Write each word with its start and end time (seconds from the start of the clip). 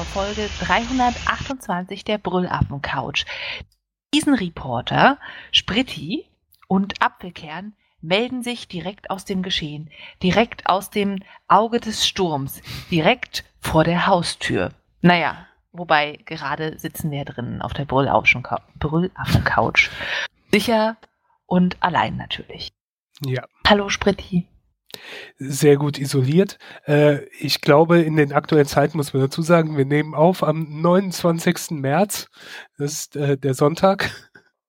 zur 0.00 0.06
Folge 0.06 0.48
328 0.60 2.04
der 2.04 2.16
Brüllaffen 2.16 2.80
Couch. 2.80 3.26
Diesen 4.14 4.32
Reporter, 4.32 5.18
Spritti 5.52 6.24
und 6.68 7.02
Apfelkern 7.02 7.74
melden 8.00 8.42
sich 8.42 8.66
direkt 8.66 9.10
aus 9.10 9.26
dem 9.26 9.42
Geschehen, 9.42 9.90
direkt 10.22 10.66
aus 10.66 10.88
dem 10.88 11.22
Auge 11.48 11.80
des 11.80 12.08
Sturms, 12.08 12.62
direkt 12.90 13.44
vor 13.60 13.84
der 13.84 14.06
Haustür. 14.06 14.70
Naja, 15.02 15.46
wobei 15.70 16.18
gerade 16.24 16.78
sitzen 16.78 17.10
wir 17.10 17.26
drinnen 17.26 17.60
auf 17.60 17.74
der 17.74 17.84
Brüllaffen-Couch. 17.84 19.90
Sicher 20.50 20.96
und 21.44 21.76
allein 21.80 22.16
natürlich. 22.16 22.72
Ja. 23.22 23.44
Hallo 23.68 23.90
Spritti. 23.90 24.46
Sehr 25.38 25.76
gut 25.76 25.98
isoliert. 25.98 26.58
Äh, 26.86 27.24
ich 27.38 27.60
glaube, 27.60 28.00
in 28.00 28.16
den 28.16 28.32
aktuellen 28.32 28.66
Zeiten 28.66 28.96
muss 28.96 29.12
man 29.12 29.22
dazu 29.22 29.42
sagen, 29.42 29.76
wir 29.76 29.84
nehmen 29.84 30.14
auf 30.14 30.42
am 30.42 30.80
29. 30.80 31.70
März. 31.72 32.28
Das 32.76 32.92
ist 32.92 33.16
äh, 33.16 33.38
der 33.38 33.54
Sonntag. 33.54 34.10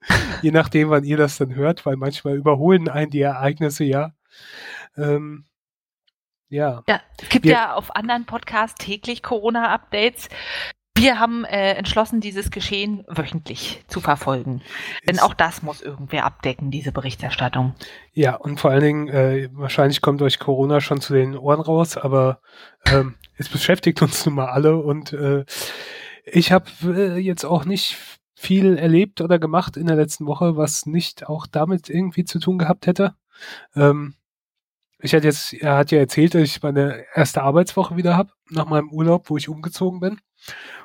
Je 0.42 0.52
nachdem, 0.52 0.90
wann 0.90 1.04
ihr 1.04 1.18
das 1.18 1.38
dann 1.38 1.56
hört, 1.56 1.86
weil 1.86 1.96
manchmal 1.96 2.36
überholen 2.36 2.90
einen 2.90 3.12
die 3.12 3.22
Ereignisse 3.22 3.84
ja. 3.84 4.14
Ähm, 4.98 5.46
ja. 6.50 6.84
Ja, 6.88 7.02
es 7.22 7.30
gibt 7.30 7.46
wir, 7.46 7.54
ja 7.54 7.74
auf 7.76 7.96
anderen 7.96 8.26
Podcasts 8.26 8.84
täglich 8.84 9.24
Corona-Updates. 9.24 10.28
Wir 11.02 11.20
haben 11.20 11.46
äh, 11.46 11.74
entschlossen, 11.74 12.22
dieses 12.22 12.52
Geschehen 12.52 13.04
wöchentlich 13.08 13.84
zu 13.88 14.02
verfolgen. 14.02 14.62
Denn 15.08 15.18
auch 15.18 15.34
das 15.34 15.64
muss 15.64 15.82
irgendwer 15.82 16.26
abdecken, 16.26 16.70
diese 16.70 16.92
Berichterstattung. 16.92 17.74
Ja, 18.14 18.36
und 18.36 18.60
vor 18.60 18.70
allen 18.70 18.84
Dingen, 18.84 19.08
äh, 19.08 19.50
wahrscheinlich 19.52 20.02
kommt 20.02 20.22
euch 20.22 20.38
Corona 20.38 20.80
schon 20.80 21.02
zu 21.02 21.16
den 21.16 21.36
Ohren 21.36 21.60
raus, 21.60 21.98
aber 21.98 22.40
ähm, 22.86 23.16
es 23.36 23.50
beschäftigt 23.50 24.04
uns 24.04 24.28
nun 24.28 24.36
mal 24.36 24.50
alle 24.50 24.78
und 24.78 25.12
äh, 25.14 25.44
ich 26.24 26.52
habe 26.52 26.66
äh, 26.84 27.18
jetzt 27.18 27.46
auch 27.46 27.66
nicht 27.66 27.98
viel 28.36 28.78
erlebt 28.78 29.22
oder 29.22 29.40
gemacht 29.40 29.78
in 29.78 29.88
der 29.88 29.96
letzten 29.96 30.28
Woche, 30.28 30.56
was 30.56 30.86
nicht 30.86 31.28
auch 31.28 31.48
damit 31.48 31.90
irgendwie 31.90 32.26
zu 32.26 32.38
tun 32.38 32.60
gehabt 32.60 32.86
hätte. 32.86 33.16
Ähm, 33.76 34.14
ich 35.00 35.16
hatte 35.16 35.26
jetzt, 35.26 35.54
er 35.54 35.78
hat 35.78 35.90
ja 35.90 35.98
erzählt, 35.98 36.36
dass 36.36 36.44
ich 36.44 36.62
meine 36.62 37.06
erste 37.16 37.42
Arbeitswoche 37.42 37.98
wieder 37.98 38.16
habe, 38.16 38.34
nach 38.52 38.68
meinem 38.68 38.92
Urlaub, 38.92 39.32
wo 39.32 39.38
ich 39.38 39.50
umgezogen 39.50 40.00
bin. 40.00 40.20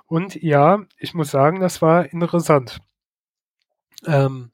Und 0.06 0.40
ja, 0.40 0.84
ich 0.98 1.14
muss 1.14 1.30
sagen, 1.30 1.60
das 1.60 1.82
war 1.82 2.12
interessant. 2.12 2.80
Ähm, 4.06 4.52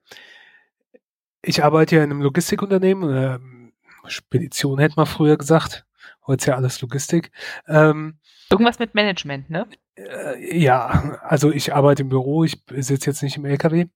ich 1.42 1.62
arbeite 1.64 1.96
ja 1.96 2.04
in 2.04 2.10
einem 2.10 2.22
Logistikunternehmen, 2.22 3.04
oder 3.04 3.40
Spedition 4.06 4.78
hätte 4.78 4.94
man 4.96 5.06
früher 5.06 5.36
gesagt. 5.36 5.84
Heute 6.26 6.42
ist 6.42 6.46
ja 6.46 6.56
alles 6.56 6.80
Logistik. 6.80 7.32
Ähm, 7.66 8.18
Irgendwas 8.50 8.78
mit 8.78 8.94
Management, 8.94 9.50
ne? 9.50 9.66
Äh, 9.96 10.58
ja, 10.58 11.18
also 11.22 11.50
ich 11.50 11.74
arbeite 11.74 12.02
im 12.02 12.08
Büro, 12.08 12.44
ich 12.44 12.62
sitze 12.70 13.10
jetzt 13.10 13.22
nicht 13.22 13.36
im 13.36 13.44
LKW. 13.44 13.86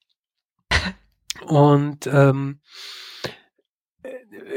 Und 1.47 2.07
ähm, 2.07 2.61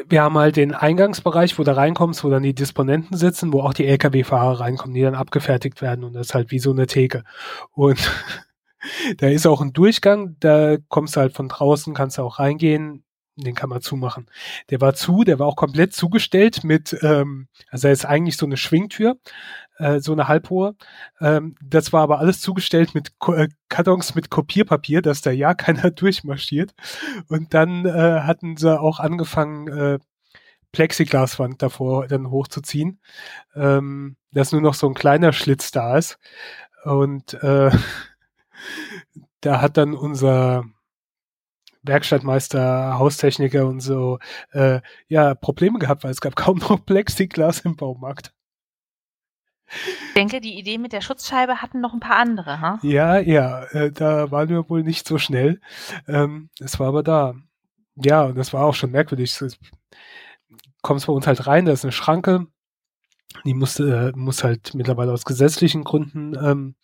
wir 0.07 0.21
haben 0.21 0.37
halt 0.37 0.55
den 0.55 0.73
Eingangsbereich, 0.73 1.57
wo 1.57 1.63
du 1.63 1.75
reinkommst, 1.75 2.23
wo 2.23 2.29
dann 2.29 2.43
die 2.43 2.53
Disponenten 2.53 3.17
sitzen, 3.17 3.53
wo 3.53 3.61
auch 3.61 3.73
die 3.73 3.85
Lkw-Fahrer 3.85 4.59
reinkommen, 4.59 4.93
die 4.93 5.01
dann 5.01 5.15
abgefertigt 5.15 5.81
werden 5.81 6.03
und 6.03 6.13
das 6.13 6.27
ist 6.27 6.35
halt 6.35 6.51
wie 6.51 6.59
so 6.59 6.71
eine 6.71 6.87
Theke. 6.87 7.23
Und 7.71 7.99
da 9.17 9.27
ist 9.27 9.47
auch 9.47 9.61
ein 9.61 9.73
Durchgang, 9.73 10.35
da 10.39 10.77
kommst 10.87 11.15
du 11.15 11.21
halt 11.21 11.33
von 11.33 11.49
draußen, 11.49 11.93
kannst 11.93 12.17
du 12.17 12.23
auch 12.23 12.39
reingehen, 12.39 13.03
den 13.35 13.55
kann 13.55 13.69
man 13.69 13.81
zumachen. 13.81 14.27
Der 14.69 14.81
war 14.81 14.93
zu, 14.93 15.23
der 15.23 15.39
war 15.39 15.47
auch 15.47 15.55
komplett 15.55 15.93
zugestellt 15.93 16.63
mit, 16.63 16.97
ähm, 17.01 17.47
also 17.69 17.87
er 17.87 17.93
ist 17.93 18.05
eigentlich 18.05 18.37
so 18.37 18.45
eine 18.45 18.57
Schwingtür, 18.57 19.17
äh, 19.79 19.99
so 19.99 20.11
eine 20.11 20.27
halbhohe. 20.27 20.75
Ähm, 21.19 21.55
das 21.63 21.91
war 21.93 22.03
aber 22.03 22.19
alles 22.19 22.41
zugestellt 22.41 22.93
mit 22.93 23.17
Ko 23.19 23.33
äh, 23.33 23.49
Kartons 23.69 24.15
mit 24.15 24.29
Kopierpapier, 24.29 25.01
dass 25.01 25.21
da 25.21 25.31
ja 25.31 25.53
keiner 25.55 25.91
durchmarschiert. 25.91 26.73
Und 27.27 27.53
dann 27.53 27.85
äh, 27.85 28.21
hatten 28.21 28.57
sie 28.57 28.79
auch 28.79 28.99
angefangen, 28.99 29.67
äh, 29.67 29.99
Plexiglaswand 30.71 31.61
davor 31.63 32.07
dann 32.07 32.29
hochzuziehen, 32.29 32.99
ähm, 33.55 34.17
dass 34.31 34.51
nur 34.51 34.61
noch 34.61 34.75
so 34.75 34.87
ein 34.87 34.93
kleiner 34.93 35.33
Schlitz 35.33 35.71
da 35.71 35.97
ist. 35.97 36.19
Und 36.83 37.33
äh, 37.35 37.71
da 39.41 39.61
hat 39.61 39.77
dann 39.77 39.95
unser 39.95 40.65
Werkstattmeister, 41.83 42.99
Haustechniker 42.99 43.65
und 43.65 43.79
so, 43.79 44.19
äh, 44.51 44.81
ja, 45.07 45.33
Probleme 45.33 45.79
gehabt, 45.79 46.03
weil 46.03 46.11
es 46.11 46.21
gab 46.21 46.35
kaum 46.35 46.57
noch 46.59 46.85
Plexiglas 46.85 47.61
im 47.61 47.75
Baumarkt. 47.75 48.33
Ich 50.07 50.13
denke, 50.15 50.41
die 50.41 50.57
Idee 50.57 50.77
mit 50.77 50.93
der 50.93 51.01
Schutzscheibe 51.01 51.61
hatten 51.61 51.81
noch 51.81 51.93
ein 51.93 51.99
paar 51.99 52.17
andere, 52.17 52.59
ha? 52.59 52.79
Ja, 52.81 53.19
ja, 53.19 53.63
äh, 53.65 53.91
da 53.91 54.31
waren 54.31 54.49
wir 54.49 54.69
wohl 54.69 54.83
nicht 54.83 55.07
so 55.07 55.17
schnell. 55.17 55.61
Ähm, 56.07 56.49
es 56.59 56.79
war 56.79 56.87
aber 56.87 57.03
da. 57.03 57.35
Ja, 57.95 58.23
und 58.23 58.37
das 58.37 58.53
war 58.53 58.65
auch 58.65 58.75
schon 58.75 58.91
merkwürdig. 58.91 59.35
Du 59.37 59.47
kommst 60.81 61.07
bei 61.07 61.13
uns 61.13 61.27
halt 61.27 61.47
rein, 61.47 61.65
da 61.65 61.71
ist 61.71 61.85
eine 61.85 61.91
Schranke. 61.91 62.47
Die 63.45 63.53
muss, 63.53 63.79
äh, 63.79 64.11
muss 64.15 64.43
halt 64.43 64.73
mittlerweile 64.73 65.11
aus 65.13 65.25
gesetzlichen 65.25 65.83
Gründen 65.83 66.35
ähm, 66.35 66.75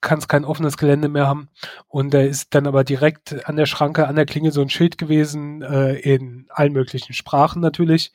kann 0.00 0.20
kein 0.20 0.44
offenes 0.44 0.76
Gelände 0.76 1.08
mehr 1.08 1.26
haben. 1.26 1.48
Und 1.88 2.14
da 2.14 2.20
ist 2.20 2.54
dann 2.54 2.66
aber 2.66 2.84
direkt 2.84 3.46
an 3.46 3.56
der 3.56 3.66
Schranke, 3.66 4.08
an 4.08 4.16
der 4.16 4.26
Klinge 4.26 4.50
so 4.50 4.60
ein 4.62 4.70
Schild 4.70 4.98
gewesen, 4.98 5.62
äh, 5.62 5.94
in 5.94 6.46
allen 6.48 6.72
möglichen 6.72 7.12
Sprachen 7.12 7.60
natürlich, 7.60 8.12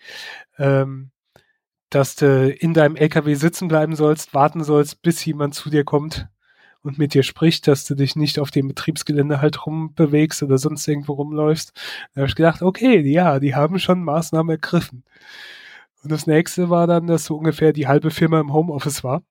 ähm, 0.58 1.12
dass 1.90 2.16
du 2.16 2.50
in 2.50 2.74
deinem 2.74 2.96
LKW 2.96 3.36
sitzen 3.36 3.68
bleiben 3.68 3.96
sollst, 3.96 4.34
warten 4.34 4.64
sollst, 4.64 5.02
bis 5.02 5.24
jemand 5.26 5.54
zu 5.54 5.70
dir 5.70 5.84
kommt 5.84 6.28
und 6.82 6.98
mit 7.00 7.14
dir 7.14 7.24
spricht, 7.24 7.68
dass 7.68 7.86
du 7.86 7.96
dich 7.96 8.16
nicht 8.16 8.40
auf 8.40 8.52
dem 8.52 8.68
Betriebsgelände 8.68 9.42
halt 9.42 9.66
rumbewegst 9.66 10.44
oder 10.44 10.58
sonst 10.58 10.88
irgendwo 10.88 11.14
rumläufst. 11.14 11.74
Da 12.14 12.22
habe 12.22 12.30
ich 12.30 12.36
gedacht, 12.36 12.62
okay, 12.62 13.02
ja, 13.02 13.40
die 13.40 13.56
haben 13.56 13.80
schon 13.80 14.04
Maßnahmen 14.04 14.52
ergriffen. 14.52 15.04
Und 16.04 16.12
das 16.12 16.28
nächste 16.28 16.70
war 16.70 16.86
dann, 16.86 17.08
dass 17.08 17.26
so 17.26 17.36
ungefähr 17.36 17.74
die 17.74 17.88
halbe 17.88 18.12
Firma 18.12 18.40
im 18.40 18.54
Homeoffice 18.54 19.04
war, 19.04 19.24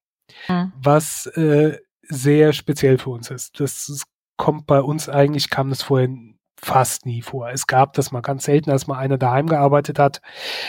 mhm. 0.48 0.72
was 0.76 1.26
äh, 1.26 1.78
sehr 2.02 2.52
speziell 2.52 2.98
für 2.98 3.10
uns 3.10 3.30
ist. 3.30 3.60
Das, 3.60 3.86
das 3.86 4.02
kommt 4.36 4.66
bei 4.66 4.80
uns 4.80 5.08
eigentlich, 5.08 5.50
kam 5.50 5.70
das 5.70 5.82
vorher 5.82 6.08
fast 6.56 7.06
nie 7.06 7.22
vor. 7.22 7.50
Es 7.50 7.66
gab 7.66 7.92
das 7.94 8.12
mal 8.12 8.20
ganz 8.20 8.44
selten, 8.44 8.70
als 8.70 8.86
mal 8.86 8.98
einer 8.98 9.18
daheim 9.18 9.46
gearbeitet 9.46 9.98
hat, 9.98 10.20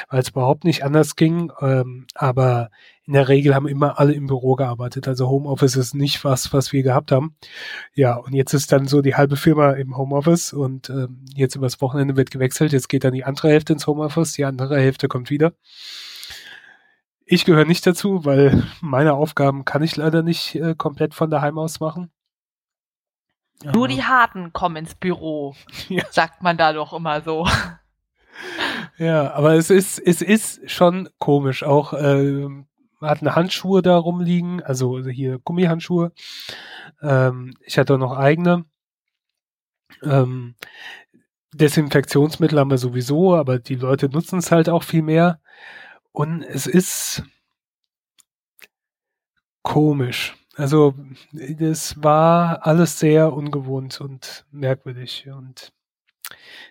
weil 0.09 0.19
es 0.19 0.29
überhaupt 0.29 0.63
nicht 0.63 0.83
anders 0.83 1.15
ging. 1.15 1.51
Ähm, 1.61 2.07
aber 2.15 2.69
in 3.05 3.13
der 3.13 3.27
Regel 3.27 3.53
haben 3.53 3.67
immer 3.67 3.99
alle 3.99 4.13
im 4.13 4.27
Büro 4.27 4.55
gearbeitet. 4.55 5.07
Also 5.07 5.29
Homeoffice 5.29 5.75
ist 5.75 5.93
nicht 5.93 6.23
was, 6.23 6.53
was 6.53 6.73
wir 6.73 6.83
gehabt 6.83 7.11
haben. 7.11 7.35
Ja, 7.93 8.15
und 8.15 8.33
jetzt 8.33 8.53
ist 8.53 8.71
dann 8.71 8.87
so 8.87 9.01
die 9.01 9.15
halbe 9.15 9.37
Firma 9.37 9.71
im 9.71 9.95
Homeoffice 9.95 10.53
und 10.53 10.89
ähm, 10.89 11.23
jetzt 11.35 11.55
übers 11.55 11.81
Wochenende 11.81 12.15
wird 12.15 12.31
gewechselt. 12.31 12.73
Jetzt 12.73 12.89
geht 12.89 13.03
dann 13.03 13.13
die 13.13 13.25
andere 13.25 13.49
Hälfte 13.49 13.73
ins 13.73 13.87
Homeoffice, 13.87 14.33
die 14.33 14.45
andere 14.45 14.79
Hälfte 14.79 15.07
kommt 15.07 15.29
wieder. 15.29 15.53
Ich 17.27 17.45
gehöre 17.45 17.65
nicht 17.65 17.85
dazu, 17.87 18.25
weil 18.25 18.63
meine 18.81 19.13
Aufgaben 19.13 19.65
kann 19.65 19.83
ich 19.83 19.95
leider 19.95 20.23
nicht 20.23 20.55
äh, 20.55 20.75
komplett 20.75 21.13
von 21.13 21.29
daheim 21.29 21.57
aus 21.57 21.79
machen. 21.79 22.11
Nur 23.63 23.87
die 23.87 24.03
Harten 24.03 24.53
kommen 24.53 24.75
ins 24.75 24.95
Büro, 24.95 25.55
ja. 25.89 26.03
sagt 26.11 26.43
man 26.43 26.57
da 26.57 26.73
doch 26.73 26.93
immer 26.93 27.21
so. 27.21 27.47
Ja, 28.97 29.33
aber 29.33 29.55
es 29.55 29.69
ist, 29.69 29.97
es 29.99 30.21
ist 30.21 30.69
schon 30.69 31.09
komisch. 31.19 31.63
Auch 31.63 31.93
äh, 31.93 32.47
man 32.99 33.09
hat 33.09 33.21
eine 33.21 33.35
Handschuhe 33.35 33.81
da 33.81 33.97
rumliegen, 33.97 34.61
also 34.63 34.99
hier 35.05 35.39
Gummihandschuhe. 35.39 36.11
Ähm, 37.01 37.53
ich 37.61 37.77
hatte 37.77 37.95
auch 37.95 37.99
noch 37.99 38.17
eigene. 38.17 38.65
Ähm, 40.03 40.55
Desinfektionsmittel 41.53 42.59
haben 42.59 42.69
wir 42.69 42.77
sowieso, 42.77 43.35
aber 43.35 43.59
die 43.59 43.75
Leute 43.75 44.09
nutzen 44.09 44.39
es 44.39 44.51
halt 44.51 44.69
auch 44.69 44.83
viel 44.83 45.01
mehr. 45.01 45.39
Und 46.11 46.43
es 46.43 46.67
ist 46.67 47.23
komisch. 49.61 50.35
Also 50.55 50.95
das 51.31 52.01
war 52.01 52.65
alles 52.65 52.99
sehr 52.99 53.33
ungewohnt 53.33 53.99
und 53.99 54.45
merkwürdig. 54.51 55.27
Und 55.27 55.73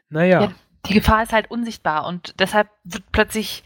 naja. 0.09 0.43
Ja, 0.43 0.53
die 0.87 0.95
Gefahr 0.95 1.23
ist 1.23 1.33
halt 1.33 1.51
unsichtbar 1.51 2.07
und 2.07 2.35
deshalb 2.39 2.69
wird 2.85 3.05
plötzlich 3.13 3.63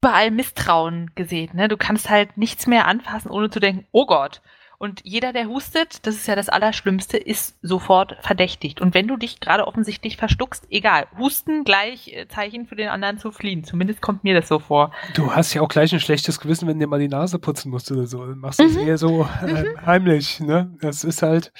überall 0.00 0.30
Misstrauen 0.30 1.12
gesehen. 1.14 1.50
Ne? 1.54 1.68
Du 1.68 1.76
kannst 1.76 2.10
halt 2.10 2.36
nichts 2.36 2.66
mehr 2.66 2.86
anfassen, 2.86 3.30
ohne 3.30 3.50
zu 3.50 3.60
denken, 3.60 3.86
oh 3.92 4.04
Gott, 4.06 4.42
und 4.82 5.00
jeder, 5.04 5.32
der 5.32 5.46
hustet, 5.46 6.04
das 6.08 6.16
ist 6.16 6.26
ja 6.26 6.34
das 6.34 6.48
Allerschlimmste, 6.48 7.16
ist 7.16 7.56
sofort 7.62 8.16
verdächtigt. 8.20 8.80
Und 8.80 8.94
wenn 8.94 9.06
du 9.06 9.16
dich 9.16 9.38
gerade 9.38 9.68
offensichtlich 9.68 10.16
verstuckst, 10.16 10.66
egal. 10.70 11.06
Husten 11.16 11.62
gleich 11.62 12.08
äh, 12.08 12.26
Zeichen 12.26 12.66
für 12.66 12.74
den 12.74 12.88
anderen 12.88 13.16
zu 13.16 13.30
fliehen. 13.30 13.62
Zumindest 13.62 14.02
kommt 14.02 14.24
mir 14.24 14.34
das 14.34 14.48
so 14.48 14.58
vor. 14.58 14.90
Du 15.14 15.30
hast 15.30 15.54
ja 15.54 15.62
auch 15.62 15.68
gleich 15.68 15.92
ein 15.92 16.00
schlechtes 16.00 16.40
Gewissen, 16.40 16.66
wenn 16.66 16.80
du 16.80 16.86
dir 16.86 16.90
mal 16.90 16.98
die 16.98 17.06
Nase 17.06 17.38
putzen 17.38 17.70
musst 17.70 17.92
oder 17.92 18.08
so. 18.08 18.26
Dann 18.26 18.38
machst 18.38 18.58
du 18.58 18.64
es 18.64 18.72
mhm. 18.72 18.88
eher 18.88 18.98
so 18.98 19.24
äh, 19.40 19.62
mhm. 19.62 19.86
heimlich. 19.86 20.40
Ne? 20.40 20.76
Das 20.80 21.04
ist 21.04 21.22
halt, 21.22 21.52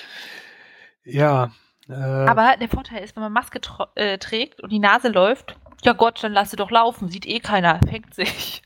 ja. 1.04 1.52
Äh, 1.88 1.92
Aber 1.92 2.56
der 2.56 2.68
Vorteil 2.68 3.04
ist, 3.04 3.14
wenn 3.14 3.22
man 3.22 3.32
Maske 3.32 3.60
äh, 3.94 4.18
trägt 4.18 4.60
und 4.64 4.72
die 4.72 4.80
Nase 4.80 5.10
läuft, 5.10 5.56
Ja 5.84 5.92
Gott, 5.92 6.24
dann 6.24 6.32
lass 6.32 6.50
sie 6.50 6.56
doch 6.56 6.72
laufen, 6.72 7.08
sieht 7.08 7.26
eh 7.26 7.38
keiner, 7.38 7.78
fängt 7.88 8.14
sich. 8.16 8.62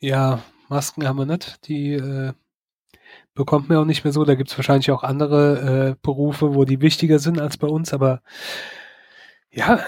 Ja, 0.00 0.38
Masken 0.70 1.06
haben 1.06 1.18
wir 1.18 1.26
nicht, 1.26 1.68
die 1.68 2.32
bekommt 3.38 3.68
man 3.68 3.78
auch 3.78 3.84
nicht 3.86 4.04
mehr 4.04 4.12
so. 4.12 4.24
Da 4.24 4.34
gibt 4.34 4.50
es 4.50 4.58
wahrscheinlich 4.58 4.90
auch 4.90 5.02
andere 5.02 5.90
äh, 5.90 5.96
Berufe, 6.02 6.54
wo 6.54 6.64
die 6.64 6.82
wichtiger 6.82 7.18
sind 7.18 7.40
als 7.40 7.56
bei 7.56 7.68
uns, 7.68 7.94
aber 7.94 8.20
ja, 9.50 9.80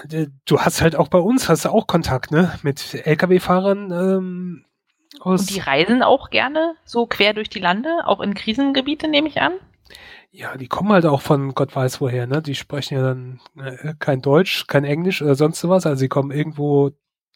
du 0.45 0.59
hast 0.59 0.81
halt 0.81 0.95
auch 0.95 1.07
bei 1.07 1.19
uns, 1.19 1.47
hast 1.47 1.65
du 1.65 1.69
auch 1.69 1.85
Kontakt, 1.85 2.31
ne? 2.31 2.51
Mit 2.63 2.95
Lkw-Fahrern 3.05 3.91
ähm, 3.91 4.65
aus. 5.19 5.41
Und 5.41 5.49
die 5.51 5.59
reisen 5.59 6.01
auch 6.01 6.31
gerne 6.31 6.75
so 6.83 7.05
quer 7.05 7.33
durch 7.33 7.49
die 7.49 7.59
Lande, 7.59 7.89
auch 8.05 8.21
in 8.21 8.33
Krisengebiete, 8.33 9.07
nehme 9.07 9.27
ich 9.27 9.39
an? 9.39 9.53
Ja, 10.31 10.57
die 10.57 10.67
kommen 10.67 10.93
halt 10.93 11.05
auch 11.05 11.21
von 11.21 11.53
Gott 11.53 11.75
weiß 11.75 12.01
woher, 12.01 12.25
ne? 12.25 12.41
Die 12.41 12.55
sprechen 12.55 12.95
ja 12.95 13.03
dann 13.03 13.41
äh, 13.57 13.93
kein 13.99 14.21
Deutsch, 14.21 14.65
kein 14.67 14.85
Englisch 14.85 15.21
oder 15.21 15.35
sonst 15.35 15.67
was. 15.67 15.85
Also 15.85 15.99
sie 15.99 16.07
kommen 16.07 16.31
irgendwo 16.31 16.91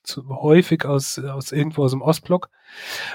zu, 0.06 0.28
häufig 0.30 0.86
aus, 0.86 1.20
aus 1.20 1.52
irgendwo 1.52 1.84
aus 1.84 1.92
dem 1.92 2.02
Ostblock. 2.02 2.50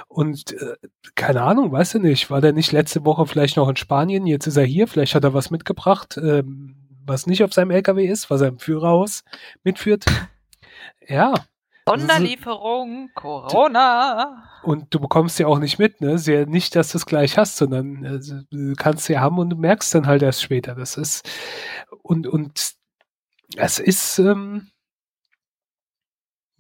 Und 0.09 0.53
äh, 0.53 0.77
keine 1.15 1.43
Ahnung, 1.43 1.73
weißt 1.73 1.95
du 1.95 1.99
nicht, 1.99 2.31
war 2.31 2.41
der 2.41 2.53
nicht 2.53 2.73
letzte 2.73 3.05
Woche 3.05 3.27
vielleicht 3.27 3.57
noch 3.57 3.69
in 3.69 3.77
Spanien, 3.77 4.27
jetzt 4.27 4.47
ist 4.47 4.57
er 4.57 4.65
hier, 4.65 4.87
vielleicht 4.87 5.15
hat 5.15 5.25
er 5.25 5.35
was 5.35 5.51
mitgebracht, 5.51 6.19
ähm, 6.23 6.77
was 7.07 7.27
nicht 7.27 7.43
auf 7.43 7.53
seinem 7.53 7.71
LKW 7.71 8.07
ist, 8.07 8.31
was 8.31 8.41
er 8.41 8.49
im 8.49 8.59
Führerhaus 8.59 9.25
mitführt. 9.65 10.05
Ja. 11.09 11.35
Sonderlieferung, 11.89 13.11
Corona. 13.15 14.45
Und 14.63 14.95
du 14.95 15.01
bekommst 15.01 15.39
ja 15.41 15.49
auch 15.49 15.59
nicht 15.59 15.79
mit, 15.79 16.01
ne? 16.01 16.19
Sehr 16.19 16.47
nicht, 16.47 16.77
dass 16.77 16.93
du 16.93 16.99
es 16.99 17.07
gleich 17.07 17.37
hast, 17.37 17.57
sondern 17.57 18.05
äh, 18.05 18.21
du 18.51 18.75
kannst 18.77 19.09
ja 19.09 19.21
haben 19.21 19.39
und 19.39 19.51
du 19.51 19.57
merkst 19.57 19.95
dann 19.95 20.07
halt 20.07 20.23
erst 20.23 20.43
später. 20.43 20.75
Das 20.77 20.97
ist 20.97 21.29
und 22.03 22.29
und 22.29 22.75
es 23.57 23.79
ist 23.79 24.19
ähm, 24.19 24.71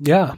ja 0.01 0.37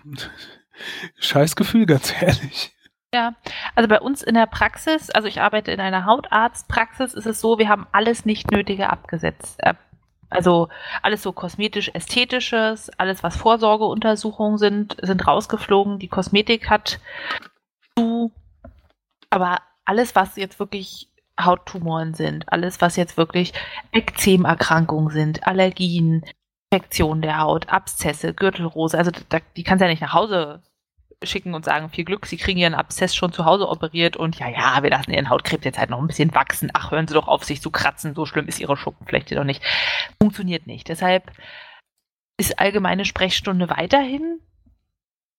scheiß 1.18 1.56
Gefühl, 1.56 1.86
ganz 1.86 2.12
ehrlich. 2.20 2.74
Ja, 3.14 3.34
also 3.74 3.88
bei 3.88 4.00
uns 4.00 4.22
in 4.22 4.34
der 4.34 4.46
Praxis, 4.46 5.10
also 5.10 5.28
ich 5.28 5.40
arbeite 5.40 5.70
in 5.70 5.80
einer 5.80 6.06
Hautarztpraxis, 6.06 7.12
ist 7.12 7.26
es 7.26 7.40
so, 7.40 7.58
wir 7.58 7.68
haben 7.68 7.86
alles 7.92 8.24
nicht 8.24 8.50
Nötige 8.50 8.88
abgesetzt. 8.88 9.60
Also 10.30 10.70
alles 11.02 11.22
so 11.22 11.32
kosmetisch-ästhetisches, 11.32 12.90
alles 12.98 13.22
was 13.22 13.36
Vorsorgeuntersuchungen 13.36 14.56
sind, 14.56 14.96
sind 15.02 15.26
rausgeflogen. 15.26 15.98
Die 15.98 16.08
Kosmetik 16.08 16.70
hat 16.70 17.00
zu, 17.98 18.32
aber 19.28 19.58
alles, 19.84 20.14
was 20.14 20.36
jetzt 20.36 20.58
wirklich 20.58 21.10
Hauttumoren 21.38 22.14
sind, 22.14 22.50
alles, 22.50 22.80
was 22.80 22.96
jetzt 22.96 23.18
wirklich 23.18 23.52
Ekzemerkrankungen 23.92 25.10
sind, 25.10 25.46
Allergien, 25.46 26.24
Infektionen 26.72 27.20
der 27.20 27.38
Haut, 27.38 27.68
Abszesse, 27.68 28.32
Gürtelrose, 28.32 28.96
also 28.96 29.10
da, 29.28 29.38
die 29.56 29.62
kannst 29.62 29.82
du 29.82 29.84
ja 29.84 29.90
nicht 29.90 30.00
nach 30.00 30.14
Hause 30.14 30.62
schicken 31.22 31.54
und 31.54 31.66
sagen, 31.66 31.90
viel 31.90 32.04
Glück, 32.04 32.26
Sie 32.26 32.38
kriegen 32.38 32.58
Ihren 32.58 32.74
Abszess 32.74 33.14
schon 33.14 33.32
zu 33.32 33.44
Hause 33.44 33.68
operiert 33.68 34.16
und 34.16 34.38
ja, 34.38 34.48
ja, 34.48 34.82
wir 34.82 34.88
lassen 34.88 35.12
Ihren 35.12 35.28
Hautkrebs 35.28 35.64
jetzt 35.64 35.78
halt 35.78 35.90
noch 35.90 36.00
ein 36.00 36.06
bisschen 36.06 36.34
wachsen. 36.34 36.70
Ach, 36.72 36.90
hören 36.90 37.06
Sie 37.06 37.14
doch 37.14 37.28
auf, 37.28 37.44
sich 37.44 37.60
zu 37.60 37.70
kratzen, 37.70 38.14
so 38.14 38.24
schlimm 38.24 38.48
ist 38.48 38.58
Ihre 38.58 38.76
Schuppenflechte 38.76 39.34
doch 39.34 39.44
nicht. 39.44 39.62
Funktioniert 40.20 40.66
nicht. 40.66 40.88
Deshalb 40.88 41.30
ist 42.38 42.58
allgemeine 42.58 43.04
Sprechstunde 43.04 43.68
weiterhin, 43.68 44.40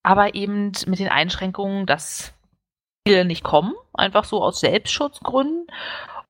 aber 0.04 0.36
eben 0.36 0.72
mit 0.86 1.00
den 1.00 1.10
Einschränkungen, 1.10 1.88
dass 1.88 2.34
viele 3.08 3.26
nicht 3.26 3.44
kommen, 3.44 3.74
einfach 3.94 4.24
so 4.24 4.42
aus 4.42 4.60
Selbstschutzgründen 4.60 5.66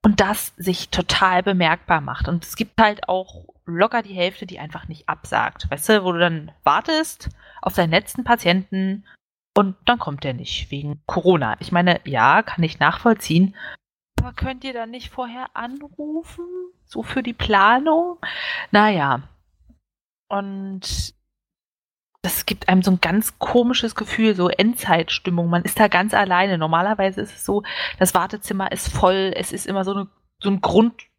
und 0.02 0.20
das 0.22 0.54
sich 0.58 0.90
total 0.90 1.44
bemerkbar 1.44 2.02
macht. 2.02 2.28
Und 2.28 2.46
es 2.46 2.56
gibt 2.56 2.80
halt 2.80 3.08
auch 3.10 3.53
locker 3.65 4.01
die 4.01 4.13
Hälfte, 4.13 4.45
die 4.45 4.60
einfach 4.60 4.88
nicht 4.88 5.07
absagt. 5.10 5.69
Weißt 5.69 5.89
du, 5.89 6.04
wo 6.04 6.12
du 6.12 6.19
dann 6.19 6.51
wartest 6.63 7.30
auf 7.62 7.74
deinen 7.74 7.92
letzten 7.92 8.24
Patienten 8.24 9.06
und 9.56 9.75
dann 9.86 10.00
kommt 10.00 10.25
er 10.25 10.33
nicht 10.33 10.71
wegen 10.71 11.01
Corona. 11.06 11.56
Ich 11.60 11.71
meine, 11.71 12.01
ja, 12.06 12.42
kann 12.42 12.63
ich 12.63 12.80
nachvollziehen. 12.80 13.56
Aber 14.19 14.33
könnt 14.33 14.63
ihr 14.63 14.74
dann 14.74 14.92
nicht 14.92 15.10
vorher 15.10 15.48
anrufen? 15.54 16.45
So 16.86 17.04
für 17.04 17.24
die 17.24 17.33
Planung? 17.33 18.18
Naja. 18.71 19.24
Und 20.30 21.13
das 22.24 22.45
gibt 22.45 22.69
einem 22.69 22.81
so 22.81 22.92
ein 22.92 23.01
ganz 23.01 23.38
komisches 23.38 23.95
Gefühl, 23.95 24.33
so 24.33 24.48
Endzeitstimmung. 24.48 25.50
Man 25.50 25.63
ist 25.63 25.80
da 25.80 25.89
ganz 25.89 26.13
alleine. 26.13 26.57
Normalerweise 26.57 27.21
ist 27.21 27.36
es 27.36 27.45
so, 27.45 27.63
das 28.00 28.13
Wartezimmer 28.13 28.71
ist 28.71 28.88
voll, 28.88 29.33
es 29.36 29.51
ist 29.51 29.68
immer 29.68 29.83
so, 29.83 29.92
eine, 29.92 30.07
so 30.39 30.50
ein 30.50 30.62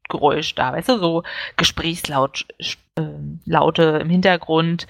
Grundgeräusch 0.08 0.54
da, 0.54 0.72
weißt 0.72 0.88
du, 0.90 0.98
so 0.98 1.22
Gesprächslaut, 1.56 2.46
äh, 2.96 4.00
im 4.00 4.10
Hintergrund. 4.10 4.86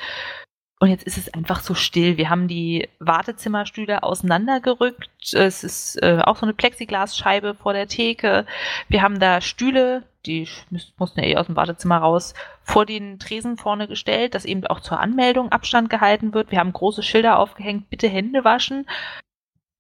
Und 0.81 0.90
jetzt 0.90 1.05
ist 1.05 1.16
es 1.16 1.32
einfach 1.32 1.61
so 1.61 1.75
still. 1.75 2.19
Wir 2.19 2.28
haben 2.28 2.49
die 2.49 2.88
Wartezimmerstühle 2.99 4.02
auseinandergerückt. 4.02 5.32
Es 5.32 5.64
ist 5.64 6.02
äh, 6.02 6.20
auch 6.22 6.37
so 6.37 6.44
eine 6.44 6.52
Plexiglasscheibe 6.52 7.55
vor 7.55 7.72
der 7.72 7.88
Theke. 7.88 8.44
Wir 8.88 9.00
haben 9.00 9.19
da 9.19 9.40
Stühle, 9.40 10.02
die 10.26 10.46
mussten 10.99 11.20
ja 11.20 11.26
eh 11.26 11.37
aus 11.37 11.46
dem 11.46 11.56
Wartezimmer 11.56 11.99
raus, 11.99 12.34
vor 12.62 12.84
den 12.84 13.19
Tresen 13.19 13.56
vorne 13.56 13.88
gestellt, 13.88 14.34
dass 14.34 14.44
eben 14.44 14.67
auch 14.67 14.81
zur 14.81 15.00
Anmeldung 15.00 15.52
Abstand 15.52 15.88
gehalten 15.88 16.34
wird. 16.34 16.50
Wir 16.50 16.58
haben 16.58 16.72
große 16.72 17.02
Schilder 17.02 17.38
aufgehängt, 17.38 17.88
bitte 17.88 18.08
Hände 18.08 18.44
waschen. 18.44 18.87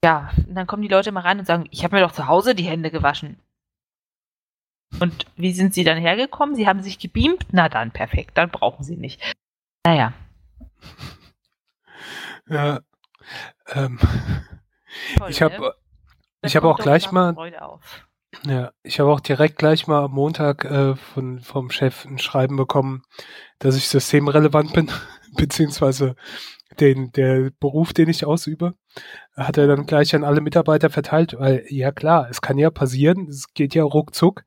Ja, 0.04 0.30
und 0.46 0.54
dann 0.54 0.66
kommen 0.66 0.82
die 0.82 0.88
Leute 0.88 1.12
mal 1.12 1.20
rein 1.20 1.38
und 1.38 1.46
sagen, 1.46 1.66
ich 1.70 1.82
habe 1.82 1.96
mir 1.96 2.02
doch 2.02 2.12
zu 2.12 2.28
Hause 2.28 2.54
die 2.54 2.64
Hände 2.64 2.90
gewaschen. 2.90 3.38
Und 5.00 5.26
wie 5.36 5.52
sind 5.52 5.74
sie 5.74 5.84
dann 5.84 5.98
hergekommen? 5.98 6.54
Sie 6.54 6.66
haben 6.66 6.82
sich 6.82 6.98
gebeamt? 6.98 7.46
Na 7.52 7.68
dann, 7.68 7.90
perfekt, 7.90 8.32
dann 8.38 8.50
brauchen 8.50 8.84
sie 8.84 8.96
nicht. 8.96 9.20
Naja, 9.84 10.12
ja. 12.48 12.80
Ähm, 13.72 13.98
Toll, 15.16 15.30
ich 15.30 15.42
habe 15.42 15.58
ne? 15.58 15.72
ich 16.42 16.56
habe 16.56 16.68
auch 16.68 16.78
gleich 16.78 17.10
mal 17.10 17.34
ja, 18.46 18.72
ich 18.82 18.98
habe 18.98 19.12
auch 19.12 19.20
direkt 19.20 19.58
gleich 19.58 19.86
mal 19.86 20.04
am 20.04 20.12
Montag 20.12 20.64
äh, 20.64 20.96
von 20.96 21.40
vom 21.40 21.70
Chef 21.70 22.04
ein 22.04 22.18
Schreiben 22.18 22.56
bekommen, 22.56 23.04
dass 23.60 23.76
ich 23.76 23.88
systemrelevant 23.88 24.72
bin, 24.72 24.90
beziehungsweise 25.36 26.16
den 26.80 27.12
der 27.12 27.50
Beruf, 27.60 27.92
den 27.92 28.08
ich 28.08 28.26
ausübe, 28.26 28.74
hat 29.36 29.56
er 29.56 29.68
dann 29.68 29.86
gleich 29.86 30.14
an 30.14 30.24
alle 30.24 30.40
Mitarbeiter 30.40 30.90
verteilt, 30.90 31.36
weil 31.38 31.64
ja 31.68 31.92
klar, 31.92 32.28
es 32.28 32.40
kann 32.40 32.58
ja 32.58 32.70
passieren, 32.70 33.28
es 33.28 33.54
geht 33.54 33.74
ja 33.74 33.84
ruckzuck. 33.84 34.44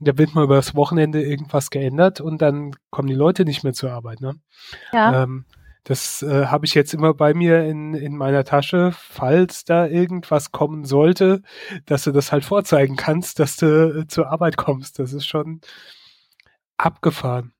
Da 0.00 0.18
wird 0.18 0.34
mal 0.34 0.44
über 0.44 0.56
das 0.56 0.74
Wochenende 0.74 1.22
irgendwas 1.22 1.70
geändert 1.70 2.20
und 2.20 2.42
dann 2.42 2.72
kommen 2.90 3.08
die 3.08 3.14
Leute 3.14 3.44
nicht 3.44 3.64
mehr 3.64 3.72
zur 3.72 3.92
Arbeit. 3.92 4.20
Ne? 4.20 4.34
Ja. 4.92 5.22
Ähm, 5.22 5.46
das 5.84 6.20
äh, 6.22 6.46
habe 6.46 6.66
ich 6.66 6.74
jetzt 6.74 6.94
immer 6.94 7.14
bei 7.14 7.32
mir 7.32 7.62
in, 7.64 7.94
in 7.94 8.16
meiner 8.16 8.42
Tasche, 8.44 8.90
falls 8.92 9.64
da 9.64 9.86
irgendwas 9.86 10.50
kommen 10.50 10.84
sollte, 10.84 11.42
dass 11.86 12.02
du 12.02 12.10
das 12.10 12.32
halt 12.32 12.44
vorzeigen 12.44 12.96
kannst, 12.96 13.38
dass 13.38 13.56
du 13.56 14.00
äh, 14.00 14.06
zur 14.08 14.32
Arbeit 14.32 14.56
kommst. 14.56 14.98
Das 14.98 15.12
ist 15.12 15.26
schon 15.26 15.60
abgefahren. 16.76 17.52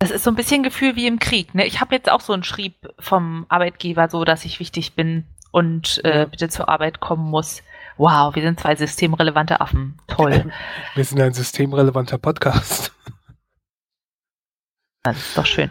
Das 0.00 0.10
ist 0.10 0.24
so 0.24 0.30
ein 0.30 0.36
bisschen 0.36 0.62
Gefühl 0.62 0.96
wie 0.96 1.06
im 1.06 1.18
Krieg. 1.18 1.54
Ne? 1.54 1.64
Ich 1.64 1.80
habe 1.80 1.94
jetzt 1.94 2.10
auch 2.10 2.20
so 2.20 2.34
einen 2.34 2.44
Schrieb 2.44 2.74
vom 2.98 3.46
Arbeitgeber, 3.48 4.10
so 4.10 4.24
dass 4.24 4.44
ich 4.44 4.60
wichtig 4.60 4.94
bin 4.94 5.24
und 5.50 6.00
äh, 6.04 6.26
bitte 6.30 6.50
zur 6.50 6.68
Arbeit 6.68 7.00
kommen 7.00 7.30
muss. 7.30 7.62
Wow, 7.96 8.34
wir 8.34 8.42
sind 8.42 8.60
zwei 8.60 8.76
systemrelevante 8.76 9.60
Affen. 9.60 9.98
Toll. 10.06 10.50
wir 10.94 11.04
sind 11.04 11.20
ein 11.20 11.32
systemrelevanter 11.32 12.18
Podcast. 12.18 12.92
Das 15.04 15.16
ist 15.16 15.36
doch 15.36 15.46
schön. 15.46 15.68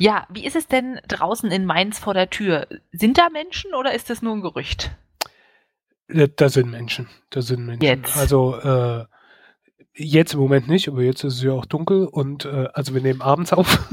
Ja, 0.00 0.26
wie 0.28 0.44
ist 0.44 0.56
es 0.56 0.66
denn 0.66 1.00
draußen 1.06 1.52
in 1.52 1.64
Mainz 1.64 2.00
vor 2.00 2.14
der 2.14 2.30
Tür? 2.30 2.66
Sind 2.90 3.16
da 3.16 3.28
Menschen 3.30 3.74
oder 3.74 3.94
ist 3.94 4.10
das 4.10 4.22
nur 4.22 4.34
ein 4.34 4.40
Gerücht? 4.40 4.90
Da 6.08 6.48
sind 6.48 6.68
Menschen. 6.68 7.08
Da 7.30 7.42
sind 7.42 7.64
Menschen. 7.64 7.84
Jetzt. 7.84 8.16
Also 8.16 8.56
äh, 8.56 9.04
jetzt 9.94 10.34
im 10.34 10.40
Moment 10.40 10.68
nicht, 10.68 10.88
aber 10.88 11.02
jetzt 11.02 11.22
ist 11.24 11.34
es 11.34 11.42
ja 11.42 11.52
auch 11.52 11.66
dunkel 11.66 12.06
und 12.06 12.44
äh, 12.44 12.68
also 12.72 12.94
wir 12.94 13.02
nehmen 13.02 13.22
abends 13.22 13.52
auf 13.52 13.88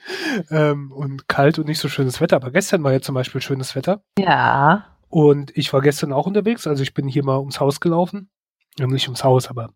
ähm, 0.50 0.92
und 0.92 1.28
kalt 1.28 1.58
und 1.58 1.66
nicht 1.66 1.78
so 1.78 1.88
schönes 1.88 2.20
Wetter. 2.20 2.36
Aber 2.36 2.50
gestern 2.50 2.82
war 2.82 2.92
ja 2.92 3.00
zum 3.00 3.14
Beispiel 3.14 3.40
schönes 3.40 3.76
Wetter. 3.76 4.02
Ja. 4.18 4.89
Und 5.10 5.50
ich 5.56 5.72
war 5.72 5.82
gestern 5.82 6.12
auch 6.12 6.26
unterwegs. 6.26 6.66
Also 6.66 6.82
ich 6.82 6.94
bin 6.94 7.08
hier 7.08 7.24
mal 7.24 7.38
ums 7.38 7.60
Haus 7.60 7.80
gelaufen. 7.80 8.30
Nicht 8.78 9.08
ums 9.08 9.24
Haus, 9.24 9.48
aber 9.48 9.74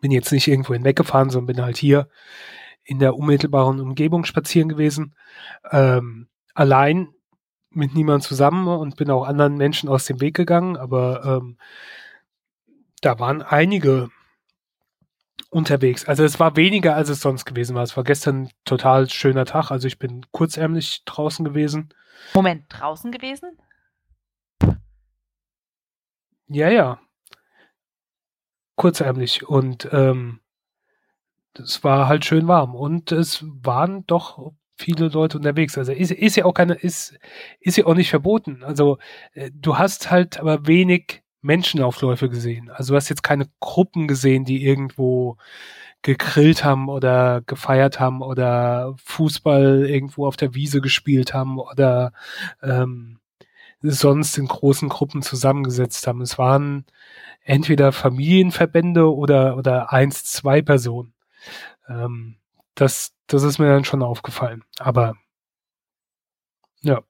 bin 0.00 0.12
jetzt 0.12 0.30
nicht 0.30 0.46
irgendwo 0.46 0.74
hinweggefahren, 0.74 1.30
sondern 1.30 1.56
bin 1.56 1.64
halt 1.64 1.78
hier 1.78 2.08
in 2.84 2.98
der 2.98 3.16
unmittelbaren 3.16 3.80
Umgebung 3.80 4.24
spazieren 4.24 4.68
gewesen. 4.68 5.16
Ähm, 5.72 6.28
allein 6.54 7.08
mit 7.70 7.94
niemandem 7.94 8.22
zusammen 8.22 8.68
und 8.68 8.96
bin 8.96 9.10
auch 9.10 9.26
anderen 9.26 9.56
Menschen 9.56 9.88
aus 9.88 10.04
dem 10.04 10.20
Weg 10.20 10.36
gegangen, 10.36 10.76
aber 10.76 11.24
ähm, 11.24 11.58
da 13.00 13.18
waren 13.18 13.42
einige 13.42 14.10
unterwegs. 15.50 16.06
Also 16.06 16.24
es 16.24 16.38
war 16.38 16.56
weniger, 16.56 16.94
als 16.94 17.08
es 17.08 17.20
sonst 17.20 17.44
gewesen 17.44 17.74
war. 17.74 17.82
Es 17.82 17.96
war 17.96 18.04
gestern 18.04 18.50
total 18.64 19.08
schöner 19.08 19.46
Tag. 19.46 19.70
Also 19.70 19.86
ich 19.86 19.98
bin 19.98 20.26
kurzärmlich 20.30 21.02
draußen 21.04 21.44
gewesen. 21.44 21.88
Moment, 22.34 22.66
draußen 22.68 23.10
gewesen? 23.12 23.58
Ja, 26.48 26.68
ja. 26.70 27.00
Kurzärmlich. 28.76 29.46
Und 29.48 29.88
ähm, 29.92 30.40
es 31.54 31.82
war 31.84 32.08
halt 32.08 32.24
schön 32.24 32.46
warm 32.48 32.74
und 32.74 33.12
es 33.12 33.44
waren 33.62 34.06
doch 34.06 34.52
viele 34.76 35.08
Leute 35.08 35.38
unterwegs. 35.38 35.78
Also 35.78 35.92
ist, 35.92 36.10
ist 36.10 36.36
ja 36.36 36.44
auch 36.44 36.52
keine, 36.54 36.74
ist, 36.74 37.18
ist 37.60 37.76
ja 37.78 37.86
auch 37.86 37.94
nicht 37.94 38.10
verboten. 38.10 38.62
Also 38.62 38.98
äh, 39.32 39.50
du 39.54 39.78
hast 39.78 40.10
halt 40.10 40.38
aber 40.38 40.66
wenig 40.66 41.22
Menschenaufläufe 41.40 42.28
gesehen. 42.28 42.70
Also 42.70 42.92
du 42.92 42.96
hast 42.96 43.08
jetzt 43.08 43.22
keine 43.22 43.48
Gruppen 43.60 44.08
gesehen, 44.08 44.44
die 44.44 44.64
irgendwo 44.64 45.38
gegrillt 46.02 46.64
haben 46.64 46.88
oder 46.88 47.42
gefeiert 47.46 47.98
haben 48.00 48.22
oder 48.22 48.94
Fußball 49.04 49.86
irgendwo 49.88 50.26
auf 50.26 50.36
der 50.36 50.54
Wiese 50.54 50.80
gespielt 50.80 51.34
haben 51.34 51.58
oder 51.58 52.12
ähm, 52.62 53.18
sonst 53.82 54.36
in 54.38 54.46
großen 54.46 54.88
Gruppen 54.88 55.22
zusammengesetzt 55.22 56.06
haben. 56.06 56.20
Es 56.20 56.38
waren 56.38 56.86
entweder 57.44 57.92
Familienverbände 57.92 59.14
oder, 59.14 59.56
oder 59.56 59.92
eins, 59.92 60.24
zwei 60.24 60.62
Personen. 60.62 61.14
Ähm, 61.88 62.36
das, 62.74 63.14
das 63.26 63.42
ist 63.42 63.58
mir 63.58 63.68
dann 63.68 63.84
schon 63.84 64.02
aufgefallen. 64.02 64.64
Aber 64.78 65.14
ja. 66.82 67.02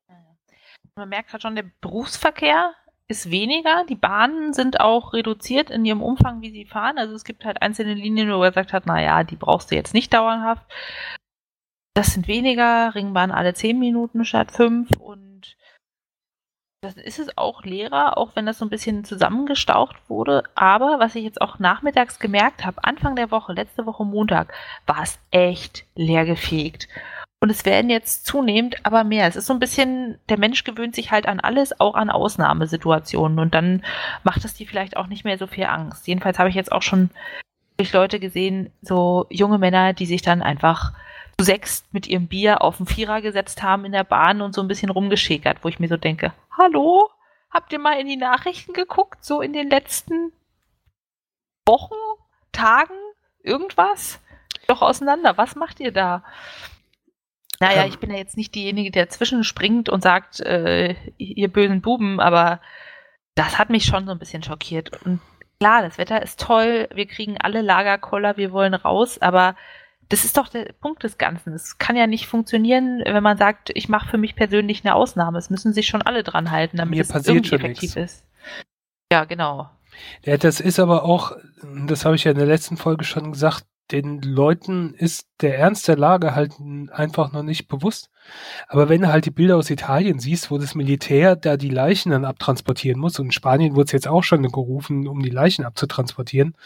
Man 0.95 1.09
merkt 1.09 1.33
halt 1.33 1.43
schon, 1.43 1.57
der 1.57 1.71
Berufsverkehr 1.81 2.73
ist 3.09 3.31
weniger. 3.31 3.85
Die 3.89 3.95
Bahnen 3.95 4.53
sind 4.53 4.81
auch 4.81 5.13
reduziert 5.13 5.71
in 5.71 5.85
ihrem 5.85 6.03
Umfang, 6.03 6.41
wie 6.41 6.51
sie 6.51 6.65
fahren. 6.65 6.99
Also 6.99 7.15
es 7.15 7.25
gibt 7.25 7.45
halt 7.45 7.63
einzelne 7.63 7.95
Linien, 7.95 8.31
wo 8.31 8.43
er 8.43 8.51
gesagt 8.51 8.73
hat, 8.73 8.87
naja, 8.87 9.23
die 9.23 9.37
brauchst 9.37 9.71
du 9.71 9.75
jetzt 9.75 9.95
nicht 9.95 10.13
dauerhaft. 10.13 10.65
Das 11.95 12.09
sind 12.09 12.29
weniger, 12.29 12.95
Ringbahn 12.95 13.31
alle 13.31 13.55
zehn 13.55 13.79
Minuten 13.79 14.25
statt 14.25 14.53
fünf 14.53 14.91
und 14.99 15.26
das 16.83 16.97
ist 16.97 17.19
es 17.19 17.37
auch 17.37 17.65
leerer, 17.65 18.19
auch 18.19 18.37
wenn 18.37 18.47
das 18.47 18.59
so 18.59 18.65
ein 18.65 18.71
bisschen 18.71 19.05
zusammengestaucht 19.05 19.97
wurde. 20.09 20.45
Aber 20.55 20.99
was 20.99 21.15
ich 21.15 21.25
jetzt 21.25 21.41
auch 21.41 21.59
nachmittags 21.59 22.19
gemerkt 22.19 22.65
habe, 22.65 22.85
Anfang 22.85 23.17
der 23.17 23.31
Woche, 23.31 23.53
letzte 23.53 23.87
Woche 23.87 24.05
Montag, 24.05 24.53
war 24.87 25.03
es 25.03 25.19
echt 25.31 25.85
leer 25.95 26.25
gefegt. 26.25 26.89
Und 27.41 27.51
es 27.51 27.65
werden 27.65 27.91
jetzt 27.91 28.27
zunehmend 28.27 28.77
aber 28.85 29.05
mehr. 29.05 29.27
Es 29.27 29.37
ist 29.37 29.47
so 29.47 29.53
ein 29.53 29.59
bisschen, 29.59 30.19
der 30.29 30.39
Mensch 30.39 30.65
gewöhnt 30.65 30.95
sich 30.95 31.11
halt 31.11 31.27
an 31.27 31.41
alles, 31.41 31.79
auch 31.81 31.95
an 31.95 32.11
Ausnahmesituationen. 32.11 33.39
Und 33.39 33.55
dann 33.55 33.85
macht 34.23 34.45
es 34.45 34.55
dir 34.55 34.67
vielleicht 34.67 34.97
auch 34.97 35.07
nicht 35.07 35.25
mehr 35.25 35.39
so 35.39 35.47
viel 35.47 35.65
Angst. 35.65 36.07
Jedenfalls 36.07 36.39
habe 36.39 36.49
ich 36.49 36.55
jetzt 36.55 36.73
auch 36.73 36.83
schon 36.83 37.11
durch 37.77 37.93
Leute 37.93 38.21
gesehen, 38.21 38.73
so 38.81 39.27
junge 39.29 39.59
Männer, 39.59 39.93
die 39.93 40.07
sich 40.07 40.23
dann 40.23 40.41
einfach 40.41 40.93
zu 41.39 41.45
sechs 41.45 41.85
mit 41.93 42.07
ihrem 42.07 42.29
Bier 42.29 42.63
auf 42.63 42.79
den 42.79 42.87
Vierer 42.87 43.21
gesetzt 43.21 43.63
haben 43.63 43.85
in 43.85 43.93
der 43.93 44.05
Bahn 44.05 44.41
und 44.41 44.55
so 44.55 44.63
ein 44.63 44.69
bisschen 44.69 44.91
rumgeschäkert, 44.91 45.63
wo 45.63 45.69
ich 45.69 45.79
mir 45.79 45.89
so 45.89 45.97
denke, 45.97 46.33
hallo, 46.57 47.11
habt 47.51 47.73
ihr 47.73 47.79
mal 47.79 48.01
in 48.01 48.07
die 48.07 48.17
Nachrichten 48.17 48.73
geguckt, 48.73 49.25
so 49.25 49.41
in 49.43 49.53
den 49.53 49.69
letzten 49.69 50.33
Wochen, 51.67 51.95
Tagen, 52.53 52.95
irgendwas? 53.43 54.21
Doch 54.67 54.81
auseinander, 54.81 55.37
was 55.37 55.57
macht 55.57 55.79
ihr 55.81 55.93
da? 55.93 56.25
Naja, 57.61 57.83
ähm, 57.83 57.89
ich 57.89 57.99
bin 57.99 58.11
ja 58.11 58.17
jetzt 58.17 58.37
nicht 58.37 58.55
diejenige, 58.55 58.91
der 58.91 59.09
zwischenspringt 59.09 59.89
und 59.89 60.03
sagt, 60.03 60.41
äh, 60.41 60.95
ihr 61.19 61.49
bösen 61.49 61.83
Buben, 61.83 62.21
aber 62.21 62.61
das 63.35 63.59
hat 63.59 63.71
mich 63.71 63.85
schon 63.85 64.07
so 64.07 64.13
ein 64.13 64.19
bisschen 64.19 64.43
schockiert. 64.43 65.03
Und 65.03 65.21
klar, 65.61 65.83
das 65.83 65.99
Wetter 65.99 66.23
ist 66.23 66.41
toll, 66.41 66.89
wir 66.95 67.07
kriegen 67.07 67.37
alle 67.39 67.61
Lagerkoller, 67.61 68.37
wir 68.37 68.53
wollen 68.53 68.75
raus, 68.75 69.19
aber 69.21 69.57
das 70.09 70.25
ist 70.25 70.37
doch 70.37 70.49
der 70.49 70.73
Punkt 70.81 71.03
des 71.03 71.19
Ganzen. 71.19 71.53
Es 71.53 71.79
kann 71.79 71.97
ja 71.97 72.07
nicht 72.07 72.27
funktionieren, 72.27 73.03
wenn 73.05 73.23
man 73.23 73.39
sagt, 73.39 73.71
ich 73.75 73.89
mache 73.89 74.09
für 74.09 74.19
mich 74.19 74.37
persönlich 74.37 74.85
eine 74.85 74.95
Ausnahme. 74.95 75.39
Es 75.39 75.51
müssen 75.51 75.73
sich 75.73 75.87
schon 75.87 76.03
alle 76.03 76.23
dran 76.23 76.51
halten, 76.51 76.77
damit 76.77 76.97
Mir 76.97 77.03
es 77.03 77.27
irgendwie 77.27 77.55
effektiv 77.55 77.97
nichts. 77.97 78.15
ist. 78.15 78.25
Ja, 79.11 79.25
genau. 79.25 79.71
Ja, 80.25 80.37
das 80.37 80.61
ist 80.61 80.79
aber 80.79 81.05
auch, 81.05 81.33
das 81.87 82.05
habe 82.05 82.17
ich 82.17 82.25
ja 82.25 82.33
in 82.33 82.39
der 82.39 82.47
letzten 82.47 82.77
Folge 82.77 83.05
schon 83.05 83.33
gesagt, 83.33 83.65
den 83.93 84.21
Leuten 84.21 84.95
ist 84.95 85.29
der 85.41 85.59
Ernst 85.59 85.87
der 85.87 85.97
Lage 85.97 86.35
halt 86.35 86.55
einfach 86.91 87.33
noch 87.33 87.45
nicht 87.45 87.69
bewusst. 87.69 88.11
Aber 88.67 88.89
wenn 88.89 89.03
du 89.03 89.09
halt 89.09 89.27
die 89.27 89.31
Bilder 89.31 89.57
aus 89.57 89.71
Italien 89.71 90.19
siehst, 90.19 90.51
wo 90.51 90.59
das 90.59 90.75
Militär 90.75 91.37
da 91.37 91.57
die 91.57 91.69
Leichen 91.69 92.11
dann 92.11 92.25
abtransportieren 92.25 93.01
muss, 93.01 93.19
und 93.19 93.27
in 93.27 93.33
Spanien 93.33 93.77
wurde 93.77 93.87
es 93.87 93.93
jetzt 93.93 94.09
auch 94.09 94.25
schon 94.25 94.43
gerufen, 94.43 95.07
um 95.07 95.23
die 95.23 95.31
Leichen 95.31 95.65
abzutransportieren, 95.65 96.57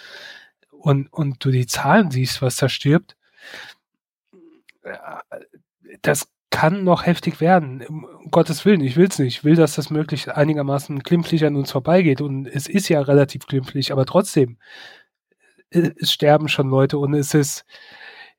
und, 0.70 1.12
und 1.12 1.44
du 1.44 1.50
die 1.50 1.66
Zahlen 1.66 2.10
siehst, 2.10 2.40
was 2.40 2.56
da 2.56 2.70
stirbt, 2.70 3.16
das 6.02 6.28
kann 6.50 6.84
noch 6.84 7.06
heftig 7.06 7.40
werden. 7.40 7.82
Um 7.86 8.30
Gottes 8.30 8.64
Willen, 8.64 8.80
ich 8.80 8.96
will 8.96 9.08
es 9.08 9.18
nicht. 9.18 9.38
Ich 9.38 9.44
will, 9.44 9.54
dass 9.54 9.76
das 9.76 9.90
möglichst 9.90 10.28
einigermaßen 10.28 10.98
glimpflich 11.00 11.44
an 11.44 11.56
uns 11.56 11.70
vorbeigeht. 11.70 12.20
Und 12.20 12.46
es 12.46 12.66
ist 12.66 12.88
ja 12.88 13.00
relativ 13.00 13.46
glimpflich, 13.46 13.92
aber 13.92 14.04
trotzdem, 14.04 14.58
äh, 15.70 15.90
es 15.98 16.12
sterben 16.12 16.48
schon 16.48 16.68
Leute 16.68 16.98
und 16.98 17.14
es 17.14 17.34
ist, 17.34 17.64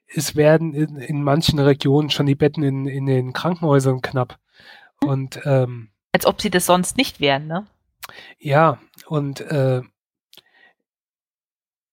es 0.08 0.36
werden 0.36 0.74
in, 0.74 0.98
in 0.98 1.24
manchen 1.24 1.60
Regionen 1.60 2.10
schon 2.10 2.25
die 2.25 2.36
Betten 2.36 2.63
in, 2.63 2.86
in 2.86 3.05
den 3.05 3.34
Krankenhäusern 3.34 4.01
knapp. 4.01 4.38
Und 5.03 5.39
ähm, 5.46 5.89
als 6.12 6.25
ob 6.25 6.41
sie 6.41 6.50
das 6.50 6.65
sonst 6.65 6.98
nicht 6.98 7.22
wären, 7.22 7.48
ne? 7.48 7.65
Ja, 8.38 8.77
und 9.08 9.39
äh, 9.39 9.81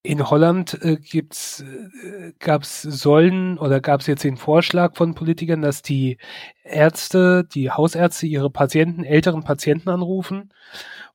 in 0.09 0.27
Holland 0.27 0.73
äh, 0.81 0.95
gibt's, 0.95 1.61
äh, 1.61 2.33
gab's 2.39 2.81
sollen 2.81 3.59
oder 3.59 3.79
gab 3.79 4.01
es 4.01 4.07
jetzt 4.07 4.23
den 4.23 4.37
Vorschlag 4.37 4.95
von 4.95 5.13
Politikern, 5.13 5.61
dass 5.61 5.83
die 5.83 6.17
Ärzte, 6.63 7.43
die 7.43 7.69
Hausärzte 7.69 8.25
ihre 8.25 8.49
Patienten, 8.49 9.03
älteren 9.03 9.43
Patienten 9.43 9.89
anrufen 9.89 10.51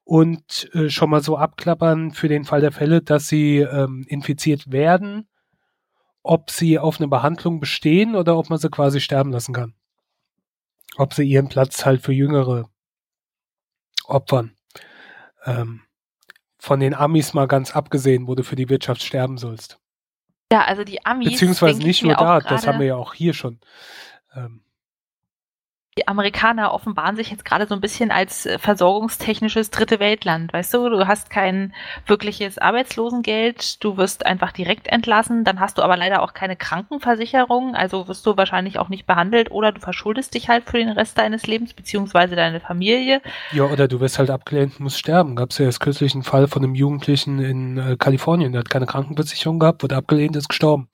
und 0.04 0.70
äh, 0.74 0.90
schon 0.90 1.10
mal 1.10 1.24
so 1.24 1.36
abklappern 1.36 2.12
für 2.12 2.28
den 2.28 2.44
Fall 2.44 2.60
der 2.60 2.70
Fälle, 2.70 3.02
dass 3.02 3.26
sie 3.26 3.58
ähm, 3.58 4.06
infiziert 4.08 4.70
werden, 4.70 5.26
ob 6.22 6.52
sie 6.52 6.78
auf 6.78 7.00
eine 7.00 7.08
Behandlung 7.08 7.58
bestehen 7.58 8.14
oder 8.14 8.38
ob 8.38 8.48
man 8.48 8.60
sie 8.60 8.70
quasi 8.70 9.00
sterben 9.00 9.32
lassen 9.32 9.52
kann. 9.52 9.74
Ob 10.98 11.14
sie 11.14 11.24
ihren 11.24 11.48
Platz 11.48 11.84
halt 11.84 12.00
für 12.00 12.12
Jüngere 12.12 12.70
opfern. 14.06 14.54
Ähm, 15.46 15.80
von 16.64 16.80
den 16.80 16.94
Amis 16.94 17.34
mal 17.34 17.46
ganz 17.46 17.76
abgesehen, 17.76 18.26
wo 18.26 18.34
du 18.34 18.42
für 18.42 18.56
die 18.56 18.70
Wirtschaft 18.70 19.02
sterben 19.02 19.36
sollst. 19.36 19.78
Ja, 20.50 20.62
also 20.64 20.82
die 20.82 21.04
Amis. 21.04 21.32
Beziehungsweise 21.32 21.82
nicht 21.82 22.02
nur 22.02 22.14
da, 22.14 22.40
das 22.40 22.66
haben 22.66 22.78
wir 22.78 22.86
ja 22.86 22.96
auch 22.96 23.12
hier 23.12 23.34
schon. 23.34 23.60
Ähm, 24.34 24.63
die 25.96 26.08
Amerikaner 26.08 26.74
offenbaren 26.74 27.14
sich 27.14 27.30
jetzt 27.30 27.44
gerade 27.44 27.68
so 27.68 27.74
ein 27.74 27.80
bisschen 27.80 28.10
als 28.10 28.46
äh, 28.46 28.58
versorgungstechnisches 28.58 29.70
dritte 29.70 30.00
Weltland. 30.00 30.52
Weißt 30.52 30.74
du, 30.74 30.88
du 30.88 31.06
hast 31.06 31.30
kein 31.30 31.72
wirkliches 32.06 32.58
Arbeitslosengeld, 32.58 33.82
du 33.84 33.96
wirst 33.96 34.26
einfach 34.26 34.50
direkt 34.50 34.88
entlassen, 34.88 35.44
dann 35.44 35.60
hast 35.60 35.78
du 35.78 35.82
aber 35.82 35.96
leider 35.96 36.22
auch 36.22 36.34
keine 36.34 36.56
Krankenversicherung, 36.56 37.76
also 37.76 38.08
wirst 38.08 38.26
du 38.26 38.36
wahrscheinlich 38.36 38.80
auch 38.80 38.88
nicht 38.88 39.06
behandelt 39.06 39.52
oder 39.52 39.70
du 39.70 39.80
verschuldest 39.80 40.34
dich 40.34 40.48
halt 40.48 40.64
für 40.68 40.78
den 40.78 40.88
Rest 40.88 41.16
deines 41.16 41.46
Lebens, 41.46 41.74
beziehungsweise 41.74 42.34
deine 42.34 42.58
Familie. 42.58 43.22
Ja, 43.52 43.64
oder 43.64 43.86
du 43.86 44.00
wirst 44.00 44.18
halt 44.18 44.30
abgelehnt, 44.30 44.80
musst 44.80 44.98
sterben. 44.98 45.36
Gab 45.36 45.50
es 45.50 45.58
ja 45.58 45.66
erst 45.66 45.78
kürzlich 45.78 46.14
einen 46.14 46.24
Fall 46.24 46.48
von 46.48 46.64
einem 46.64 46.74
Jugendlichen 46.74 47.38
in 47.38 47.78
äh, 47.78 47.96
Kalifornien, 47.96 48.50
der 48.50 48.60
hat 48.60 48.70
keine 48.70 48.86
Krankenversicherung 48.86 49.60
gehabt, 49.60 49.84
wurde 49.84 49.94
abgelehnt, 49.94 50.34
ist 50.34 50.48
gestorben. 50.48 50.88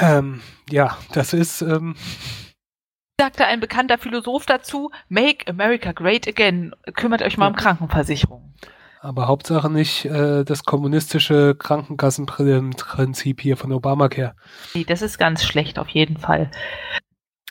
Ähm, 0.00 0.40
ja, 0.70 0.96
das 1.12 1.32
ist. 1.32 1.62
Ähm, 1.62 1.94
sagte 3.20 3.46
ein 3.46 3.60
bekannter 3.60 3.98
Philosoph 3.98 4.46
dazu: 4.46 4.90
Make 5.08 5.48
America 5.48 5.92
Great 5.92 6.28
Again. 6.28 6.74
Kümmert 6.94 7.22
euch 7.22 7.36
mal 7.36 7.48
um 7.48 7.56
Krankenversicherung. 7.56 8.54
Aber 9.00 9.28
Hauptsache 9.28 9.70
nicht 9.70 10.04
äh, 10.06 10.44
das 10.44 10.64
kommunistische 10.64 11.54
Krankenkassenprinzip 11.56 13.40
hier 13.40 13.56
von 13.56 13.72
Obamacare. 13.72 14.34
Nee, 14.74 14.84
das 14.84 15.02
ist 15.02 15.18
ganz 15.18 15.44
schlecht 15.44 15.78
auf 15.78 15.88
jeden 15.88 16.18
Fall. 16.18 16.50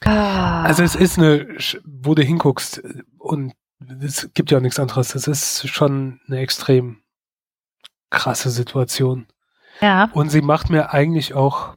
Ah. 0.04 0.63
Also 0.63 0.84
es 0.84 0.96
ist 0.96 1.18
eine, 1.18 1.48
wo 1.86 2.16
du 2.16 2.22
hinguckst 2.22 2.84
und 3.18 3.54
es 4.01 4.30
gibt 4.34 4.51
ja 4.51 4.58
auch 4.58 4.62
nichts 4.62 4.80
anderes. 4.80 5.10
Das 5.10 5.27
ist 5.27 5.68
schon 5.70 6.20
eine 6.27 6.39
extrem 6.39 7.01
krasse 8.10 8.50
Situation. 8.50 9.27
Ja. 9.82 10.10
Und 10.13 10.30
sie 10.30 10.42
macht 10.42 10.70
mir 10.70 10.92
eigentlich 10.94 11.34
auch 11.34 11.75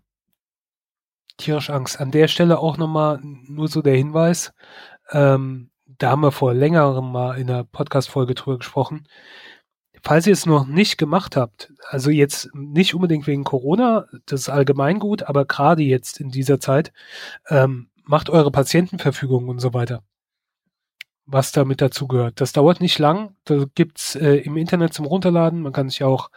tierisch 1.40 1.70
Angst. 1.70 2.00
An 2.00 2.10
der 2.10 2.28
Stelle 2.28 2.58
auch 2.58 2.76
nochmal 2.76 3.20
nur 3.22 3.68
so 3.68 3.82
der 3.82 3.96
Hinweis. 3.96 4.52
Ähm, 5.10 5.70
da 5.98 6.10
haben 6.10 6.22
wir 6.22 6.32
vor 6.32 6.54
längerem 6.54 7.12
mal 7.12 7.38
in 7.38 7.46
der 7.46 7.64
Podcast-Folge 7.64 8.34
drüber 8.34 8.58
gesprochen. 8.58 9.06
Falls 10.02 10.26
ihr 10.26 10.32
es 10.32 10.46
noch 10.46 10.66
nicht 10.66 10.96
gemacht 10.96 11.36
habt, 11.36 11.72
also 11.88 12.10
jetzt 12.10 12.48
nicht 12.54 12.94
unbedingt 12.94 13.26
wegen 13.26 13.44
Corona, 13.44 14.06
das 14.24 14.42
ist 14.42 14.48
allgemein 14.48 14.98
gut, 14.98 15.24
aber 15.24 15.44
gerade 15.44 15.82
jetzt 15.82 16.20
in 16.20 16.30
dieser 16.30 16.58
Zeit, 16.58 16.92
ähm, 17.48 17.90
macht 18.04 18.30
eure 18.30 18.50
Patientenverfügung 18.50 19.48
und 19.48 19.58
so 19.58 19.74
weiter. 19.74 20.02
Was 21.26 21.52
damit 21.52 21.80
dazu 21.80 22.08
gehört. 22.08 22.40
Das 22.40 22.52
dauert 22.52 22.80
nicht 22.80 22.98
lang. 22.98 23.36
Da 23.44 23.66
gibt's 23.74 24.16
äh, 24.16 24.36
im 24.36 24.56
Internet 24.56 24.94
zum 24.94 25.04
Runterladen. 25.06 25.62
Man 25.62 25.72
kann 25.72 25.88
sich 25.88 26.02
auch 26.02 26.30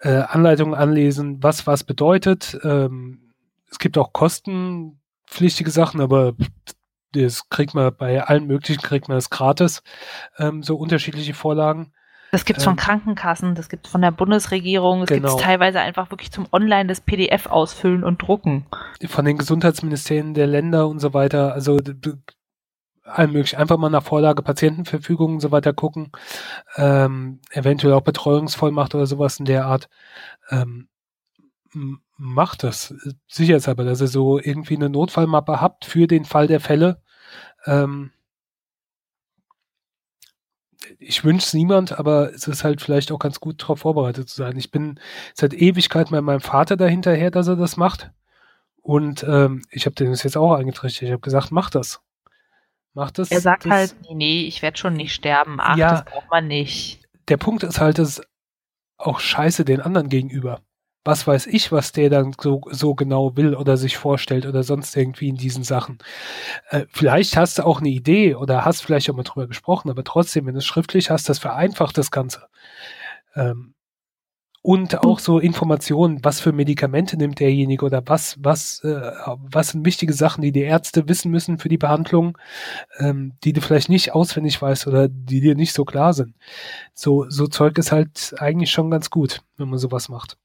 äh, 0.00 0.10
Anleitungen 0.10 0.74
anlesen, 0.74 1.42
was 1.42 1.66
was 1.66 1.84
bedeutet. 1.84 2.58
Ähm, 2.62 3.27
es 3.70 3.78
gibt 3.78 3.98
auch 3.98 4.12
kostenpflichtige 4.12 5.70
Sachen, 5.70 6.00
aber 6.00 6.34
das 7.12 7.48
kriegt 7.48 7.74
man 7.74 7.94
bei 7.96 8.22
allen 8.22 8.46
möglichen 8.46 8.82
kriegt 8.82 9.08
man 9.08 9.16
das 9.16 9.30
gratis, 9.30 9.82
ähm, 10.38 10.62
so 10.62 10.76
unterschiedliche 10.76 11.34
Vorlagen. 11.34 11.92
Das 12.30 12.44
gibt's 12.44 12.64
von 12.64 12.74
ähm, 12.74 12.78
Krankenkassen, 12.78 13.54
das 13.54 13.70
gibt's 13.70 13.88
von 13.88 14.02
der 14.02 14.10
Bundesregierung, 14.10 15.02
es 15.02 15.08
genau. 15.08 15.28
gibt's 15.28 15.42
teilweise 15.42 15.80
einfach 15.80 16.10
wirklich 16.10 16.30
zum 16.30 16.46
Online 16.52 16.86
das 16.86 17.00
PDF 17.00 17.46
ausfüllen 17.46 18.04
und 18.04 18.20
drucken. 18.20 18.66
Von 19.06 19.24
den 19.24 19.38
Gesundheitsministerien 19.38 20.34
der 20.34 20.46
Länder 20.46 20.88
und 20.88 20.98
so 20.98 21.14
weiter, 21.14 21.54
also 21.54 21.78
allem 23.08 23.32
möglich. 23.32 23.56
Einfach 23.56 23.78
mal 23.78 23.88
nach 23.90 24.02
Vorlage 24.02 24.42
Patientenverfügung 24.42 25.34
und 25.34 25.40
so 25.40 25.50
weiter 25.50 25.72
gucken. 25.72 26.12
Ähm, 26.76 27.40
eventuell 27.50 27.94
auch 27.94 28.02
Betreuungsvollmacht 28.02 28.94
oder 28.94 29.06
sowas 29.06 29.38
in 29.38 29.46
der 29.46 29.66
Art. 29.66 29.88
Ähm, 30.50 30.88
macht 32.18 32.64
das 32.64 32.92
sicherheitshalber, 33.28 33.84
dass 33.84 34.00
ihr 34.00 34.08
so 34.08 34.38
irgendwie 34.38 34.76
eine 34.76 34.90
Notfallmappe 34.90 35.60
habt 35.60 35.84
für 35.84 36.06
den 36.06 36.24
Fall 36.24 36.48
der 36.48 36.60
Fälle. 36.60 37.00
Ähm, 37.64 38.10
ich 40.98 41.24
wünsche 41.24 41.46
es 41.46 41.54
niemand, 41.54 41.98
aber 41.98 42.32
es 42.34 42.48
ist 42.48 42.64
halt 42.64 42.82
vielleicht 42.82 43.12
auch 43.12 43.18
ganz 43.18 43.40
gut 43.40 43.62
darauf 43.62 43.80
vorbereitet 43.80 44.28
zu 44.28 44.36
sein. 44.36 44.56
Ich 44.56 44.70
bin 44.70 44.98
seit 45.34 45.54
Ewigkeit 45.54 46.10
bei 46.10 46.20
meinem 46.20 46.40
Vater 46.40 46.76
dahinterher, 46.76 47.30
dass 47.30 47.46
er 47.46 47.56
das 47.56 47.76
macht. 47.76 48.10
Und 48.82 49.22
ähm, 49.22 49.62
ich 49.70 49.86
habe 49.86 49.94
den 49.94 50.10
das 50.10 50.22
jetzt 50.22 50.36
auch 50.36 50.54
eingetrichtert. 50.54 51.02
Ich 51.02 51.12
habe 51.12 51.20
gesagt, 51.20 51.52
mach 51.52 51.70
das. 51.70 52.00
Mach 52.94 53.10
das. 53.12 53.30
Er 53.30 53.40
sagt 53.40 53.64
das, 53.64 53.72
halt, 53.72 53.96
nee, 54.02 54.14
nee, 54.14 54.40
ich 54.46 54.62
werde 54.62 54.78
schon 54.78 54.94
nicht 54.94 55.14
sterben. 55.14 55.58
Ach, 55.60 55.76
ja, 55.76 55.90
das 55.90 56.04
braucht 56.04 56.30
man 56.30 56.48
nicht. 56.48 57.00
Der 57.28 57.36
Punkt 57.36 57.62
ist 57.62 57.80
halt, 57.80 57.98
dass 57.98 58.22
auch 58.96 59.20
scheiße 59.20 59.64
den 59.64 59.80
anderen 59.80 60.08
gegenüber 60.08 60.62
was 61.08 61.26
weiß 61.26 61.46
ich, 61.46 61.72
was 61.72 61.92
der 61.92 62.10
dann 62.10 62.34
so, 62.38 62.60
so 62.70 62.94
genau 62.94 63.34
will 63.34 63.54
oder 63.54 63.78
sich 63.78 63.96
vorstellt 63.96 64.44
oder 64.44 64.62
sonst 64.62 64.94
irgendwie 64.94 65.28
in 65.28 65.36
diesen 65.36 65.64
Sachen. 65.64 65.96
Äh, 66.68 66.84
vielleicht 66.90 67.34
hast 67.34 67.58
du 67.58 67.64
auch 67.64 67.80
eine 67.80 67.88
Idee 67.88 68.34
oder 68.34 68.66
hast 68.66 68.82
vielleicht 68.82 69.08
auch 69.08 69.16
mal 69.16 69.22
drüber 69.22 69.46
gesprochen, 69.46 69.88
aber 69.88 70.04
trotzdem, 70.04 70.44
wenn 70.44 70.52
du 70.52 70.58
es 70.58 70.66
schriftlich 70.66 71.10
hast, 71.10 71.26
das 71.30 71.38
vereinfacht 71.38 71.96
das 71.96 72.10
Ganze. 72.10 72.42
Ähm, 73.34 73.74
und 74.60 75.02
auch 75.02 75.18
so 75.18 75.38
Informationen, 75.38 76.22
was 76.24 76.40
für 76.40 76.52
Medikamente 76.52 77.16
nimmt 77.16 77.40
derjenige 77.40 77.86
oder 77.86 78.02
was, 78.04 78.36
was, 78.40 78.84
äh, 78.84 79.12
was 79.24 79.68
sind 79.68 79.86
wichtige 79.86 80.12
Sachen, 80.12 80.42
die 80.42 80.52
die 80.52 80.60
Ärzte 80.60 81.08
wissen 81.08 81.30
müssen 81.30 81.56
für 81.56 81.70
die 81.70 81.78
Behandlung, 81.78 82.36
ähm, 82.98 83.32
die 83.44 83.54
du 83.54 83.62
vielleicht 83.62 83.88
nicht 83.88 84.12
auswendig 84.12 84.60
weißt 84.60 84.86
oder 84.86 85.08
die 85.08 85.40
dir 85.40 85.54
nicht 85.54 85.72
so 85.72 85.86
klar 85.86 86.12
sind. 86.12 86.34
So, 86.92 87.30
so 87.30 87.46
Zeug 87.46 87.78
ist 87.78 87.92
halt 87.92 88.34
eigentlich 88.38 88.70
schon 88.70 88.90
ganz 88.90 89.08
gut, 89.08 89.40
wenn 89.56 89.70
man 89.70 89.78
sowas 89.78 90.10
macht. 90.10 90.36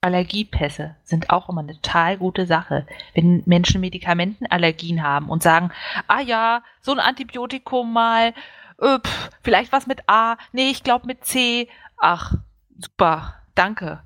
Allergiepässe 0.00 0.96
sind 1.02 1.30
auch 1.30 1.48
immer 1.48 1.60
eine 1.60 1.74
total 1.80 2.18
gute 2.18 2.46
Sache. 2.46 2.86
Wenn 3.14 3.42
Menschen 3.46 3.80
Medikamentenallergien 3.80 5.02
haben 5.02 5.28
und 5.28 5.42
sagen, 5.42 5.72
ah 6.06 6.20
ja, 6.20 6.62
so 6.80 6.92
ein 6.92 7.00
Antibiotikum 7.00 7.92
mal, 7.92 8.32
äh, 8.80 8.98
vielleicht 9.42 9.72
was 9.72 9.86
mit 9.86 10.08
A, 10.08 10.36
nee, 10.52 10.70
ich 10.70 10.84
glaube 10.84 11.06
mit 11.06 11.24
C. 11.24 11.68
Ach, 11.96 12.34
super, 12.78 13.34
danke. 13.54 14.02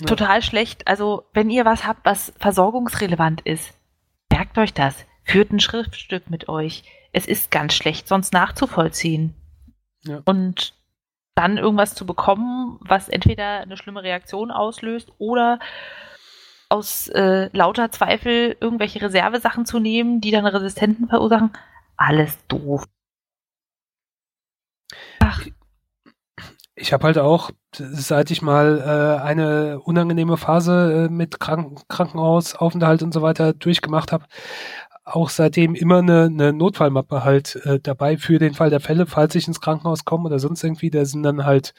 Ja. 0.00 0.06
Total 0.06 0.42
schlecht. 0.42 0.86
Also, 0.86 1.24
wenn 1.32 1.50
ihr 1.50 1.64
was 1.64 1.86
habt, 1.86 2.04
was 2.04 2.32
versorgungsrelevant 2.38 3.40
ist, 3.40 3.72
merkt 4.30 4.58
euch 4.58 4.74
das. 4.74 5.06
Führt 5.24 5.52
ein 5.52 5.60
Schriftstück 5.60 6.30
mit 6.30 6.48
euch. 6.48 6.84
Es 7.12 7.26
ist 7.26 7.50
ganz 7.50 7.74
schlecht, 7.74 8.06
sonst 8.06 8.32
nachzuvollziehen. 8.32 9.34
Ja. 10.04 10.20
Und 10.24 10.74
dann 11.38 11.56
irgendwas 11.56 11.94
zu 11.94 12.04
bekommen, 12.04 12.78
was 12.80 13.08
entweder 13.08 13.60
eine 13.60 13.76
schlimme 13.76 14.02
Reaktion 14.02 14.50
auslöst 14.50 15.12
oder 15.18 15.60
aus 16.68 17.06
äh, 17.08 17.48
lauter 17.56 17.92
Zweifel 17.92 18.56
irgendwelche 18.60 19.00
Reservesachen 19.00 19.64
zu 19.64 19.78
nehmen, 19.78 20.20
die 20.20 20.32
dann 20.32 20.44
Resistenten 20.44 21.08
verursachen. 21.08 21.52
Alles 21.96 22.36
doof. 22.48 22.84
Ach. 25.20 25.46
Ich 26.74 26.92
habe 26.92 27.04
halt 27.04 27.18
auch, 27.18 27.50
seit 27.72 28.32
ich 28.32 28.42
mal 28.42 28.80
äh, 28.80 29.22
eine 29.22 29.80
unangenehme 29.80 30.36
Phase 30.36 31.06
äh, 31.06 31.12
mit 31.12 31.38
Kranken 31.38 31.76
Krankenhausaufenthalt 31.88 33.02
und 33.02 33.14
so 33.14 33.22
weiter 33.22 33.52
durchgemacht 33.52 34.10
habe, 34.10 34.26
auch 35.08 35.30
seitdem 35.30 35.74
immer 35.74 35.98
eine, 35.98 36.24
eine 36.24 36.52
Notfallmappe 36.52 37.24
halt 37.24 37.56
äh, 37.64 37.80
dabei 37.80 38.16
für 38.16 38.38
den 38.38 38.54
Fall 38.54 38.70
der 38.70 38.80
Fälle, 38.80 39.06
falls 39.06 39.34
ich 39.34 39.48
ins 39.48 39.60
Krankenhaus 39.60 40.04
komme 40.04 40.26
oder 40.26 40.38
sonst 40.38 40.62
irgendwie. 40.62 40.90
Da 40.90 41.04
sind 41.04 41.22
dann 41.22 41.44
halt 41.44 41.74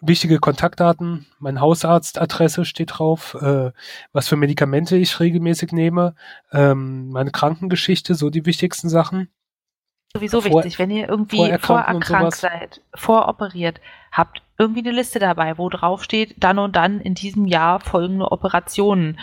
wichtige 0.00 0.38
Kontaktdaten, 0.38 1.26
mein 1.38 1.60
Hausarztadresse 1.60 2.64
steht 2.64 2.98
drauf, 2.98 3.34
äh, 3.34 3.70
was 4.12 4.28
für 4.28 4.36
Medikamente 4.36 4.96
ich 4.96 5.20
regelmäßig 5.20 5.72
nehme, 5.72 6.14
ähm, 6.52 7.10
meine 7.10 7.30
Krankengeschichte, 7.30 8.14
so 8.14 8.30
die 8.30 8.46
wichtigsten 8.46 8.88
Sachen. 8.88 9.28
Sowieso 10.12 10.40
vor, 10.40 10.64
wichtig, 10.64 10.78
wenn 10.78 10.90
ihr 10.90 11.08
irgendwie 11.08 11.56
vorerkrankt 11.58 12.34
seid, 12.34 12.80
voroperiert, 12.94 13.80
habt 14.10 14.42
irgendwie 14.58 14.80
eine 14.80 14.90
Liste 14.90 15.18
dabei, 15.18 15.56
wo 15.56 15.68
drauf 15.68 16.02
steht, 16.02 16.42
dann 16.42 16.58
und 16.58 16.74
dann 16.74 17.00
in 17.00 17.14
diesem 17.14 17.46
Jahr 17.46 17.80
folgende 17.80 18.32
Operationen 18.32 19.20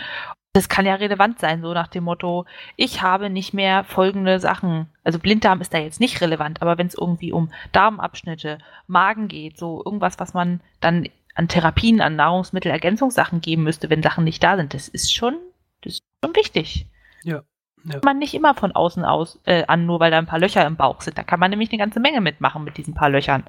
das 0.58 0.68
kann 0.68 0.86
ja 0.86 0.96
relevant 0.96 1.38
sein, 1.38 1.62
so 1.62 1.72
nach 1.72 1.86
dem 1.86 2.02
Motto, 2.02 2.44
ich 2.74 3.00
habe 3.00 3.30
nicht 3.30 3.54
mehr 3.54 3.84
folgende 3.84 4.40
Sachen. 4.40 4.88
Also 5.04 5.20
Blinddarm 5.20 5.60
ist 5.60 5.72
da 5.72 5.78
jetzt 5.78 6.00
nicht 6.00 6.20
relevant, 6.20 6.62
aber 6.62 6.78
wenn 6.78 6.88
es 6.88 6.96
irgendwie 6.96 7.30
um 7.30 7.52
Darmabschnitte, 7.70 8.58
Magen 8.88 9.28
geht, 9.28 9.56
so 9.56 9.80
irgendwas, 9.84 10.18
was 10.18 10.34
man 10.34 10.60
dann 10.80 11.08
an 11.36 11.46
Therapien, 11.46 12.00
an 12.00 12.16
Nahrungsmittelergänzungssachen 12.16 13.40
geben 13.40 13.62
müsste, 13.62 13.88
wenn 13.88 14.02
Sachen 14.02 14.24
nicht 14.24 14.42
da 14.42 14.56
sind, 14.56 14.74
das 14.74 14.88
ist 14.88 15.14
schon, 15.14 15.36
das 15.82 15.92
ist 15.92 16.02
schon 16.24 16.34
wichtig. 16.34 16.86
Ja. 17.22 17.42
ja. 17.84 18.00
Man 18.02 18.18
nicht 18.18 18.34
immer 18.34 18.56
von 18.56 18.72
außen 18.72 19.04
aus 19.04 19.38
äh, 19.44 19.62
an, 19.68 19.86
nur 19.86 20.00
weil 20.00 20.10
da 20.10 20.18
ein 20.18 20.26
paar 20.26 20.40
Löcher 20.40 20.66
im 20.66 20.74
Bauch 20.74 21.02
sind. 21.02 21.16
Da 21.16 21.22
kann 21.22 21.38
man 21.38 21.50
nämlich 21.50 21.70
eine 21.70 21.78
ganze 21.78 22.00
Menge 22.00 22.20
mitmachen 22.20 22.64
mit 22.64 22.76
diesen 22.78 22.94
paar 22.94 23.10
Löchern. 23.10 23.44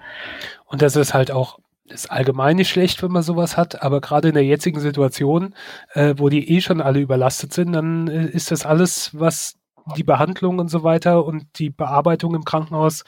Und 0.68 0.84
das 0.84 0.96
ist 0.96 1.16
halt 1.16 1.32
auch 1.32 1.58
ist 1.90 2.12
allgemein 2.12 2.56
nicht 2.56 2.70
schlecht, 2.70 3.02
wenn 3.04 3.12
man 3.12 3.24
sowas 3.24 3.58
hat, 3.58 3.82
aber 3.82 4.02
gerade 4.02 4.30
in 4.30 4.34
der 4.34 4.46
jetzigen 4.46 4.80
Situation, 4.80 5.54
äh, 5.94 6.16
wo 6.18 6.30
die 6.30 6.50
eh 6.56 6.62
schon 6.62 6.82
alle 6.82 7.00
überlastet 7.00 7.54
sind, 7.54 7.74
dann 7.74 8.08
äh, 8.08 8.26
ist 8.26 8.52
das 8.52 8.66
alles, 8.66 9.12
was 9.18 9.60
die 9.96 10.04
Behandlung 10.04 10.60
und 10.60 10.70
so 10.70 10.84
weiter 10.84 11.26
und 11.26 11.60
die 11.60 11.70
Bearbeitung 11.70 12.36
im 12.36 12.46
Krankenhaus 12.46 13.04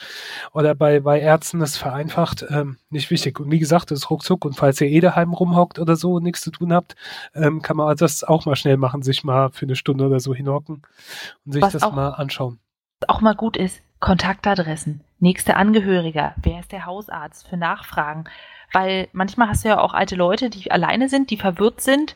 oder 0.53 0.75
bei, 0.75 0.99
bei 0.99 1.19
Ärzten 1.19 1.59
das 1.59 1.77
vereinfacht, 1.77 2.45
ähm, 2.49 2.77
nicht 2.89 3.11
wichtig. 3.11 3.39
Und 3.39 3.51
wie 3.51 3.59
gesagt, 3.59 3.91
das 3.91 3.99
ist 3.99 4.09
ruckzuck 4.09 4.45
und 4.45 4.53
falls 4.53 4.81
ihr 4.81 4.87
eh 4.87 4.99
daheim 4.99 5.33
rumhockt 5.33 5.79
oder 5.79 5.95
so 5.95 6.13
und 6.13 6.23
nichts 6.23 6.41
zu 6.41 6.51
tun 6.51 6.73
habt, 6.73 6.95
ähm, 7.35 7.61
kann 7.61 7.77
man 7.77 7.95
das 7.95 8.23
auch 8.23 8.45
mal 8.45 8.55
schnell 8.55 8.77
machen, 8.77 9.03
sich 9.03 9.23
mal 9.23 9.49
für 9.51 9.65
eine 9.65 9.75
Stunde 9.75 10.05
oder 10.05 10.19
so 10.19 10.33
hinhocken 10.33 10.81
und 11.45 11.51
sich 11.51 11.61
was 11.61 11.73
das 11.73 11.91
mal 11.91 12.09
anschauen. 12.09 12.59
Auch 13.07 13.21
mal 13.21 13.35
gut 13.35 13.57
ist, 13.57 13.81
Kontaktadressen, 13.99 15.01
nächste 15.19 15.55
Angehöriger, 15.55 16.33
wer 16.41 16.59
ist 16.59 16.71
der 16.71 16.85
Hausarzt 16.85 17.47
für 17.47 17.57
Nachfragen, 17.57 18.25
weil 18.73 19.07
manchmal 19.11 19.49
hast 19.49 19.63
du 19.63 19.69
ja 19.69 19.79
auch 19.79 19.93
alte 19.93 20.15
Leute, 20.15 20.49
die 20.49 20.71
alleine 20.71 21.09
sind, 21.09 21.29
die 21.29 21.37
verwirrt 21.37 21.81
sind. 21.81 22.15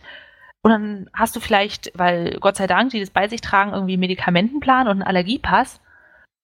Und 0.61 0.71
dann 0.71 1.09
hast 1.13 1.35
du 1.35 1.39
vielleicht, 1.39 1.91
weil 1.93 2.37
Gott 2.39 2.55
sei 2.55 2.67
Dank, 2.67 2.91
die 2.91 2.99
das 2.99 3.11
bei 3.11 3.27
sich 3.27 3.41
tragen, 3.41 3.73
irgendwie 3.73 3.97
Medikamentenplan 3.97 4.87
und 4.87 4.93
einen 4.93 5.03
Allergiepass. 5.03 5.79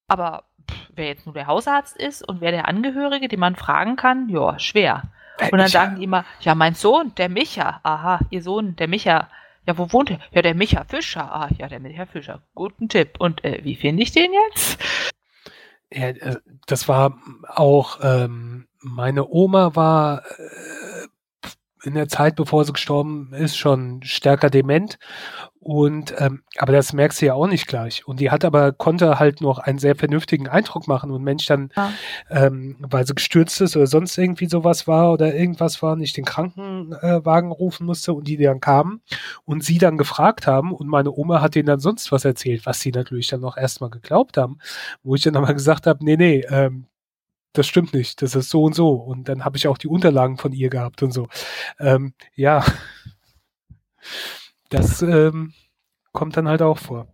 Aber 0.06 0.44
pff, 0.70 0.90
wer 0.94 1.06
jetzt 1.06 1.26
nur 1.26 1.34
der 1.34 1.46
Hausarzt 1.46 1.96
ist 1.96 2.26
und 2.26 2.40
wer 2.40 2.52
der 2.52 2.68
Angehörige, 2.68 3.28
den 3.28 3.40
man 3.40 3.56
fragen 3.56 3.96
kann, 3.96 4.28
ja, 4.28 4.58
schwer. 4.58 5.02
Äh, 5.38 5.50
und 5.50 5.58
dann 5.58 5.68
sagen 5.68 5.96
die 5.96 6.04
immer, 6.04 6.24
ja, 6.40 6.54
mein 6.54 6.74
Sohn, 6.74 7.14
der 7.16 7.28
Micha. 7.28 7.80
Aha, 7.82 8.20
ihr 8.30 8.42
Sohn, 8.42 8.76
der 8.76 8.88
Micha. 8.88 9.28
Ja, 9.66 9.78
wo 9.78 9.92
wohnt 9.92 10.10
er? 10.10 10.18
Ja, 10.32 10.42
der 10.42 10.54
Micha 10.54 10.84
Fischer. 10.84 11.32
Ah, 11.32 11.48
ja, 11.56 11.68
der 11.68 11.80
Micha 11.80 12.06
Fischer. 12.06 12.42
Guten 12.54 12.88
Tipp. 12.88 13.14
Und 13.18 13.44
äh, 13.44 13.60
wie 13.62 13.76
finde 13.76 14.02
ich 14.02 14.12
den 14.12 14.32
jetzt? 14.32 14.82
Ja, 15.92 16.08
äh, 16.08 16.36
das 16.66 16.88
war 16.88 17.18
auch 17.46 18.00
ähm, 18.02 18.66
meine 18.82 19.28
Oma 19.28 19.74
war 19.74 20.22
äh, 20.38 21.06
in 21.84 21.94
der 21.94 22.08
Zeit, 22.08 22.36
bevor 22.36 22.64
sie 22.64 22.72
gestorben 22.72 23.32
ist, 23.32 23.56
schon 23.56 24.02
stärker 24.02 24.50
dement. 24.50 24.98
Und 25.58 26.12
ähm, 26.18 26.42
aber 26.58 26.72
das 26.72 26.92
merkst 26.92 27.22
du 27.22 27.26
ja 27.26 27.34
auch 27.34 27.46
nicht 27.46 27.68
gleich. 27.68 28.06
Und 28.06 28.18
die 28.18 28.32
hat 28.32 28.44
aber 28.44 28.72
konnte 28.72 29.20
halt 29.20 29.40
noch 29.40 29.58
einen 29.58 29.78
sehr 29.78 29.94
vernünftigen 29.94 30.48
Eindruck 30.48 30.88
machen. 30.88 31.12
Und 31.12 31.22
Mensch 31.22 31.46
dann, 31.46 31.70
ja. 31.76 31.92
ähm, 32.30 32.76
weil 32.80 33.06
sie 33.06 33.14
gestürzt 33.14 33.60
ist 33.60 33.76
oder 33.76 33.86
sonst 33.86 34.18
irgendwie 34.18 34.46
sowas 34.46 34.88
war 34.88 35.12
oder 35.12 35.34
irgendwas 35.34 35.80
war, 35.80 35.94
nicht 35.94 36.16
den 36.16 36.24
Krankenwagen 36.24 37.52
rufen 37.52 37.86
musste 37.86 38.12
und 38.12 38.26
die 38.26 38.36
dann 38.36 38.60
kamen 38.60 39.02
und 39.44 39.62
sie 39.62 39.78
dann 39.78 39.98
gefragt 39.98 40.48
haben 40.48 40.72
und 40.72 40.88
meine 40.88 41.12
Oma 41.12 41.40
hat 41.40 41.54
denen 41.54 41.66
dann 41.66 41.80
sonst 41.80 42.10
was 42.10 42.24
erzählt, 42.24 42.66
was 42.66 42.80
sie 42.80 42.90
natürlich 42.90 43.28
dann 43.28 43.40
noch 43.40 43.56
erstmal 43.56 43.90
geglaubt 43.90 44.36
haben, 44.36 44.58
wo 45.04 45.14
ich 45.14 45.22
dann 45.22 45.36
aber 45.36 45.54
gesagt 45.54 45.86
habe, 45.86 46.04
nee, 46.04 46.16
nee, 46.16 46.44
ähm, 46.48 46.86
das 47.52 47.66
stimmt 47.66 47.92
nicht, 47.92 48.22
das 48.22 48.34
ist 48.34 48.50
so 48.50 48.64
und 48.64 48.74
so. 48.74 48.90
Und 48.92 49.28
dann 49.28 49.44
habe 49.44 49.56
ich 49.56 49.68
auch 49.68 49.78
die 49.78 49.88
Unterlagen 49.88 50.38
von 50.38 50.52
ihr 50.52 50.70
gehabt 50.70 51.02
und 51.02 51.12
so. 51.12 51.28
Ähm, 51.78 52.14
ja, 52.34 52.64
das 54.70 55.02
ähm, 55.02 55.52
kommt 56.12 56.36
dann 56.36 56.48
halt 56.48 56.62
auch 56.62 56.78
vor. 56.78 57.08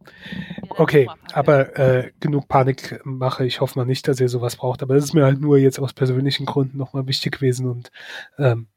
Okay, 0.70 1.08
aber 1.32 1.76
äh, 1.78 2.12
genug 2.20 2.48
Panik 2.48 3.00
mache. 3.04 3.44
Ich 3.44 3.60
hoffe 3.60 3.78
mal 3.78 3.84
nicht, 3.84 4.06
dass 4.06 4.20
ihr 4.20 4.28
sowas 4.28 4.56
braucht. 4.56 4.82
Aber 4.82 4.94
das 4.94 5.04
ist 5.04 5.14
mir 5.14 5.24
halt 5.24 5.40
nur 5.40 5.58
jetzt 5.58 5.80
aus 5.80 5.92
persönlichen 5.92 6.46
Gründen 6.46 6.78
nochmal 6.78 7.06
wichtig 7.06 7.32
gewesen 7.32 7.68
und 7.68 7.90
ähm, 8.38 8.68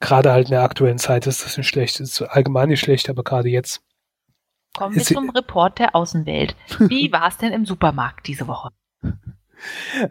gerade 0.00 0.30
halt 0.32 0.46
in 0.46 0.52
der 0.52 0.62
aktuellen 0.62 0.98
Zeit 0.98 1.26
ist 1.26 1.44
das 1.44 1.56
nicht 1.56 1.68
schlecht. 1.68 2.00
ist 2.00 2.22
allgemein 2.22 2.68
nicht 2.68 2.80
schlecht, 2.80 3.08
aber 3.08 3.24
gerade 3.24 3.48
jetzt. 3.48 3.82
Kommen 4.76 4.94
wir 4.94 5.02
zum 5.02 5.30
Report 5.30 5.78
der 5.78 5.96
Außenwelt. 5.96 6.54
Wie 6.78 7.10
war 7.12 7.28
es 7.28 7.38
denn 7.38 7.52
im 7.52 7.64
Supermarkt 7.64 8.26
diese 8.26 8.46
Woche? 8.46 8.70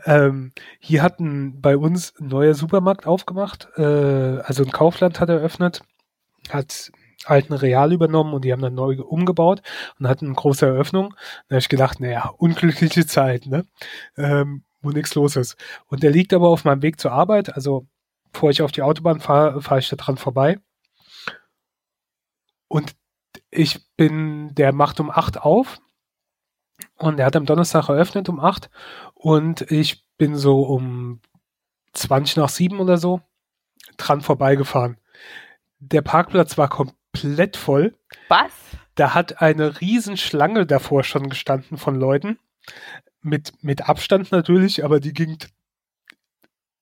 Ähm, 0.05 0.51
hier 0.79 1.03
hat 1.03 1.19
ein, 1.19 1.61
bei 1.61 1.77
uns 1.77 2.13
ein 2.19 2.27
neuer 2.27 2.53
Supermarkt 2.53 3.07
aufgemacht, 3.07 3.67
äh, 3.77 3.83
also 4.43 4.63
ein 4.63 4.71
Kaufland 4.71 5.19
hat 5.19 5.29
eröffnet, 5.29 5.83
hat 6.49 6.91
alten 7.25 7.53
Real 7.53 7.91
übernommen 7.91 8.33
und 8.33 8.45
die 8.45 8.51
haben 8.51 8.61
dann 8.61 8.75
neu 8.75 9.01
umgebaut 9.01 9.61
und 9.99 10.07
hatten 10.07 10.25
eine 10.25 10.35
große 10.35 10.65
Eröffnung. 10.65 11.15
Da 11.47 11.55
habe 11.55 11.59
ich 11.59 11.69
gedacht, 11.69 11.99
naja, 11.99 12.31
unglückliche 12.37 13.05
Zeit, 13.05 13.47
ne? 13.47 13.65
Ähm, 14.17 14.63
wo 14.81 14.91
nichts 14.91 15.15
los 15.15 15.35
ist. 15.35 15.57
Und 15.87 16.03
der 16.03 16.11
liegt 16.11 16.33
aber 16.33 16.49
auf 16.49 16.63
meinem 16.63 16.83
Weg 16.83 16.99
zur 16.99 17.11
Arbeit, 17.11 17.55
also 17.55 17.87
bevor 18.31 18.51
ich 18.51 18.61
auf 18.61 18.71
die 18.71 18.83
Autobahn 18.83 19.19
fahre, 19.19 19.61
fahre 19.61 19.79
ich 19.79 19.89
da 19.89 19.95
dran 19.95 20.17
vorbei. 20.17 20.59
Und 22.67 22.95
ich 23.49 23.79
bin, 23.95 24.53
der 24.53 24.73
macht 24.73 24.99
um 24.99 25.09
acht 25.09 25.41
auf 25.41 25.79
und 26.97 27.19
er 27.19 27.25
hat 27.25 27.35
am 27.35 27.45
Donnerstag 27.45 27.89
eröffnet 27.89 28.29
um 28.29 28.39
acht 28.39 28.69
und 29.13 29.69
ich 29.71 30.05
bin 30.17 30.35
so 30.35 30.63
um 30.63 31.21
20 31.93 32.37
nach 32.37 32.49
sieben 32.49 32.79
oder 32.79 32.97
so 32.97 33.21
dran 33.97 34.21
vorbeigefahren. 34.21 34.97
Der 35.79 36.01
Parkplatz 36.01 36.57
war 36.57 36.69
komplett 36.69 37.57
voll. 37.57 37.95
Was? 38.27 38.51
Da 38.95 39.13
hat 39.13 39.41
eine 39.41 39.81
Riesenschlange 39.81 40.65
davor 40.65 41.03
schon 41.03 41.29
gestanden 41.29 41.77
von 41.77 41.95
Leuten. 41.95 42.39
Mit, 43.21 43.63
mit 43.63 43.89
Abstand 43.89 44.31
natürlich, 44.31 44.83
aber 44.83 44.99
die 44.99 45.13
ging 45.13 45.37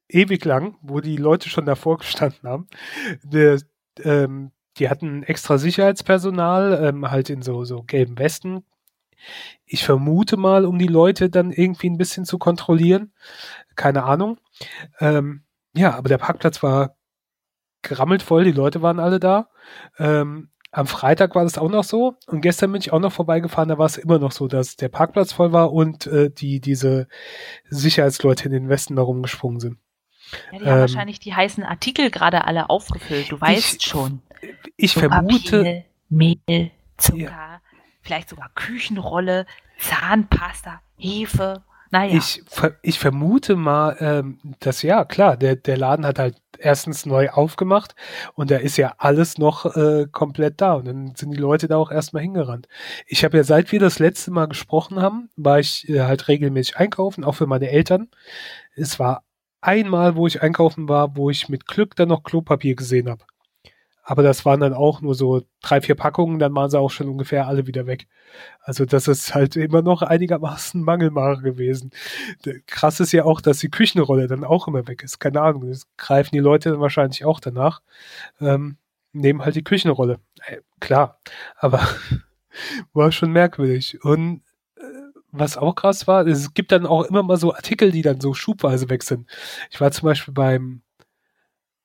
ewig 0.09 0.45
lang, 0.45 0.77
wo 0.81 0.99
die 0.99 1.17
Leute 1.17 1.49
schon 1.49 1.65
davor 1.65 1.97
gestanden 1.97 2.47
haben. 2.47 2.67
Der, 3.23 3.59
ähm, 4.03 4.51
die 4.77 4.89
hatten 4.89 5.23
extra 5.23 5.57
Sicherheitspersonal, 5.57 6.83
ähm, 6.83 7.09
halt 7.09 7.29
in 7.29 7.41
so, 7.41 7.63
so 7.63 7.83
gelben 7.83 8.17
Westen. 8.17 8.63
Ich 9.65 9.83
vermute 9.85 10.37
mal, 10.37 10.65
um 10.65 10.77
die 10.77 10.87
Leute 10.87 11.29
dann 11.29 11.51
irgendwie 11.51 11.89
ein 11.89 11.97
bisschen 11.97 12.25
zu 12.25 12.37
kontrollieren. 12.37 13.13
Keine 13.75 14.03
Ahnung. 14.03 14.37
Ähm, 14.99 15.43
ja, 15.73 15.95
aber 15.95 16.09
der 16.09 16.17
Parkplatz 16.17 16.61
war 16.61 16.95
gerammelt 17.81 18.23
voll, 18.23 18.43
die 18.43 18.51
Leute 18.51 18.81
waren 18.81 18.99
alle 18.99 19.19
da. 19.19 19.49
Ähm, 19.97 20.49
am 20.71 20.87
Freitag 20.87 21.35
war 21.35 21.43
das 21.43 21.59
auch 21.59 21.69
noch 21.69 21.83
so 21.83 22.15
und 22.25 22.41
gestern 22.41 22.71
bin 22.71 22.81
ich 22.81 22.91
auch 22.91 22.99
noch 22.99 23.11
vorbeigefahren, 23.11 23.69
da 23.69 23.77
war 23.77 23.85
es 23.85 23.97
immer 23.97 24.17
noch 24.17 24.31
so, 24.31 24.47
dass 24.47 24.75
der 24.75 24.89
Parkplatz 24.89 25.31
voll 25.31 25.51
war 25.51 25.71
und 25.71 26.07
äh, 26.07 26.31
die 26.31 26.59
diese 26.59 27.07
Sicherheitsleute 27.69 28.45
in 28.45 28.53
den 28.53 28.69
Westen 28.69 28.95
da 28.95 29.03
rumgesprungen 29.03 29.59
sind. 29.59 29.77
Ja, 30.51 30.57
die 30.57 30.65
haben 30.65 30.73
ähm, 30.73 30.79
wahrscheinlich 30.79 31.19
die 31.19 31.35
heißen 31.35 31.63
Artikel 31.63 32.09
gerade 32.09 32.45
alle 32.45 32.71
aufgefüllt, 32.71 33.31
du 33.31 33.39
weißt 33.39 33.75
ich, 33.75 33.83
schon. 33.83 34.23
Ich 34.75 34.93
so 34.93 35.01
vermute. 35.01 35.85
Mehl, 36.09 36.71
Zucker, 36.97 37.19
ja. 37.19 37.61
Vielleicht 38.03 38.29
sogar 38.29 38.51
Küchenrolle, 38.53 39.45
Zahnpasta, 39.79 40.81
Hefe. 40.97 41.63
Naja. 41.89 42.17
Ich, 42.17 42.43
ich 42.81 42.97
vermute 42.97 43.55
mal, 43.55 43.95
ähm, 43.99 44.39
dass 44.59 44.81
ja, 44.81 45.05
klar, 45.05 45.37
der, 45.37 45.55
der 45.55 45.77
Laden 45.77 46.07
hat 46.07 46.17
halt 46.17 46.41
erstens 46.57 47.05
neu 47.05 47.29
aufgemacht 47.29 47.93
und 48.33 48.49
da 48.49 48.57
ist 48.57 48.77
ja 48.77 48.95
alles 48.97 49.37
noch 49.37 49.75
äh, 49.75 50.07
komplett 50.11 50.59
da 50.59 50.73
und 50.73 50.85
dann 50.85 51.13
sind 51.15 51.31
die 51.31 51.37
Leute 51.37 51.67
da 51.67 51.77
auch 51.77 51.91
erstmal 51.91 52.23
hingerannt. 52.23 52.67
Ich 53.05 53.23
habe 53.23 53.37
ja 53.37 53.43
seit 53.43 53.71
wir 53.71 53.79
das 53.79 53.99
letzte 53.99 54.31
Mal 54.31 54.47
gesprochen 54.47 55.01
haben, 55.01 55.29
war 55.35 55.59
ich 55.59 55.87
äh, 55.87 56.01
halt 56.01 56.27
regelmäßig 56.27 56.77
einkaufen, 56.77 57.23
auch 57.23 57.33
für 57.33 57.47
meine 57.47 57.69
Eltern. 57.69 58.09
Es 58.75 58.97
war 58.97 59.23
einmal, 59.61 60.15
wo 60.15 60.25
ich 60.25 60.41
einkaufen 60.41 60.89
war, 60.89 61.15
wo 61.15 61.29
ich 61.29 61.47
mit 61.47 61.67
Glück 61.67 61.95
dann 61.95 62.09
noch 62.09 62.23
Klopapier 62.23 62.75
gesehen 62.75 63.09
habe. 63.09 63.23
Aber 64.03 64.21
das 64.21 64.43
waren 64.45 64.59
dann 64.59 64.73
auch 64.73 65.01
nur 65.01 65.15
so 65.15 65.43
drei, 65.61 65.79
vier 65.79 65.95
Packungen, 65.95 66.37
dann 66.37 66.53
waren 66.53 66.69
sie 66.69 66.77
auch 66.79 66.91
schon 66.91 67.07
ungefähr 67.07 67.47
alle 67.47 67.67
wieder 67.67 67.87
weg. 67.87 68.07
Also 68.61 68.85
das 68.85 69.07
ist 69.07 69.33
halt 69.33 69.55
immer 69.55 69.81
noch 69.81 70.01
einigermaßen 70.01 70.83
Mangelware 70.83 71.41
gewesen. 71.41 71.91
Krass 72.67 72.99
ist 72.99 73.13
ja 73.13 73.23
auch, 73.23 73.39
dass 73.39 73.59
die 73.59 73.71
Küchenrolle 73.71 74.27
dann 74.27 74.43
auch 74.43 74.67
immer 74.67 74.87
weg 74.87 75.03
ist. 75.03 75.19
Keine 75.19 75.41
Ahnung, 75.41 75.67
das 75.69 75.87
greifen 75.95 76.35
die 76.35 76.39
Leute 76.39 76.71
dann 76.71 76.81
wahrscheinlich 76.81 77.23
auch 77.23 77.39
danach. 77.39 77.81
Ähm, 78.41 78.77
nehmen 79.13 79.43
halt 79.45 79.55
die 79.55 79.63
Küchenrolle. 79.63 80.19
Äh, 80.45 80.57
klar, 80.81 81.19
aber 81.55 81.87
war 82.93 83.11
schon 83.13 83.31
merkwürdig. 83.31 84.03
Und 84.03 84.41
äh, 84.75 84.83
was 85.31 85.55
auch 85.55 85.75
krass 85.75 86.07
war, 86.07 86.27
es 86.27 86.53
gibt 86.53 86.73
dann 86.73 86.85
auch 86.85 87.03
immer 87.03 87.23
mal 87.23 87.37
so 87.37 87.53
Artikel, 87.53 87.91
die 87.91 88.01
dann 88.01 88.19
so 88.19 88.33
schubweise 88.33 88.89
weg 88.89 89.03
sind. 89.03 89.29
Ich 89.71 89.79
war 89.79 89.91
zum 89.91 90.07
Beispiel 90.07 90.33
beim 90.33 90.81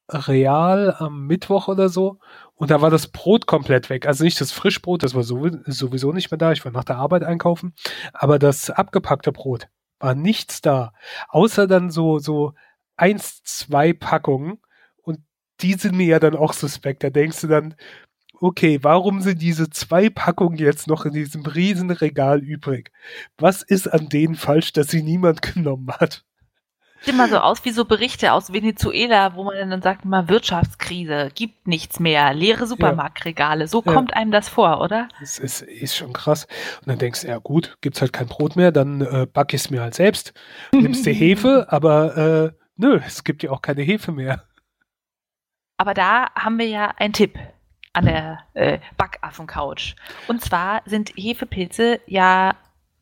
Real 0.08 0.94
am 0.98 1.26
Mittwoch 1.26 1.68
oder 1.68 1.88
so 1.88 2.18
und 2.54 2.70
da 2.70 2.80
war 2.80 2.90
das 2.90 3.08
Brot 3.08 3.46
komplett 3.46 3.90
weg. 3.90 4.06
Also 4.06 4.24
nicht 4.24 4.40
das 4.40 4.52
Frischbrot, 4.52 5.02
das 5.02 5.14
war 5.14 5.22
sowieso 5.22 6.12
nicht 6.12 6.30
mehr 6.30 6.38
da. 6.38 6.52
Ich 6.52 6.64
war 6.64 6.72
nach 6.72 6.84
der 6.84 6.96
Arbeit 6.96 7.22
einkaufen, 7.24 7.74
aber 8.12 8.38
das 8.38 8.70
abgepackte 8.70 9.32
Brot 9.32 9.68
war 10.00 10.14
nichts 10.14 10.60
da, 10.60 10.92
außer 11.28 11.66
dann 11.66 11.90
so 11.90 12.18
so 12.18 12.54
eins, 12.96 13.42
zwei 13.44 13.92
Packungen 13.92 14.58
und 15.02 15.20
die 15.60 15.74
sind 15.74 15.96
mir 15.96 16.06
ja 16.06 16.18
dann 16.18 16.36
auch 16.36 16.52
suspekt. 16.52 17.04
Da 17.04 17.10
denkst 17.10 17.40
du 17.42 17.46
dann, 17.48 17.74
okay, 18.40 18.78
warum 18.82 19.20
sind 19.20 19.42
diese 19.42 19.70
zwei 19.70 20.10
Packungen 20.10 20.58
jetzt 20.58 20.86
noch 20.86 21.04
in 21.06 21.12
diesem 21.12 21.44
riesen 21.46 21.90
Regal 21.90 22.40
übrig? 22.40 22.92
Was 23.38 23.62
ist 23.62 23.88
an 23.92 24.08
denen 24.08 24.34
falsch, 24.36 24.72
dass 24.72 24.88
sie 24.88 25.02
niemand 25.02 25.42
genommen 25.54 25.90
hat? 25.90 26.24
Sieht 27.00 27.14
immer 27.14 27.28
so 27.28 27.38
aus 27.38 27.64
wie 27.64 27.70
so 27.70 27.84
Berichte 27.84 28.32
aus 28.32 28.52
Venezuela, 28.52 29.34
wo 29.34 29.44
man 29.44 29.70
dann 29.70 29.82
sagt, 29.82 30.04
mal 30.04 30.28
Wirtschaftskrise, 30.28 31.30
gibt 31.34 31.66
nichts 31.66 32.00
mehr, 32.00 32.34
leere 32.34 32.66
Supermarktregale. 32.66 33.68
So 33.68 33.82
ja. 33.84 33.92
kommt 33.92 34.14
einem 34.14 34.30
das 34.30 34.48
vor, 34.48 34.80
oder? 34.80 35.08
Das 35.20 35.38
ist, 35.38 35.62
ist 35.62 35.96
schon 35.96 36.12
krass. 36.12 36.46
Und 36.80 36.88
dann 36.88 36.98
denkst 36.98 37.22
du, 37.22 37.28
ja 37.28 37.38
gut, 37.38 37.76
gibt's 37.80 38.00
halt 38.00 38.12
kein 38.12 38.26
Brot 38.26 38.56
mehr, 38.56 38.72
dann 38.72 39.00
äh, 39.00 39.26
back 39.32 39.54
ich 39.54 39.60
es 39.62 39.70
mir 39.70 39.82
halt 39.82 39.94
selbst. 39.94 40.32
Nimmst 40.72 41.06
die 41.06 41.12
Hefe, 41.14 41.66
aber 41.70 42.16
äh, 42.16 42.52
nö, 42.76 43.00
es 43.06 43.24
gibt 43.24 43.42
ja 43.42 43.50
auch 43.50 43.62
keine 43.62 43.82
Hefe 43.82 44.12
mehr. 44.12 44.44
Aber 45.76 45.94
da 45.94 46.28
haben 46.34 46.58
wir 46.58 46.66
ja 46.66 46.92
einen 46.96 47.12
Tipp 47.12 47.38
an 47.92 48.04
der 48.06 48.40
äh, 48.54 48.78
Backaffen-Couch. 48.96 49.94
Und 50.26 50.42
zwar 50.42 50.82
sind 50.86 51.12
Hefepilze 51.16 52.00
ja 52.06 52.56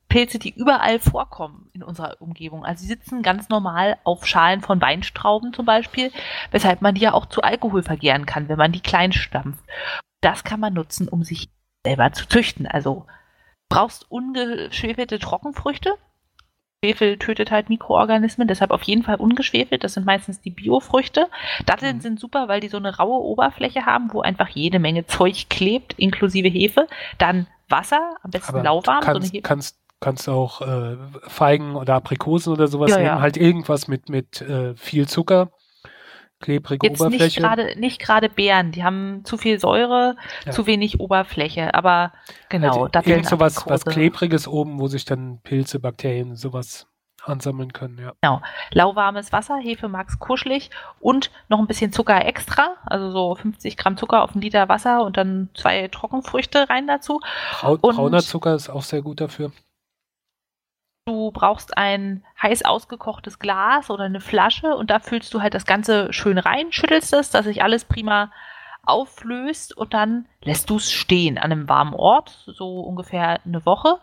Pilze, 0.08 0.38
die 0.38 0.54
überall 0.54 0.98
vorkommen 0.98 1.68
in 1.72 1.82
unserer 1.82 2.16
Umgebung. 2.20 2.64
Also 2.64 2.82
sie 2.82 2.88
sitzen 2.88 3.22
ganz 3.22 3.48
normal 3.48 3.98
auf 4.04 4.26
Schalen 4.26 4.60
von 4.60 4.80
Weinstrauben 4.80 5.52
zum 5.52 5.66
Beispiel, 5.66 6.12
weshalb 6.50 6.82
man 6.82 6.94
die 6.94 7.02
ja 7.02 7.12
auch 7.12 7.26
zu 7.26 7.42
Alkohol 7.42 7.82
vergären 7.82 8.26
kann, 8.26 8.48
wenn 8.48 8.58
man 8.58 8.72
die 8.72 8.80
klein 8.80 9.12
stampft. 9.12 9.64
Das 10.20 10.44
kann 10.44 10.60
man 10.60 10.74
nutzen, 10.74 11.08
um 11.08 11.22
sich 11.22 11.48
selber 11.84 12.12
zu 12.12 12.28
züchten. 12.28 12.66
Also 12.66 13.06
brauchst 13.68 14.10
ungeschwefelte 14.10 15.18
Trockenfrüchte. 15.18 15.94
Schwefel 16.84 17.18
tötet 17.18 17.50
halt 17.50 17.68
Mikroorganismen, 17.68 18.46
deshalb 18.46 18.70
auf 18.70 18.82
jeden 18.82 19.02
Fall 19.02 19.16
ungeschwefelt. 19.16 19.82
Das 19.82 19.94
sind 19.94 20.06
meistens 20.06 20.40
die 20.40 20.50
Biofrüchte. 20.50 21.28
Datteln 21.64 21.96
mhm. 21.96 22.00
sind 22.00 22.20
super, 22.20 22.48
weil 22.48 22.60
die 22.60 22.68
so 22.68 22.76
eine 22.76 22.96
raue 22.96 23.22
Oberfläche 23.24 23.86
haben, 23.86 24.12
wo 24.12 24.20
einfach 24.20 24.48
jede 24.48 24.78
Menge 24.78 25.06
Zeug 25.06 25.46
klebt, 25.48 25.94
inklusive 25.98 26.48
Hefe. 26.48 26.86
Dann 27.18 27.46
Wasser, 27.68 28.16
am 28.22 28.30
besten 28.30 28.54
Aber 28.54 28.62
lauwarm. 28.62 29.00
Kannst, 29.00 29.32
so 29.32 29.40
kannst 29.40 29.85
kannst 30.00 30.28
auch 30.28 30.60
äh, 30.60 30.96
Feigen 31.26 31.76
oder 31.76 31.94
Aprikosen 31.94 32.52
oder 32.52 32.68
sowas 32.68 32.90
ja, 32.90 32.96
nehmen. 32.96 33.06
Ja. 33.08 33.20
Halt 33.20 33.36
irgendwas 33.36 33.88
mit, 33.88 34.08
mit 34.08 34.40
äh, 34.40 34.74
viel 34.76 35.08
Zucker, 35.08 35.50
klebrige 36.40 36.86
Jetzt 36.86 37.00
Oberfläche. 37.00 37.24
Nicht 37.24 37.36
gerade 37.36 37.80
nicht 37.80 38.00
gerade 38.00 38.28
Beeren, 38.28 38.72
die 38.72 38.84
haben 38.84 39.24
zu 39.24 39.38
viel 39.38 39.58
Säure, 39.58 40.16
ja. 40.44 40.52
zu 40.52 40.66
wenig 40.66 41.00
Oberfläche, 41.00 41.74
aber 41.74 42.12
genau. 42.48 42.82
Halt 42.82 42.94
Datteln, 42.94 43.16
irgend 43.16 43.28
sowas 43.28 43.64
was 43.66 43.84
klebriges 43.84 44.46
oben, 44.46 44.78
wo 44.78 44.86
sich 44.86 45.04
dann 45.04 45.40
Pilze, 45.42 45.80
Bakterien, 45.80 46.36
sowas 46.36 46.86
ansammeln 47.24 47.72
können, 47.72 47.98
ja. 47.98 48.12
Genau. 48.20 48.40
Lauwarmes 48.70 49.32
Wasser, 49.32 49.56
Hefe 49.56 49.88
mag's 49.88 50.18
kuschelig 50.18 50.70
und 51.00 51.30
noch 51.48 51.58
ein 51.58 51.66
bisschen 51.66 51.92
Zucker 51.92 52.24
extra, 52.24 52.76
also 52.84 53.10
so 53.10 53.34
50 53.34 53.76
Gramm 53.76 53.96
Zucker 53.96 54.22
auf 54.22 54.32
einen 54.32 54.42
Liter 54.42 54.68
Wasser 54.68 55.02
und 55.02 55.16
dann 55.16 55.48
zwei 55.54 55.88
Trockenfrüchte 55.88 56.68
rein 56.68 56.86
dazu. 56.86 57.20
Brau 57.60 57.76
brauner 57.78 58.20
Zucker 58.20 58.54
ist 58.54 58.68
auch 58.68 58.82
sehr 58.82 59.02
gut 59.02 59.20
dafür. 59.20 59.50
Du 61.06 61.30
brauchst 61.30 61.78
ein 61.78 62.24
heiß 62.42 62.64
ausgekochtes 62.64 63.38
Glas 63.38 63.90
oder 63.90 64.02
eine 64.02 64.20
Flasche 64.20 64.74
und 64.74 64.90
da 64.90 64.98
füllst 64.98 65.32
du 65.32 65.40
halt 65.40 65.54
das 65.54 65.64
Ganze 65.64 66.12
schön 66.12 66.36
rein, 66.36 66.72
schüttelst 66.72 67.12
es, 67.12 67.30
dass 67.30 67.44
sich 67.44 67.62
alles 67.62 67.84
prima 67.84 68.32
auflöst 68.84 69.76
und 69.76 69.94
dann 69.94 70.26
lässt 70.42 70.68
du 70.68 70.78
es 70.78 70.90
stehen 70.90 71.38
an 71.38 71.52
einem 71.52 71.68
warmen 71.68 71.94
Ort, 71.94 72.30
so 72.46 72.80
ungefähr 72.80 73.40
eine 73.44 73.64
Woche. 73.64 73.98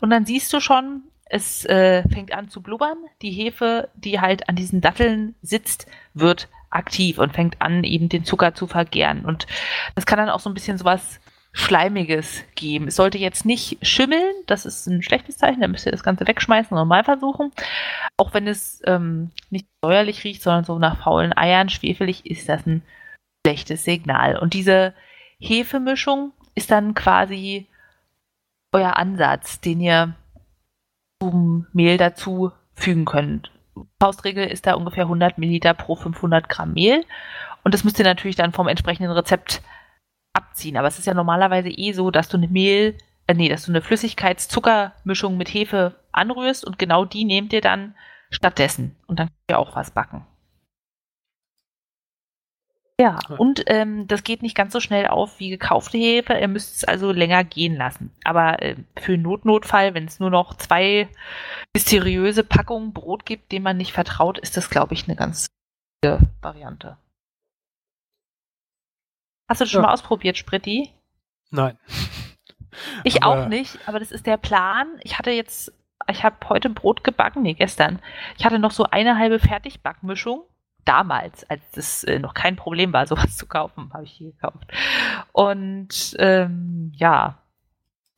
Und 0.00 0.08
dann 0.08 0.24
siehst 0.24 0.50
du 0.50 0.60
schon, 0.60 1.02
es 1.26 1.66
äh, 1.66 2.08
fängt 2.08 2.32
an 2.32 2.48
zu 2.48 2.62
blubbern. 2.62 2.96
Die 3.20 3.32
Hefe, 3.32 3.90
die 3.94 4.20
halt 4.22 4.48
an 4.48 4.56
diesen 4.56 4.80
Datteln 4.80 5.34
sitzt, 5.42 5.86
wird 6.14 6.48
aktiv 6.70 7.18
und 7.18 7.34
fängt 7.34 7.60
an, 7.60 7.84
eben 7.84 8.08
den 8.08 8.24
Zucker 8.24 8.54
zu 8.54 8.66
vergären. 8.66 9.26
Und 9.26 9.46
das 9.94 10.06
kann 10.06 10.18
dann 10.18 10.30
auch 10.30 10.40
so 10.40 10.48
ein 10.48 10.54
bisschen 10.54 10.78
sowas 10.78 11.20
Schleimiges 11.58 12.44
geben. 12.54 12.88
Es 12.88 12.96
sollte 12.96 13.16
jetzt 13.16 13.46
nicht 13.46 13.78
schimmeln, 13.80 14.34
das 14.46 14.66
ist 14.66 14.86
ein 14.86 15.02
schlechtes 15.02 15.38
Zeichen, 15.38 15.62
dann 15.62 15.70
müsst 15.70 15.86
ihr 15.86 15.90
das 15.90 16.02
Ganze 16.02 16.26
wegschmeißen 16.26 16.76
und 16.76 16.86
mal 16.86 17.02
versuchen. 17.02 17.50
Auch 18.18 18.34
wenn 18.34 18.46
es 18.46 18.82
ähm, 18.84 19.30
nicht 19.48 19.66
säuerlich 19.82 20.22
riecht, 20.22 20.42
sondern 20.42 20.64
so 20.64 20.78
nach 20.78 20.98
faulen 20.98 21.34
Eiern, 21.34 21.70
schwefelig, 21.70 22.26
ist 22.26 22.46
das 22.50 22.66
ein 22.66 22.82
schlechtes 23.42 23.84
Signal. 23.84 24.36
Und 24.36 24.52
diese 24.52 24.92
Hefemischung 25.38 26.32
ist 26.54 26.70
dann 26.70 26.92
quasi 26.92 27.66
euer 28.72 28.98
Ansatz, 28.98 29.58
den 29.58 29.80
ihr 29.80 30.14
zum 31.22 31.68
Mehl 31.72 31.96
dazu 31.96 32.52
fügen 32.74 33.06
können. 33.06 33.48
Faustregel 33.98 34.46
ist 34.46 34.66
da 34.66 34.74
ungefähr 34.74 35.04
100 35.04 35.38
Milliliter 35.38 35.72
pro 35.72 35.96
500 35.96 36.50
Gramm 36.50 36.74
Mehl. 36.74 37.02
Und 37.64 37.72
das 37.72 37.82
müsst 37.82 37.98
ihr 37.98 38.04
natürlich 38.04 38.36
dann 38.36 38.52
vom 38.52 38.68
entsprechenden 38.68 39.10
Rezept 39.12 39.62
abziehen. 40.36 40.76
Aber 40.76 40.88
es 40.88 40.98
ist 40.98 41.06
ja 41.06 41.14
normalerweise 41.14 41.68
eh 41.68 41.92
so, 41.92 42.10
dass 42.10 42.28
du 42.28 42.36
eine 42.36 42.48
Mehl, 42.48 42.96
äh, 43.26 43.34
nee, 43.34 43.48
dass 43.48 43.64
du 43.64 43.72
eine 43.72 43.82
Flüssigkeitszuckermischung 43.82 45.36
mit 45.36 45.52
Hefe 45.52 45.94
anrührst 46.12 46.64
und 46.64 46.78
genau 46.78 47.04
die 47.04 47.24
nehmt 47.24 47.52
ihr 47.52 47.60
dann 47.60 47.94
stattdessen. 48.30 48.96
Und 49.06 49.18
dann 49.18 49.28
könnt 49.28 49.50
ihr 49.50 49.58
auch 49.58 49.74
was 49.74 49.90
backen. 49.90 50.26
Ja, 52.98 53.18
und 53.36 53.62
ähm, 53.66 54.06
das 54.08 54.24
geht 54.24 54.40
nicht 54.40 54.56
ganz 54.56 54.72
so 54.72 54.80
schnell 54.80 55.06
auf 55.06 55.38
wie 55.38 55.50
gekaufte 55.50 55.98
Hefe. 55.98 56.32
Ihr 56.32 56.48
müsst 56.48 56.76
es 56.76 56.84
also 56.84 57.12
länger 57.12 57.44
gehen 57.44 57.76
lassen. 57.76 58.10
Aber 58.24 58.62
äh, 58.62 58.76
für 58.98 59.12
einen 59.12 59.22
Notnotfall, 59.22 59.92
wenn 59.92 60.06
es 60.06 60.18
nur 60.18 60.30
noch 60.30 60.54
zwei 60.54 61.08
mysteriöse 61.74 62.42
Packungen 62.42 62.94
Brot 62.94 63.26
gibt, 63.26 63.52
denen 63.52 63.64
man 63.64 63.76
nicht 63.76 63.92
vertraut, 63.92 64.38
ist 64.38 64.56
das, 64.56 64.70
glaube 64.70 64.94
ich, 64.94 65.06
eine 65.06 65.16
ganz 65.16 65.48
gute 66.02 66.20
Variante. 66.40 66.96
Hast 69.48 69.60
du 69.60 69.64
das 69.64 69.70
schon 69.70 69.82
mal 69.82 69.92
ausprobiert, 69.92 70.36
Spritti? 70.36 70.92
Nein. 71.50 71.78
Ich 73.04 73.22
aber 73.22 73.44
auch 73.44 73.48
nicht, 73.48 73.78
aber 73.86 73.98
das 73.98 74.12
ist 74.12 74.26
der 74.26 74.36
Plan. 74.36 74.86
Ich 75.02 75.18
hatte 75.18 75.30
jetzt, 75.30 75.72
ich 76.10 76.24
habe 76.24 76.36
heute 76.48 76.68
Brot 76.68 77.04
gebacken, 77.04 77.42
nee, 77.42 77.54
gestern. 77.54 78.00
Ich 78.36 78.44
hatte 78.44 78.58
noch 78.58 78.70
so 78.70 78.84
eine 78.84 79.18
halbe 79.18 79.38
Fertigbackmischung 79.38 80.42
damals, 80.84 81.44
als 81.50 81.62
es 81.76 82.04
äh, 82.04 82.18
noch 82.18 82.34
kein 82.34 82.56
Problem 82.56 82.92
war, 82.92 83.06
sowas 83.06 83.36
zu 83.36 83.46
kaufen, 83.46 83.90
habe 83.92 84.04
ich 84.04 84.16
die 84.18 84.32
gekauft. 84.32 84.72
Und 85.32 86.16
ähm, 86.18 86.92
ja, 86.94 87.42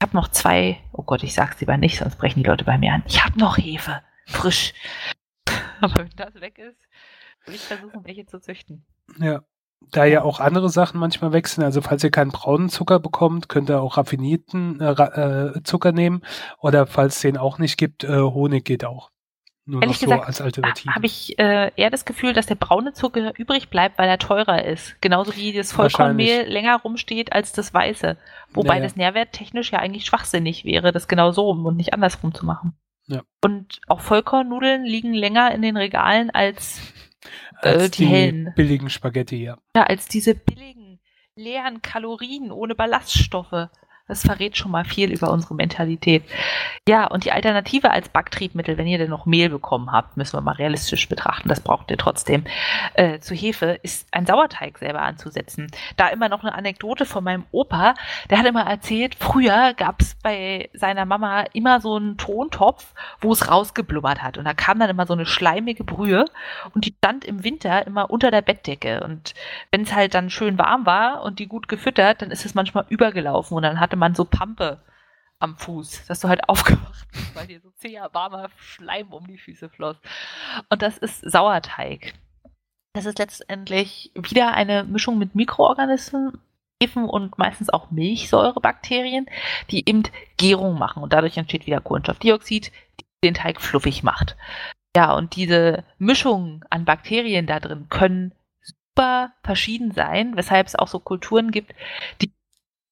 ich 0.00 0.06
habe 0.06 0.16
noch 0.16 0.28
zwei, 0.28 0.80
oh 0.92 1.02
Gott, 1.02 1.22
ich 1.24 1.34
sag's 1.34 1.60
lieber 1.60 1.76
nicht, 1.76 1.98
sonst 1.98 2.16
brechen 2.16 2.42
die 2.42 2.48
Leute 2.48 2.64
bei 2.64 2.78
mir 2.78 2.92
an. 2.92 3.02
Ich 3.06 3.24
habe 3.24 3.38
noch 3.38 3.58
Hefe, 3.58 4.02
frisch. 4.26 4.74
Aber 5.80 5.98
wenn 5.98 6.10
das 6.16 6.34
weg 6.40 6.58
ist, 6.58 6.78
will 7.46 7.54
ich 7.54 7.62
versuchen, 7.62 8.04
welche 8.04 8.26
zu 8.26 8.40
züchten. 8.40 8.84
Ja. 9.18 9.42
Da 9.90 10.04
ja 10.04 10.22
auch 10.22 10.40
andere 10.40 10.68
Sachen 10.68 11.00
manchmal 11.00 11.32
wechseln, 11.32 11.64
also 11.64 11.80
falls 11.80 12.04
ihr 12.04 12.10
keinen 12.10 12.30
braunen 12.30 12.68
Zucker 12.68 12.98
bekommt, 13.00 13.48
könnt 13.48 13.70
ihr 13.70 13.80
auch 13.80 13.96
raffinierten 13.96 14.80
äh, 14.80 14.90
äh, 14.92 15.62
Zucker 15.62 15.92
nehmen 15.92 16.22
oder 16.60 16.86
falls 16.86 17.16
es 17.16 17.22
den 17.22 17.38
auch 17.38 17.58
nicht 17.58 17.78
gibt, 17.78 18.04
äh, 18.04 18.20
Honig 18.20 18.64
geht 18.64 18.84
auch. 18.84 19.10
Nur 19.68 19.82
Ehrlich 19.82 20.00
noch 20.00 20.16
so 20.16 20.22
als 20.22 20.40
Alternative. 20.40 20.94
Habe 20.94 21.04
ich 21.04 21.38
äh, 21.38 21.70
eher 21.76 21.90
das 21.90 22.06
Gefühl, 22.06 22.32
dass 22.32 22.46
der 22.46 22.54
braune 22.54 22.94
Zucker 22.94 23.38
übrig 23.38 23.68
bleibt, 23.68 23.98
weil 23.98 24.08
er 24.08 24.18
teurer 24.18 24.64
ist. 24.64 24.96
Genauso 25.02 25.36
wie 25.36 25.52
das 25.52 25.72
Vollkornmehl 25.72 26.48
länger 26.48 26.80
rumsteht 26.80 27.34
als 27.34 27.52
das 27.52 27.74
weiße. 27.74 28.16
Wobei 28.54 28.76
naja. 28.76 28.84
das 28.84 28.96
nährwerttechnisch 28.96 29.70
ja 29.72 29.78
eigentlich 29.78 30.06
schwachsinnig 30.06 30.64
wäre, 30.64 30.90
das 30.90 31.06
genau 31.06 31.32
so 31.32 31.42
rum 31.42 31.66
und 31.66 31.76
nicht 31.76 31.92
andersrum 31.92 32.32
zu 32.32 32.46
machen. 32.46 32.78
Ja. 33.08 33.20
Und 33.44 33.82
auch 33.88 34.00
Vollkornnudeln 34.00 34.84
liegen 34.84 35.12
länger 35.12 35.52
in 35.54 35.60
den 35.60 35.76
Regalen 35.76 36.30
als, 36.30 36.80
äh, 37.62 37.68
als 37.68 37.90
die, 37.92 38.04
die 38.04 38.10
hellen. 38.10 38.52
billigen 38.54 38.90
Spaghetti, 38.90 39.42
ja. 39.42 39.58
Ja, 39.74 39.84
als 39.84 40.06
diese 40.06 40.34
billigen, 40.34 41.00
leeren 41.34 41.82
Kalorien 41.82 42.50
ohne 42.50 42.74
Ballaststoffe. 42.74 43.68
Das 44.08 44.22
verrät 44.22 44.56
schon 44.56 44.70
mal 44.70 44.84
viel 44.84 45.12
über 45.12 45.30
unsere 45.30 45.54
Mentalität. 45.54 46.24
Ja, 46.88 47.06
und 47.06 47.26
die 47.26 47.32
Alternative 47.32 47.90
als 47.90 48.08
Backtriebmittel, 48.08 48.78
wenn 48.78 48.86
ihr 48.86 48.96
denn 48.96 49.10
noch 49.10 49.26
Mehl 49.26 49.50
bekommen 49.50 49.92
habt, 49.92 50.16
müssen 50.16 50.36
wir 50.36 50.40
mal 50.40 50.54
realistisch 50.54 51.08
betrachten, 51.08 51.48
das 51.48 51.60
braucht 51.60 51.90
ihr 51.90 51.98
trotzdem, 51.98 52.44
äh, 52.94 53.18
zu 53.20 53.34
Hefe, 53.34 53.78
ist 53.82 54.08
ein 54.10 54.24
Sauerteig 54.24 54.78
selber 54.78 55.02
anzusetzen. 55.02 55.70
Da 55.96 56.08
immer 56.08 56.30
noch 56.30 56.42
eine 56.42 56.54
Anekdote 56.54 57.04
von 57.04 57.22
meinem 57.22 57.44
Opa, 57.52 57.94
der 58.30 58.38
hat 58.38 58.46
immer 58.46 58.66
erzählt, 58.66 59.14
früher 59.14 59.74
gab 59.74 60.00
es 60.00 60.14
bei 60.14 60.70
seiner 60.72 61.04
Mama 61.04 61.44
immer 61.52 61.80
so 61.82 61.96
einen 61.96 62.16
Tontopf, 62.16 62.94
wo 63.20 63.32
es 63.32 63.50
rausgeblubbert 63.50 64.22
hat. 64.22 64.38
Und 64.38 64.46
da 64.46 64.54
kam 64.54 64.78
dann 64.78 64.88
immer 64.88 65.06
so 65.06 65.12
eine 65.12 65.26
schleimige 65.26 65.84
Brühe 65.84 66.24
und 66.74 66.86
die 66.86 66.94
stand 66.96 67.26
im 67.26 67.44
Winter 67.44 67.86
immer 67.86 68.10
unter 68.10 68.30
der 68.30 68.42
Bettdecke. 68.42 69.02
Und 69.04 69.34
wenn 69.70 69.82
es 69.82 69.94
halt 69.94 70.14
dann 70.14 70.30
schön 70.30 70.56
warm 70.56 70.86
war 70.86 71.22
und 71.22 71.38
die 71.38 71.46
gut 71.46 71.68
gefüttert, 71.68 72.22
dann 72.22 72.30
ist 72.30 72.46
es 72.46 72.54
manchmal 72.54 72.86
übergelaufen 72.88 73.54
und 73.54 73.62
dann 73.62 73.80
hatte 73.80 73.97
man 73.98 74.14
so 74.14 74.24
Pampe 74.24 74.82
am 75.40 75.56
Fuß, 75.56 76.06
dass 76.06 76.20
du 76.20 76.28
halt 76.28 76.40
aufgewacht 76.48 77.06
bist, 77.12 77.34
weil 77.34 77.46
dir 77.46 77.60
so 77.60 77.70
zäher, 77.76 78.10
warmer 78.12 78.50
Schleim 78.58 79.12
um 79.12 79.26
die 79.26 79.38
Füße 79.38 79.68
floss. 79.68 79.96
Und 80.68 80.82
das 80.82 80.98
ist 80.98 81.20
Sauerteig. 81.30 82.14
Das 82.94 83.06
ist 83.06 83.18
letztendlich 83.18 84.10
wieder 84.14 84.54
eine 84.54 84.84
Mischung 84.84 85.18
mit 85.18 85.34
Mikroorganismen, 85.34 86.38
Hefen 86.82 87.04
und 87.04 87.38
meistens 87.38 87.70
auch 87.70 87.90
Milchsäurebakterien, 87.90 89.26
die 89.70 89.88
eben 89.88 90.04
Gärung 90.36 90.78
machen 90.78 91.02
und 91.02 91.12
dadurch 91.12 91.36
entsteht 91.36 91.66
wieder 91.66 91.80
Kohlenstoffdioxid, 91.80 92.72
die 93.00 93.04
den 93.24 93.34
Teig 93.34 93.60
fluffig 93.60 94.02
macht. 94.02 94.36
Ja, 94.96 95.14
und 95.14 95.36
diese 95.36 95.84
Mischung 95.98 96.64
an 96.70 96.84
Bakterien 96.84 97.46
da 97.46 97.60
drin 97.60 97.88
können 97.88 98.32
super 98.62 99.32
verschieden 99.42 99.92
sein, 99.92 100.36
weshalb 100.36 100.66
es 100.66 100.76
auch 100.76 100.88
so 100.88 100.98
Kulturen 100.98 101.50
gibt, 101.50 101.74
die 102.20 102.32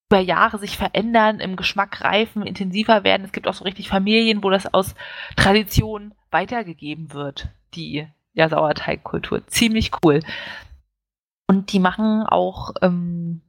über 0.08 0.20
Jahre 0.20 0.58
sich 0.58 0.76
verändern, 0.76 1.40
im 1.40 1.56
Geschmack 1.56 2.02
reifen, 2.02 2.46
intensiver 2.46 3.02
werden. 3.02 3.24
Es 3.24 3.32
gibt 3.32 3.48
auch 3.48 3.54
so 3.54 3.64
richtig 3.64 3.88
Familien, 3.88 4.42
wo 4.44 4.50
das 4.50 4.72
aus 4.72 4.94
Tradition 5.34 6.14
weitergegeben 6.30 7.12
wird, 7.12 7.48
die 7.74 8.06
ja, 8.32 8.48
Sauerteigkultur. 8.48 9.46
Ziemlich 9.48 9.90
cool. 10.04 10.20
Und 11.48 11.72
die 11.72 11.80
machen 11.80 12.22
auch 12.24 12.72
ähm, 12.82 13.40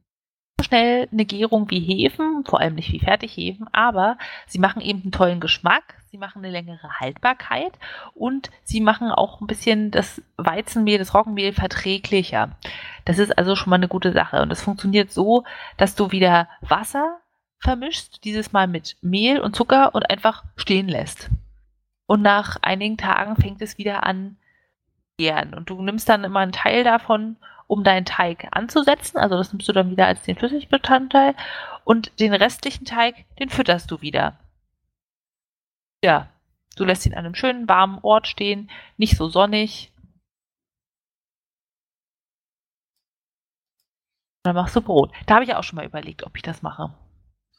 schnell 0.60 1.08
eine 1.12 1.24
Gärung 1.24 1.70
wie 1.70 1.80
Hefen, 1.80 2.44
vor 2.44 2.60
allem 2.60 2.74
nicht 2.74 2.92
wie 2.92 3.00
Fertighefen, 3.00 3.68
aber 3.72 4.18
sie 4.46 4.58
machen 4.58 4.82
eben 4.82 5.02
einen 5.02 5.12
tollen 5.12 5.40
Geschmack, 5.40 5.97
sie 6.10 6.18
machen 6.18 6.44
eine 6.44 6.50
längere 6.50 7.00
Haltbarkeit 7.00 7.72
und 8.14 8.50
sie 8.64 8.80
machen 8.80 9.10
auch 9.10 9.40
ein 9.40 9.46
bisschen 9.46 9.90
das 9.90 10.22
Weizenmehl, 10.36 10.98
das 10.98 11.14
Roggenmehl 11.14 11.52
verträglicher. 11.52 12.56
Das 13.04 13.18
ist 13.18 13.36
also 13.36 13.56
schon 13.56 13.70
mal 13.70 13.76
eine 13.76 13.88
gute 13.88 14.12
Sache 14.12 14.42
und 14.42 14.50
es 14.50 14.62
funktioniert 14.62 15.10
so, 15.10 15.44
dass 15.76 15.94
du 15.94 16.10
wieder 16.10 16.48
Wasser 16.60 17.20
vermischst, 17.60 18.24
dieses 18.24 18.52
Mal 18.52 18.68
mit 18.68 18.96
Mehl 19.02 19.40
und 19.40 19.56
Zucker 19.56 19.94
und 19.94 20.08
einfach 20.08 20.44
stehen 20.56 20.88
lässt. 20.88 21.30
Und 22.06 22.22
nach 22.22 22.56
einigen 22.62 22.96
Tagen 22.96 23.36
fängt 23.36 23.60
es 23.60 23.76
wieder 23.76 24.04
an 24.04 24.36
gären 25.18 25.52
und 25.52 25.68
du 25.68 25.82
nimmst 25.82 26.08
dann 26.08 26.24
immer 26.24 26.40
einen 26.40 26.52
Teil 26.52 26.84
davon 26.84 27.36
um 27.66 27.84
deinen 27.84 28.06
Teig 28.06 28.48
anzusetzen. 28.52 29.18
Also 29.18 29.36
das 29.36 29.52
nimmst 29.52 29.68
du 29.68 29.72
dann 29.72 29.90
wieder 29.90 30.06
als 30.06 30.22
den 30.22 30.36
Flüssigbestandteil 30.36 31.34
und 31.84 32.18
den 32.18 32.32
restlichen 32.32 32.86
Teig, 32.86 33.26
den 33.38 33.50
fütterst 33.50 33.90
du 33.90 34.00
wieder. 34.00 34.38
Ja, 36.02 36.32
du 36.76 36.84
lässt 36.84 37.06
ihn 37.06 37.14
an 37.14 37.24
einem 37.24 37.34
schönen 37.34 37.68
warmen 37.68 37.98
Ort 38.02 38.26
stehen, 38.28 38.70
nicht 38.96 39.16
so 39.16 39.28
sonnig. 39.28 39.92
dann 44.48 44.56
machst 44.56 44.74
du 44.76 44.80
Brot. 44.80 45.12
Da 45.26 45.34
habe 45.34 45.44
ich 45.44 45.54
auch 45.54 45.62
schon 45.62 45.76
mal 45.76 45.84
überlegt, 45.84 46.24
ob 46.24 46.36
ich 46.36 46.42
das 46.42 46.62
mache. 46.62 46.94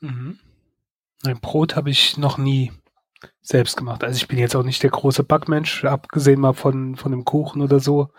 Mhm. 0.02 0.40
Ein 1.26 1.40
Brot 1.40 1.76
habe 1.76 1.90
ich 1.90 2.18
noch 2.18 2.38
nie 2.38 2.72
selbst 3.42 3.78
gemacht. 3.78 4.04
Also 4.04 4.18
ich 4.18 4.28
bin 4.28 4.38
jetzt 4.38 4.56
auch 4.56 4.64
nicht 4.64 4.82
der 4.82 4.90
große 4.90 5.24
Backmensch, 5.24 5.84
abgesehen 5.84 6.40
mal 6.40 6.54
von, 6.54 6.96
von 6.96 7.12
dem 7.12 7.26
Kuchen 7.26 7.62
oder 7.62 7.80
so 7.80 8.10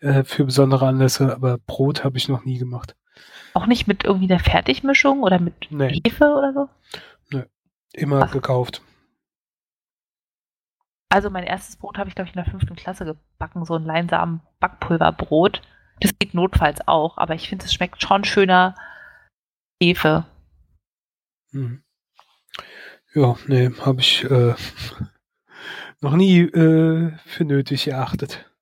äh, 0.00 0.24
für 0.24 0.44
besondere 0.44 0.86
Anlässe, 0.86 1.34
aber 1.34 1.58
Brot 1.58 2.04
habe 2.04 2.16
ich 2.16 2.28
noch 2.28 2.44
nie 2.44 2.58
gemacht. 2.58 2.96
Auch 3.54 3.66
nicht 3.66 3.86
mit 3.86 4.04
irgendwie 4.04 4.28
der 4.28 4.40
Fertigmischung 4.40 5.22
oder 5.22 5.38
mit 5.38 5.68
nee. 5.70 6.00
Hefe 6.04 6.24
oder 6.24 6.52
so? 6.52 6.68
Nö, 7.30 7.44
immer 7.92 8.22
Ach. 8.24 8.32
gekauft. 8.32 8.82
Also 11.16 11.30
mein 11.30 11.44
erstes 11.44 11.76
Brot 11.76 11.96
habe 11.96 12.10
ich, 12.10 12.14
glaube 12.14 12.28
ich, 12.28 12.36
in 12.36 12.42
der 12.42 12.50
fünften 12.50 12.76
Klasse 12.76 13.06
gebacken, 13.06 13.64
so 13.64 13.76
ein 13.76 13.86
Leinsamen 13.86 14.42
Backpulverbrot. 14.60 15.62
Das 15.98 16.12
geht 16.18 16.34
notfalls 16.34 16.86
auch, 16.86 17.16
aber 17.16 17.34
ich 17.34 17.48
finde, 17.48 17.64
es 17.64 17.72
schmeckt 17.72 18.02
schon 18.02 18.22
schöner 18.22 18.74
Hefe. 19.82 20.26
Hm. 21.52 21.82
Ja, 23.14 23.34
nee, 23.46 23.70
habe 23.80 24.00
ich 24.00 24.24
äh, 24.24 24.54
noch 26.02 26.16
nie 26.16 26.40
äh, 26.40 27.16
für 27.24 27.44
nötig 27.46 27.88
erachtet. 27.88 28.52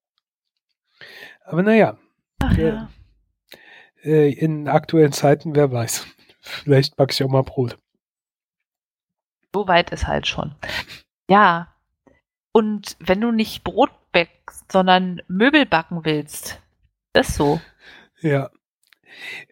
Aber 1.45 1.65
naja, 1.65 1.99
Ach, 2.39 2.57
ja. 2.57 2.89
äh, 4.05 4.33
in 4.33 4.69
aktuellen 4.69 5.11
Zeiten, 5.11 5.57
wer 5.57 5.73
weiß. 5.73 6.07
Vielleicht 6.41 6.95
backe 6.95 7.11
ich 7.11 7.25
auch 7.25 7.29
mal 7.29 7.43
Brot. 7.43 7.81
So 9.53 9.67
weit 9.67 9.91
ist 9.91 10.07
halt 10.07 10.29
schon. 10.29 10.55
Ja. 11.29 11.74
Und 12.57 12.97
wenn 13.01 13.21
du 13.21 13.33
nicht 13.33 13.65
Brot 13.65 13.91
backst, 14.13 14.71
sondern 14.71 15.21
Möbel 15.27 15.67
backen 15.67 16.05
willst, 16.05 16.63
ist 17.13 17.35
so. 17.35 17.61
Ja. 18.21 18.49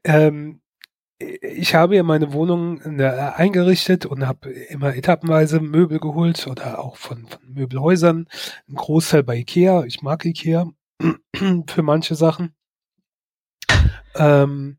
Ähm, 0.05 0.61
ich 1.19 1.75
habe 1.75 1.97
ja 1.97 2.05
meine 2.05 2.33
Wohnung 2.33 2.81
eingerichtet 2.81 4.07
und 4.07 4.27
habe 4.27 4.51
immer 4.51 4.95
etappenweise 4.95 5.59
Möbel 5.59 5.99
geholt 5.99 6.47
oder 6.47 6.79
auch 6.79 6.97
von, 6.97 7.27
von 7.27 7.41
Möbelhäusern. 7.45 8.29
Ein 8.69 8.75
Großteil 8.77 9.25
bei 9.25 9.37
Ikea. 9.37 9.83
Ich 9.83 10.03
mag 10.03 10.25
Ikea 10.25 10.69
für 11.67 11.83
manche 11.83 12.15
Sachen. 12.15 12.55
Ähm, 14.15 14.79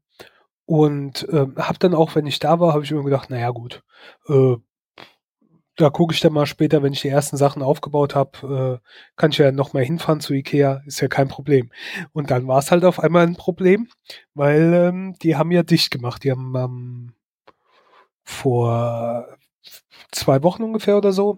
und 0.66 1.28
ähm, 1.30 1.56
habe 1.58 1.80
dann 1.80 1.94
auch, 1.94 2.16
wenn 2.16 2.26
ich 2.26 2.40
da 2.40 2.62
war, 2.62 2.72
habe 2.72 2.86
ich 2.86 2.92
immer 2.92 3.04
gedacht, 3.04 3.30
naja 3.30 3.50
gut, 3.50 3.84
äh, 4.30 4.56
da 5.76 5.90
gucke 5.90 6.14
ich 6.14 6.20
dann 6.20 6.34
mal 6.34 6.46
später, 6.46 6.84
wenn 6.84 6.94
ich 6.94 7.02
die 7.02 7.08
ersten 7.10 7.38
Sachen 7.38 7.64
aufgebaut 7.64 8.16
habe, 8.16 8.82
äh, 8.84 8.88
kann 9.16 9.32
ich 9.32 9.38
ja 9.40 9.52
noch 9.52 9.74
mal 9.74 9.84
hinfahren 9.84 10.20
zu 10.20 10.34
Ikea, 10.34 10.84
ist 10.86 11.02
ja 11.02 11.08
kein 11.08 11.28
Problem. 11.28 11.72
Und 12.12 12.32
dann 12.32 12.48
war 12.48 12.60
es 12.60 12.72
halt 12.72 12.86
auf 12.86 13.00
einmal 13.00 13.26
ein 13.26 13.36
Problem, 13.36 13.90
weil 14.36 14.74
ähm, 14.74 15.16
die 15.22 15.36
haben 15.36 15.52
ja 15.52 15.64
dicht 15.64 15.90
gemacht. 15.90 16.24
Die 16.24 16.32
haben 16.32 16.54
ähm, 16.56 17.14
vor 18.24 19.28
zwei 20.12 20.44
Wochen 20.44 20.64
ungefähr 20.64 20.98
oder 20.98 21.12
so, 21.12 21.38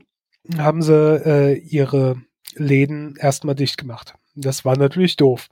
haben 0.57 0.81
sie 0.81 0.93
äh, 0.93 1.57
ihre 1.57 2.17
Läden 2.55 3.15
erstmal 3.17 3.55
dicht 3.55 3.77
gemacht. 3.77 4.15
Das 4.35 4.65
war 4.65 4.77
natürlich 4.77 5.15
doof. 5.15 5.47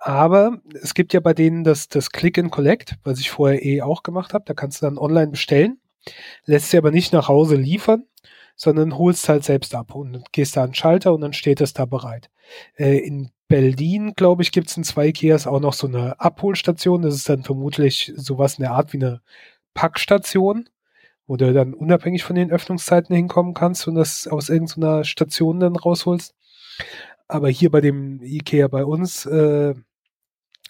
Aber 0.00 0.58
es 0.82 0.94
gibt 0.94 1.12
ja 1.12 1.20
bei 1.20 1.34
denen 1.34 1.62
das, 1.62 1.88
das 1.88 2.10
Click 2.10 2.36
and 2.36 2.50
Collect, 2.50 2.96
was 3.04 3.20
ich 3.20 3.30
vorher 3.30 3.64
eh 3.64 3.82
auch 3.82 4.02
gemacht 4.02 4.34
habe. 4.34 4.44
Da 4.44 4.54
kannst 4.54 4.82
du 4.82 4.86
dann 4.86 4.98
online 4.98 5.28
bestellen, 5.30 5.78
lässt 6.44 6.70
sie 6.70 6.78
aber 6.78 6.90
nicht 6.90 7.12
nach 7.12 7.28
Hause 7.28 7.56
liefern, 7.56 8.04
sondern 8.56 8.96
holst 8.98 9.28
halt 9.28 9.44
selbst 9.44 9.74
ab 9.74 9.94
und 9.94 10.32
gehst 10.32 10.56
da 10.56 10.62
an 10.62 10.70
den 10.70 10.74
Schalter 10.74 11.12
und 11.14 11.20
dann 11.20 11.32
steht 11.32 11.60
es 11.60 11.72
da 11.72 11.84
bereit. 11.84 12.30
Äh, 12.76 12.98
in 12.98 13.30
Berlin, 13.48 14.14
glaube 14.16 14.42
ich, 14.42 14.52
gibt 14.52 14.70
es 14.70 14.76
in 14.76 14.84
zwei 14.84 15.08
Ikeas 15.08 15.46
auch 15.46 15.60
noch 15.60 15.74
so 15.74 15.86
eine 15.86 16.18
Abholstation. 16.20 17.02
Das 17.02 17.14
ist 17.14 17.28
dann 17.28 17.42
vermutlich 17.42 18.12
sowas 18.16 18.58
in 18.58 18.62
der 18.62 18.72
Art 18.72 18.92
wie 18.92 18.98
eine 18.98 19.20
Packstation, 19.74 20.68
wo 21.26 21.36
du 21.36 21.52
dann 21.52 21.74
unabhängig 21.74 22.24
von 22.24 22.36
den 22.36 22.50
Öffnungszeiten 22.50 23.14
hinkommen 23.14 23.54
kannst 23.54 23.86
und 23.88 23.94
das 23.94 24.26
aus 24.26 24.48
irgendeiner 24.48 25.04
Station 25.04 25.60
dann 25.60 25.76
rausholst. 25.76 26.34
Aber 27.28 27.48
hier 27.48 27.70
bei 27.70 27.80
dem 27.80 28.22
Ikea 28.22 28.68
bei 28.68 28.84
uns, 28.84 29.26
äh, 29.26 29.74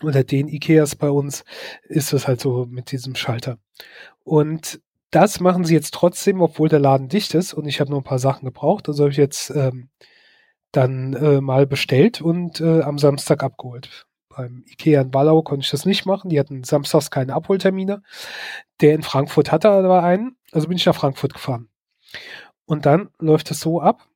oder 0.02 0.24
den 0.24 0.48
Ikeas 0.48 0.96
bei 0.96 1.10
uns, 1.10 1.44
ist 1.84 2.12
es 2.12 2.26
halt 2.26 2.40
so 2.40 2.66
mit 2.66 2.90
diesem 2.90 3.14
Schalter. 3.14 3.58
Und 4.24 4.80
das 5.12 5.40
machen 5.40 5.64
sie 5.64 5.74
jetzt 5.74 5.94
trotzdem, 5.94 6.40
obwohl 6.40 6.68
der 6.68 6.80
Laden 6.80 7.08
dicht 7.08 7.34
ist 7.34 7.52
und 7.52 7.66
ich 7.66 7.80
habe 7.80 7.90
noch 7.90 7.98
ein 7.98 8.04
paar 8.04 8.18
Sachen 8.18 8.46
gebraucht. 8.46 8.88
Also 8.88 9.04
habe 9.04 9.12
ich 9.12 9.18
jetzt 9.18 9.50
ähm, 9.50 9.90
dann 10.72 11.12
äh, 11.12 11.40
mal 11.40 11.66
bestellt 11.66 12.22
und 12.22 12.60
äh, 12.60 12.80
am 12.80 12.98
Samstag 12.98 13.42
abgeholt. 13.42 14.06
Beim 14.30 14.64
Ikea 14.66 15.02
in 15.02 15.12
Wallau 15.12 15.42
konnte 15.42 15.64
ich 15.64 15.70
das 15.70 15.84
nicht 15.84 16.06
machen. 16.06 16.30
Die 16.30 16.40
hatten 16.40 16.64
samstags 16.64 17.10
keine 17.10 17.34
Abholtermine. 17.34 18.02
Der 18.80 18.94
in 18.94 19.02
Frankfurt 19.02 19.52
hatte 19.52 19.68
aber 19.68 20.02
einen. 20.02 20.36
Also 20.50 20.68
bin 20.68 20.78
ich 20.78 20.86
nach 20.86 20.96
Frankfurt 20.96 21.34
gefahren. 21.34 21.68
Und 22.64 22.86
dann 22.86 23.10
läuft 23.18 23.50
es 23.50 23.60
so 23.60 23.82
ab, 23.82 24.08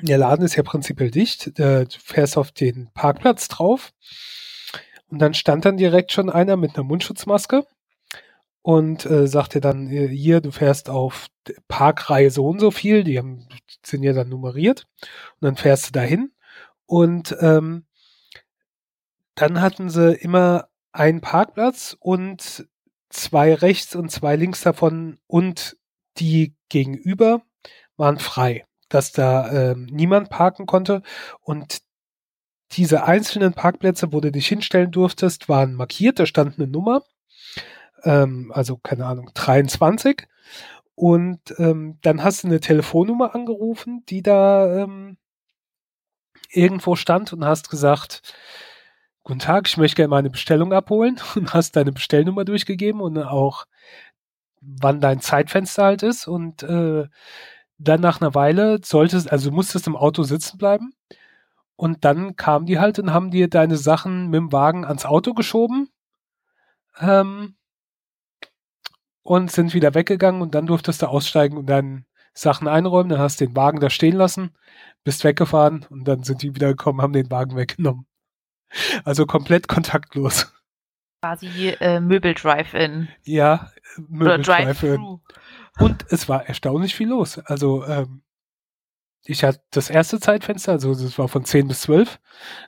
der 0.00 0.18
Laden 0.18 0.44
ist 0.44 0.54
ja 0.54 0.62
prinzipiell 0.62 1.10
dicht. 1.10 1.58
Du 1.58 1.86
fährst 1.88 2.36
auf 2.38 2.52
den 2.52 2.90
Parkplatz 2.92 3.48
drauf. 3.48 3.92
Und 5.08 5.18
dann 5.20 5.34
stand 5.34 5.64
dann 5.64 5.76
direkt 5.76 6.12
schon 6.12 6.30
einer 6.30 6.56
mit 6.56 6.76
einer 6.76 6.84
Mundschutzmaske 6.84 7.66
und 8.62 9.06
äh, 9.06 9.26
sagte 9.26 9.60
dann, 9.60 9.88
äh, 9.90 10.08
hier, 10.08 10.40
du 10.40 10.50
fährst 10.50 10.90
auf 10.90 11.28
Parkreihe 11.68 12.30
so 12.30 12.46
und 12.46 12.60
so 12.60 12.70
viel, 12.70 13.04
die 13.04 13.18
haben, 13.18 13.46
sind 13.84 14.02
ja 14.02 14.12
dann 14.12 14.28
nummeriert. 14.28 14.86
Und 15.40 15.46
dann 15.46 15.56
fährst 15.56 15.88
du 15.88 15.92
dahin. 15.92 16.32
Und 16.86 17.36
ähm, 17.40 17.86
dann 19.34 19.60
hatten 19.60 19.88
sie 19.88 20.14
immer 20.14 20.68
einen 20.92 21.20
Parkplatz 21.20 21.96
und 22.00 22.66
zwei 23.08 23.54
rechts 23.54 23.94
und 23.94 24.10
zwei 24.10 24.36
links 24.36 24.62
davon 24.62 25.18
und 25.26 25.76
die 26.18 26.54
gegenüber 26.68 27.42
waren 27.96 28.18
frei 28.18 28.68
dass 28.88 29.12
da 29.12 29.50
ähm, 29.50 29.86
niemand 29.90 30.30
parken 30.30 30.66
konnte 30.66 31.02
und 31.40 31.78
diese 32.72 33.04
einzelnen 33.04 33.54
Parkplätze, 33.54 34.12
wo 34.12 34.20
du 34.20 34.30
dich 34.30 34.46
hinstellen 34.46 34.90
durftest, 34.90 35.48
waren 35.48 35.74
markiert, 35.74 36.18
da 36.18 36.26
stand 36.26 36.58
eine 36.58 36.68
Nummer, 36.68 37.02
ähm, 38.04 38.52
also 38.54 38.76
keine 38.76 39.06
Ahnung, 39.06 39.30
23 39.34 40.26
und 40.94 41.40
ähm, 41.58 41.98
dann 42.02 42.24
hast 42.24 42.42
du 42.42 42.48
eine 42.48 42.60
Telefonnummer 42.60 43.34
angerufen, 43.34 44.02
die 44.08 44.22
da 44.22 44.82
ähm, 44.82 45.16
irgendwo 46.50 46.96
stand 46.96 47.32
und 47.32 47.44
hast 47.44 47.70
gesagt, 47.70 48.34
guten 49.22 49.38
Tag, 49.38 49.68
ich 49.68 49.76
möchte 49.76 49.96
gerne 49.96 50.08
meine 50.08 50.30
Bestellung 50.30 50.72
abholen 50.72 51.20
und 51.36 51.54
hast 51.54 51.76
deine 51.76 51.92
Bestellnummer 51.92 52.44
durchgegeben 52.44 53.00
und 53.00 53.18
auch 53.18 53.66
wann 54.60 55.00
dein 55.00 55.20
Zeitfenster 55.20 55.84
halt 55.84 56.02
ist 56.02 56.26
und 56.26 56.62
äh, 56.64 57.06
dann 57.78 58.00
nach 58.00 58.20
einer 58.20 58.34
Weile 58.34 58.80
solltest, 58.82 59.30
also 59.30 59.52
musstest 59.52 59.86
im 59.86 59.96
Auto 59.96 60.24
sitzen 60.24 60.58
bleiben. 60.58 60.92
Und 61.76 62.04
dann 62.04 62.34
kamen 62.34 62.66
die 62.66 62.80
halt 62.80 62.98
und 62.98 63.12
haben 63.12 63.30
dir 63.30 63.48
deine 63.48 63.76
Sachen 63.76 64.30
mit 64.30 64.38
dem 64.38 64.52
Wagen 64.52 64.84
ans 64.84 65.06
Auto 65.06 65.32
geschoben. 65.32 65.90
Ähm, 66.98 67.54
und 69.28 69.52
sind 69.52 69.74
wieder 69.74 69.94
weggegangen 69.94 70.40
und 70.40 70.54
dann 70.54 70.66
durftest 70.66 71.02
du 71.02 71.06
aussteigen 71.06 71.58
und 71.58 71.66
dann 71.66 72.06
Sachen 72.32 72.66
einräumen, 72.66 73.10
dann 73.10 73.18
hast 73.18 73.40
du 73.40 73.46
den 73.46 73.54
Wagen 73.54 73.78
da 73.78 73.90
stehen 73.90 74.16
lassen, 74.16 74.56
bist 75.04 75.22
weggefahren 75.22 75.84
und 75.90 76.08
dann 76.08 76.22
sind 76.22 76.40
die 76.40 76.54
wieder 76.54 76.68
gekommen, 76.68 77.02
haben 77.02 77.12
den 77.12 77.30
Wagen 77.30 77.54
weggenommen. 77.54 78.06
Also 79.04 79.26
komplett 79.26 79.68
kontaktlos. 79.68 80.50
Quasi 81.20 81.76
äh, 81.80 82.00
Möbel-Drive-In. 82.00 83.08
Ja, 83.24 83.70
Möbel-Drive-In. 83.98 85.20
Und 85.78 86.06
es 86.08 86.28
war 86.30 86.46
erstaunlich 86.46 86.94
viel 86.94 87.08
los. 87.08 87.38
Also 87.38 87.84
ähm, 87.84 88.22
ich 89.28 89.44
hatte 89.44 89.60
das 89.70 89.90
erste 89.90 90.20
Zeitfenster, 90.20 90.72
also 90.72 90.94
das 90.94 91.18
war 91.18 91.28
von 91.28 91.44
10 91.44 91.68
bis 91.68 91.82
12, 91.82 92.18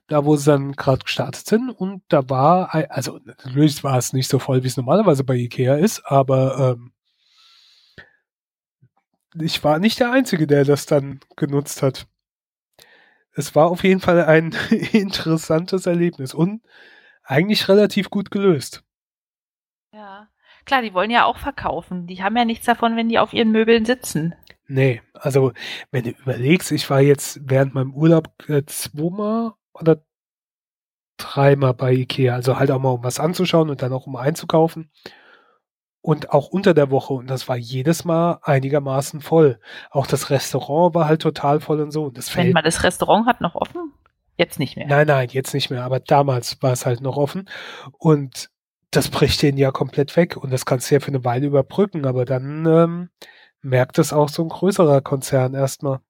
da 0.09 0.27
wo 0.27 0.37
sie 0.37 0.51
dann 0.51 0.73
gerade 0.73 1.03
gestartet 1.05 1.46
sind 1.46 1.70
und 1.70 2.03
da 2.09 2.29
war, 2.29 2.75
also 2.90 3.18
natürlich 3.25 3.83
war 3.83 3.96
es 3.96 4.12
nicht 4.12 4.29
so 4.29 4.38
voll, 4.38 4.62
wie 4.62 4.66
es 4.66 4.77
normalerweise 4.77 5.25
bei 5.25 5.37
Ikea 5.37 5.77
ist, 5.77 6.05
aber 6.05 6.77
ähm, 6.77 6.92
ich 9.40 9.64
war 9.64 9.79
nicht 9.79 10.01
der 10.01 10.12
Einzige, 10.12 10.46
der 10.46 10.66
das 10.66 10.85
dann 10.85 11.20
genutzt 11.35 11.83
hat. 11.83 12.07
Es 13.33 13.55
war 13.55 13.70
auf 13.70 13.83
jeden 13.83 14.01
Fall 14.01 14.23
ein 14.25 14.55
interessantes 14.92 15.87
Erlebnis 15.87 16.35
und 16.35 16.61
eigentlich 17.23 17.68
relativ 17.68 18.11
gut 18.11 18.31
gelöst. 18.31 18.83
Ja. 19.94 20.29
Klar, 20.66 20.83
die 20.83 20.92
wollen 20.92 21.11
ja 21.11 21.25
auch 21.25 21.38
verkaufen. 21.38 22.07
Die 22.07 22.23
haben 22.23 22.37
ja 22.37 22.44
nichts 22.44 22.66
davon, 22.66 22.96
wenn 22.96 23.09
die 23.09 23.18
auf 23.18 23.33
ihren 23.33 23.51
Möbeln 23.51 23.87
sitzen. 23.87 24.35
Nee, 24.70 25.02
also 25.14 25.52
wenn 25.90 26.04
du 26.04 26.11
überlegst, 26.11 26.70
ich 26.70 26.88
war 26.90 27.00
jetzt 27.00 27.40
während 27.42 27.74
meinem 27.74 27.92
Urlaub 27.92 28.28
äh, 28.48 28.62
zweimal 28.66 29.54
oder 29.72 30.04
dreimal 31.16 31.74
bei 31.74 31.92
Ikea, 31.92 32.35
also 32.35 32.59
halt 32.59 32.70
auch 32.70 32.78
mal 32.78 32.90
um 32.90 33.02
was 33.02 33.18
anzuschauen 33.18 33.68
und 33.68 33.83
dann 33.83 33.92
auch 33.92 34.06
um 34.06 34.14
einzukaufen. 34.14 34.90
Und 36.02 36.30
auch 36.30 36.48
unter 36.48 36.72
der 36.72 36.90
Woche, 36.90 37.12
und 37.14 37.28
das 37.28 37.48
war 37.48 37.56
jedes 37.56 38.04
Mal 38.04 38.38
einigermaßen 38.42 39.20
voll. 39.20 39.59
Auch 39.90 40.06
das 40.06 40.30
Restaurant 40.30 40.94
war 40.94 41.06
halt 41.06 41.20
total 41.20 41.61
voll 41.61 41.80
und 41.80 41.90
so. 41.90 42.04
Und 42.04 42.16
das 42.16 42.35
Wenn 42.37 42.52
man 42.52 42.64
das 42.64 42.85
Restaurant 42.85 43.26
hat 43.26 43.40
noch 43.40 43.56
offen? 43.56 43.92
Jetzt 44.37 44.59
nicht 44.61 44.76
mehr. 44.76 44.87
Nein, 44.87 45.09
nein, 45.09 45.28
jetzt 45.33 45.52
nicht 45.52 45.70
mehr. 45.70 45.83
Aber 45.83 45.98
damals 45.98 46.62
war 46.62 46.72
es 46.72 46.87
halt 46.87 47.00
noch 47.00 47.16
offen. 47.16 47.50
Und 47.98 48.50
das 48.92 49.09
bricht 49.09 49.42
den 49.42 49.56
ja 49.56 49.72
komplett 49.72 50.16
weg 50.16 50.37
und 50.37 50.52
das 50.52 50.64
kannst 50.64 50.90
du 50.90 50.94
ja 50.94 51.00
für 51.00 51.09
eine 51.09 51.24
Weile 51.24 51.46
überbrücken, 51.46 52.06
aber 52.06 52.24
dann 52.24 52.66
ähm, 52.66 53.11
merkt 53.62 53.99
es 53.99 54.12
auch 54.12 54.29
so 54.29 54.42
ein 54.42 54.49
größerer 54.49 55.01
Konzern 55.01 55.55
erstmal. 55.55 56.01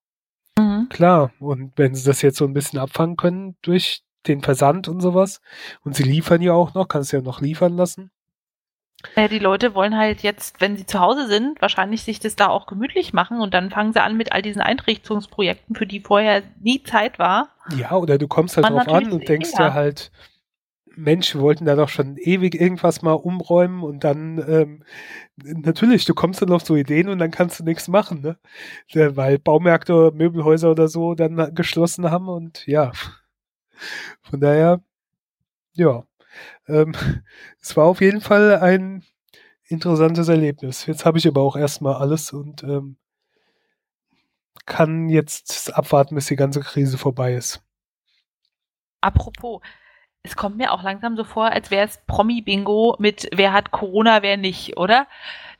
Mhm. 0.59 0.89
Klar, 0.89 1.33
und 1.41 1.73
wenn 1.77 1.95
sie 1.95 2.05
das 2.05 2.23
jetzt 2.23 2.39
so 2.39 2.45
ein 2.45 2.53
bisschen 2.53 2.79
abfangen 2.79 3.17
können 3.17 3.57
durch 3.63 4.03
den 4.27 4.43
Versand 4.43 4.89
und 4.89 5.01
sowas, 5.01 5.41
und 5.83 5.97
sie 5.97 6.03
liefern 6.03 6.43
ja 6.43 6.53
auch 6.53 6.75
noch, 6.75 6.89
kannst 6.89 7.13
du 7.13 7.17
ja 7.17 7.23
noch 7.23 7.41
liefern 7.41 7.77
lassen. 7.77 8.11
Ja, 9.17 9.29
die 9.29 9.39
Leute 9.39 9.75
wollen 9.75 9.97
halt 9.97 10.22
jetzt, 10.22 10.61
wenn 10.61 10.77
sie 10.77 10.85
zu 10.85 11.01
Hause 11.01 11.27
sind, 11.27 11.62
wahrscheinlich 11.62 12.03
sich 12.03 12.20
das 12.20 12.37
da 12.37 12.49
auch 12.49 12.66
gemütlich 12.66 13.14
machen 13.14 13.41
und 13.41 13.55
dann 13.55 13.70
fangen 13.70 13.95
sie 13.95 14.03
an 14.03 14.16
mit 14.16 14.33
all 14.33 14.43
diesen 14.43 14.61
Einrichtungsprojekten, 14.61 15.74
für 15.74 15.87
die 15.87 16.01
vorher 16.01 16.43
nie 16.61 16.83
Zeit 16.83 17.18
war. 17.18 17.49
Ja, 17.77 17.93
oder 17.93 18.18
du 18.18 18.29
kommst 18.29 18.57
halt 18.57 18.68
drauf 18.68 18.89
an 18.89 19.11
und 19.11 19.27
denkst 19.27 19.53
ja. 19.59 19.68
dir 19.68 19.74
halt, 19.74 20.12
Mensch, 20.97 21.34
wir 21.34 21.41
wollten 21.41 21.64
da 21.64 21.76
doch 21.76 21.88
schon 21.88 22.16
ewig 22.16 22.55
irgendwas 22.55 23.03
mal 23.03 23.12
umräumen 23.12 23.82
und 23.82 24.05
dann 24.05 24.38
ähm, 24.49 24.84
natürlich, 25.36 26.05
du 26.05 26.14
kommst 26.14 26.43
dann 26.43 26.53
auf 26.53 26.64
so 26.64 26.76
Ideen 26.76 27.09
und 27.09 27.18
dann 27.18 27.30
kannst 27.30 27.61
du 27.61 27.64
nichts 27.64 27.88
machen, 27.88 28.20
ne? 28.22 28.38
Weil 29.16 29.38
Baumärkte, 29.38 30.12
Möbelhäuser 30.12 30.70
oder 30.70 30.88
so 30.88 31.14
dann 31.14 31.55
geschlossen 31.55 32.11
haben 32.11 32.28
und 32.28 32.66
ja. 32.66 32.93
Von 34.22 34.41
daher, 34.41 34.82
ja. 35.72 36.05
Ähm, 36.68 36.95
es 37.61 37.76
war 37.76 37.86
auf 37.86 38.01
jeden 38.01 38.20
Fall 38.20 38.59
ein 38.59 39.05
interessantes 39.68 40.28
Erlebnis. 40.28 40.86
Jetzt 40.86 41.05
habe 41.05 41.18
ich 41.18 41.26
aber 41.26 41.43
auch 41.43 41.57
erstmal 41.57 41.95
alles 41.95 42.32
und 42.32 42.62
ähm, 42.64 42.97
kann 44.66 45.09
jetzt 45.09 45.72
abwarten, 45.74 46.14
bis 46.14 46.26
die 46.26 46.36
ganze 46.36 46.61
Krise 46.61 46.99
vorbei 46.99 47.34
ist. 47.34 47.62
Apropos, 49.01 49.61
es 50.23 50.37
kommt 50.37 50.59
mir 50.59 50.73
auch 50.73 50.83
langsam 50.83 51.16
so 51.16 51.25
vor, 51.25 51.47
als 51.47 51.71
wäre 51.71 51.87
es 51.87 52.01
Promi-Bingo 52.07 52.97
mit 52.99 53.29
wer 53.35 53.53
hat 53.53 53.71
Corona, 53.71 54.23
wer 54.23 54.37
nicht, 54.37 54.77
oder? 54.77 55.07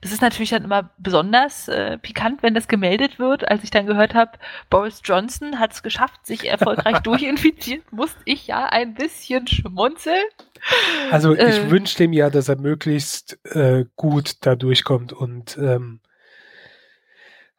Das 0.03 0.13
ist 0.13 0.23
natürlich 0.23 0.51
dann 0.51 0.65
immer 0.65 0.91
besonders 0.99 1.69
äh, 1.69 1.99
pikant, 1.99 2.43
wenn 2.43 2.55
das 2.55 2.69
gemeldet 2.69 3.19
wird. 3.19 3.47
Als 3.49 3.65
ich 3.65 3.71
dann 3.71 3.87
gehört 3.87 4.15
habe, 4.15 4.33
Boris 4.71 5.03
Johnson 5.05 5.59
hat 5.59 5.73
es 5.73 5.83
geschafft, 5.83 6.27
sich 6.27 6.49
erfolgreich 6.49 6.99
durchinfiziert, 7.03 7.91
musste 7.93 8.21
ich 8.25 8.47
ja 8.47 8.67
ein 8.67 8.95
bisschen 8.95 9.47
schmunzeln. 9.47 10.25
Also 11.11 11.35
ich 11.35 11.41
äh, 11.41 11.71
wünsche 11.71 11.99
dem 11.99 12.13
ja, 12.13 12.31
dass 12.31 12.49
er 12.49 12.57
möglichst 12.57 13.39
äh, 13.55 13.85
gut 13.97 14.37
da 14.43 14.57
durchkommt 14.57 15.13
und 15.13 15.57
ähm, 15.59 16.01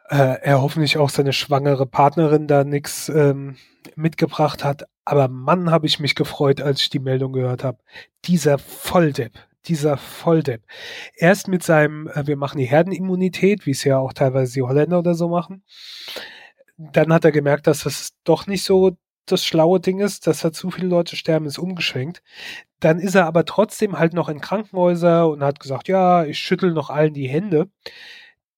äh, 0.10 0.40
er 0.42 0.62
hoffentlich 0.62 0.98
auch 0.98 1.10
seine 1.10 1.34
schwangere 1.34 1.86
Partnerin 1.86 2.48
da 2.48 2.64
nichts 2.64 3.10
ähm, 3.10 3.58
mitgebracht 3.96 4.64
hat. 4.64 4.86
Aber 5.06 5.28
Mann, 5.28 5.72
habe 5.72 5.88
ich 5.88 6.00
mich 6.00 6.16
gefreut, 6.16 6.62
als 6.62 6.82
ich 6.82 6.90
die 6.90 7.00
Meldung 7.00 7.34
gehört 7.34 7.64
habe. 7.64 7.80
Dieser 8.26 8.58
Volldepp, 8.58 9.34
dieser 9.66 9.98
Volldepp. 9.98 10.64
Erst 11.16 11.48
mit 11.48 11.64
seinem, 11.64 12.08
äh, 12.08 12.28
wir 12.28 12.38
machen 12.38 12.60
die 12.60 12.66
Herdenimmunität, 12.66 13.66
wie 13.66 13.72
es 13.72 13.84
ja 13.84 13.98
auch 13.98 14.14
teilweise 14.14 14.54
die 14.54 14.62
Holländer 14.62 15.00
oder 15.00 15.16
so 15.16 15.28
machen. 15.28 15.64
Dann 16.78 17.14
hat 17.14 17.26
er 17.26 17.32
gemerkt, 17.32 17.68
dass 17.68 17.84
das 17.84 18.14
doch 18.24 18.48
nicht 18.48 18.64
so 18.64 18.98
das 19.26 19.46
schlaue 19.46 19.80
Ding 19.80 20.00
ist, 20.00 20.28
dass 20.28 20.42
da 20.42 20.52
zu 20.52 20.72
viele 20.72 20.88
Leute 20.88 21.16
sterben, 21.16 21.46
ist 21.46 21.60
umgeschwenkt. 21.60 22.22
Dann 22.80 23.00
ist 23.00 23.16
er 23.16 23.26
aber 23.28 23.46
trotzdem 23.46 23.98
halt 24.00 24.14
noch 24.14 24.30
in 24.30 24.42
Krankenhäuser 24.42 25.30
und 25.30 25.44
hat 25.44 25.60
gesagt, 25.60 25.88
ja, 25.88 26.26
ich 26.26 26.40
schüttel 26.40 26.74
noch 26.74 26.90
allen 26.90 27.14
die 27.14 27.28
Hände. 27.28 27.70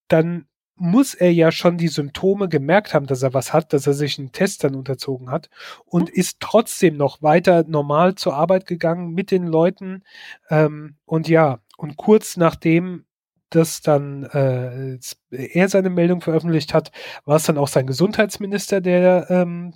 Dann 0.07 0.47
muss 0.75 1.13
er 1.13 1.31
ja 1.31 1.51
schon 1.51 1.77
die 1.77 1.87
Symptome 1.87 2.49
gemerkt 2.49 2.93
haben, 2.93 3.05
dass 3.05 3.21
er 3.21 3.33
was 3.33 3.53
hat, 3.53 3.73
dass 3.73 3.87
er 3.87 3.93
sich 3.93 4.17
einen 4.17 4.31
Test 4.31 4.63
dann 4.63 4.75
unterzogen 4.75 5.29
hat 5.29 5.49
und 5.85 6.09
mhm. 6.09 6.15
ist 6.15 6.39
trotzdem 6.39 6.97
noch 6.97 7.21
weiter 7.21 7.63
normal 7.67 8.15
zur 8.15 8.35
Arbeit 8.35 8.65
gegangen 8.65 9.13
mit 9.13 9.31
den 9.31 9.45
Leuten. 9.45 10.03
Ähm, 10.49 10.95
und 11.05 11.27
ja, 11.27 11.59
und 11.77 11.97
kurz 11.97 12.37
nachdem 12.37 13.05
das 13.49 13.81
dann 13.81 14.23
äh, 14.23 14.97
er 15.29 15.69
seine 15.69 15.89
Meldung 15.91 16.21
veröffentlicht 16.21 16.73
hat, 16.73 16.91
war 17.25 17.35
es 17.35 17.43
dann 17.43 17.57
auch 17.57 17.67
sein 17.67 17.85
Gesundheitsminister, 17.85 18.81
der 18.81 19.29
ähm, 19.29 19.73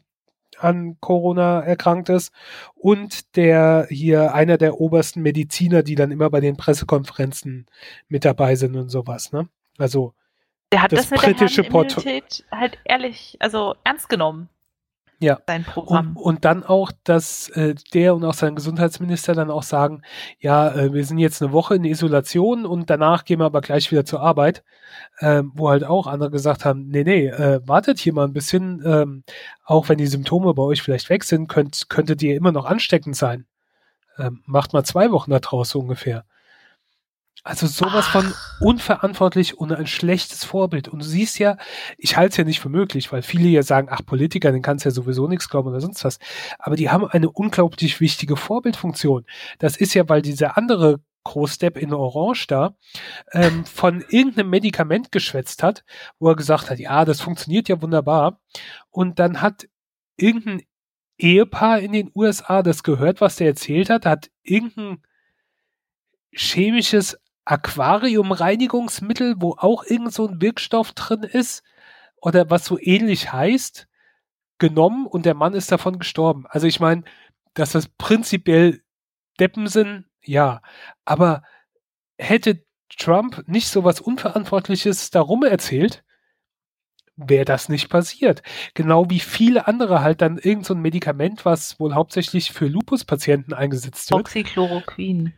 an 0.57 0.97
Corona 0.99 1.61
erkrankt 1.61 2.09
ist 2.09 2.31
und 2.73 3.35
der 3.35 3.87
hier 3.89 4.33
einer 4.33 4.57
der 4.57 4.79
obersten 4.79 5.21
Mediziner, 5.21 5.83
die 5.83 5.95
dann 5.95 6.11
immer 6.11 6.29
bei 6.29 6.39
den 6.39 6.57
Pressekonferenzen 6.57 7.67
mit 8.07 8.25
dabei 8.25 8.55
sind 8.55 8.75
und 8.75 8.89
sowas. 8.89 9.31
Ne? 9.31 9.47
Also 9.77 10.13
der 10.71 10.81
hat 10.81 10.91
das, 10.91 11.09
das 11.09 11.11
mit 11.11 11.21
britische 11.21 11.61
der 11.61 11.71
Immunität 11.71 12.45
halt 12.51 12.77
ehrlich, 12.83 13.37
also 13.39 13.75
ernst 13.83 14.09
genommen. 14.09 14.49
Ja. 15.19 15.39
Sein 15.47 15.63
Programm. 15.63 16.15
Und, 16.15 16.23
und 16.23 16.45
dann 16.45 16.63
auch, 16.63 16.91
dass 17.03 17.49
äh, 17.49 17.73
der 17.93 18.13
und 18.13 18.23
auch 18.23 18.35
sein 18.35 18.55
Gesundheitsminister 18.55 19.33
dann 19.33 19.49
auch 19.49 19.63
sagen, 19.63 20.03
ja, 20.39 20.69
äh, 20.69 20.93
wir 20.93 21.03
sind 21.05 21.17
jetzt 21.17 21.41
eine 21.41 21.51
Woche 21.51 21.75
in 21.75 21.85
Isolation 21.85 22.67
und 22.67 22.91
danach 22.91 23.25
gehen 23.25 23.39
wir 23.39 23.45
aber 23.45 23.61
gleich 23.61 23.91
wieder 23.91 24.05
zur 24.05 24.21
Arbeit. 24.21 24.63
Ähm, 25.19 25.51
wo 25.55 25.69
halt 25.69 25.83
auch 25.83 26.05
andere 26.05 26.29
gesagt 26.29 26.65
haben, 26.65 26.89
nee, 26.89 27.03
nee, 27.03 27.27
äh, 27.27 27.59
wartet 27.67 27.97
hier 27.97 28.13
mal 28.13 28.25
ein 28.25 28.33
bisschen, 28.33 28.83
ähm, 28.85 29.23
auch 29.65 29.89
wenn 29.89 29.97
die 29.97 30.05
Symptome 30.05 30.53
bei 30.53 30.61
euch 30.61 30.83
vielleicht 30.83 31.09
weg 31.09 31.23
sind, 31.23 31.47
könnt, 31.47 31.89
könntet 31.89 32.21
ihr 32.21 32.35
immer 32.35 32.51
noch 32.51 32.65
ansteckend 32.65 33.15
sein. 33.15 33.47
Ähm, 34.19 34.43
macht 34.45 34.73
mal 34.73 34.83
zwei 34.83 35.11
Wochen 35.11 35.31
da 35.31 35.39
draußen 35.39 35.81
ungefähr. 35.81 36.25
Also 37.47 37.65
sowas 37.65 38.05
Ach. 38.09 38.11
von 38.11 38.33
unverantwortlich 38.59 39.57
und 39.57 39.71
ein 39.71 39.87
schlechtes 39.87 40.43
Vorbild. 40.43 40.89
Und 40.89 40.99
du 41.01 41.05
siehst 41.05 41.39
ja, 41.39 41.57
ich 41.97 42.17
halte 42.17 42.31
es 42.31 42.37
ja 42.37 42.43
nicht 42.43 42.59
für 42.59 42.67
möglich, 42.67 43.11
weil 43.13 43.21
viele 43.21 43.47
ja 43.47 43.63
sagen, 43.63 43.87
ach, 43.89 44.01
Politiker, 44.05 44.51
den 44.51 44.61
kannst 44.61 44.83
du 44.83 44.89
ja 44.89 44.93
sowieso 44.93 45.27
nichts 45.29 45.47
glauben 45.47 45.69
oder 45.69 45.79
sonst 45.79 46.03
was. 46.03 46.19
Aber 46.59 46.75
die 46.75 46.89
haben 46.89 47.07
eine 47.07 47.29
unglaublich 47.29 48.01
wichtige 48.01 48.35
Vorbildfunktion. 48.35 49.25
Das 49.59 49.77
ist 49.77 49.93
ja, 49.93 50.07
weil 50.09 50.21
dieser 50.21 50.57
andere 50.57 50.99
Großdepp 51.23 51.77
in 51.77 51.93
Orange 51.93 52.47
da 52.47 52.75
ähm, 53.31 53.65
von 53.65 54.03
irgendeinem 54.09 54.49
Medikament 54.49 55.13
geschwätzt 55.13 55.63
hat, 55.63 55.85
wo 56.19 56.29
er 56.29 56.35
gesagt 56.35 56.69
hat, 56.69 56.79
ja, 56.79 57.05
das 57.05 57.21
funktioniert 57.21 57.69
ja 57.69 57.81
wunderbar. 57.81 58.41
Und 58.89 59.19
dann 59.19 59.41
hat 59.41 59.67
irgendein 60.17 60.63
Ehepaar 61.17 61.79
in 61.79 61.93
den 61.93 62.11
USA 62.13 62.61
das 62.61 62.83
gehört, 62.83 63.21
was 63.21 63.37
der 63.37 63.47
erzählt 63.47 63.89
hat, 63.89 64.05
hat 64.05 64.29
irgendein 64.43 65.01
chemisches 66.31 67.17
Aquariumreinigungsmittel, 67.47 69.35
wo 69.37 69.55
auch 69.57 69.85
irgend 69.85 70.13
so 70.13 70.27
ein 70.27 70.41
Wirkstoff 70.41 70.91
drin 70.91 71.23
ist 71.23 71.63
oder 72.21 72.49
was 72.49 72.65
so 72.65 72.77
ähnlich 72.77 73.31
heißt, 73.31 73.87
genommen 74.57 75.07
und 75.07 75.25
der 75.25 75.33
Mann 75.33 75.53
ist 75.53 75.71
davon 75.71 75.97
gestorben. 75.97 76.45
Also 76.49 76.67
ich 76.67 76.81
meine, 76.81 77.03
dass 77.53 77.71
das 77.71 77.87
prinzipiell 77.87 78.81
Deppen 79.39 79.67
sind, 79.67 80.05
ja, 80.23 80.61
aber 81.05 81.43
hätte 82.17 82.65
Trump 82.97 83.47
nicht 83.47 83.69
so 83.69 83.83
was 83.85 84.01
Unverantwortliches 84.01 85.09
darum 85.11 85.43
erzählt, 85.43 86.03
wäre 87.15 87.45
das 87.45 87.69
nicht 87.69 87.87
passiert. 87.89 88.43
Genau 88.73 89.09
wie 89.09 89.19
viele 89.21 89.67
andere 89.67 90.01
halt 90.01 90.21
dann 90.21 90.37
irgend 90.37 90.65
so 90.65 90.73
ein 90.73 90.81
Medikament, 90.81 91.45
was 91.45 91.79
wohl 91.79 91.93
hauptsächlich 91.93 92.51
für 92.51 92.67
Lupus-Patienten 92.67 93.53
eingesetzt 93.53 94.11
wird. 94.11 94.19
Oxychloroquin 94.19 95.33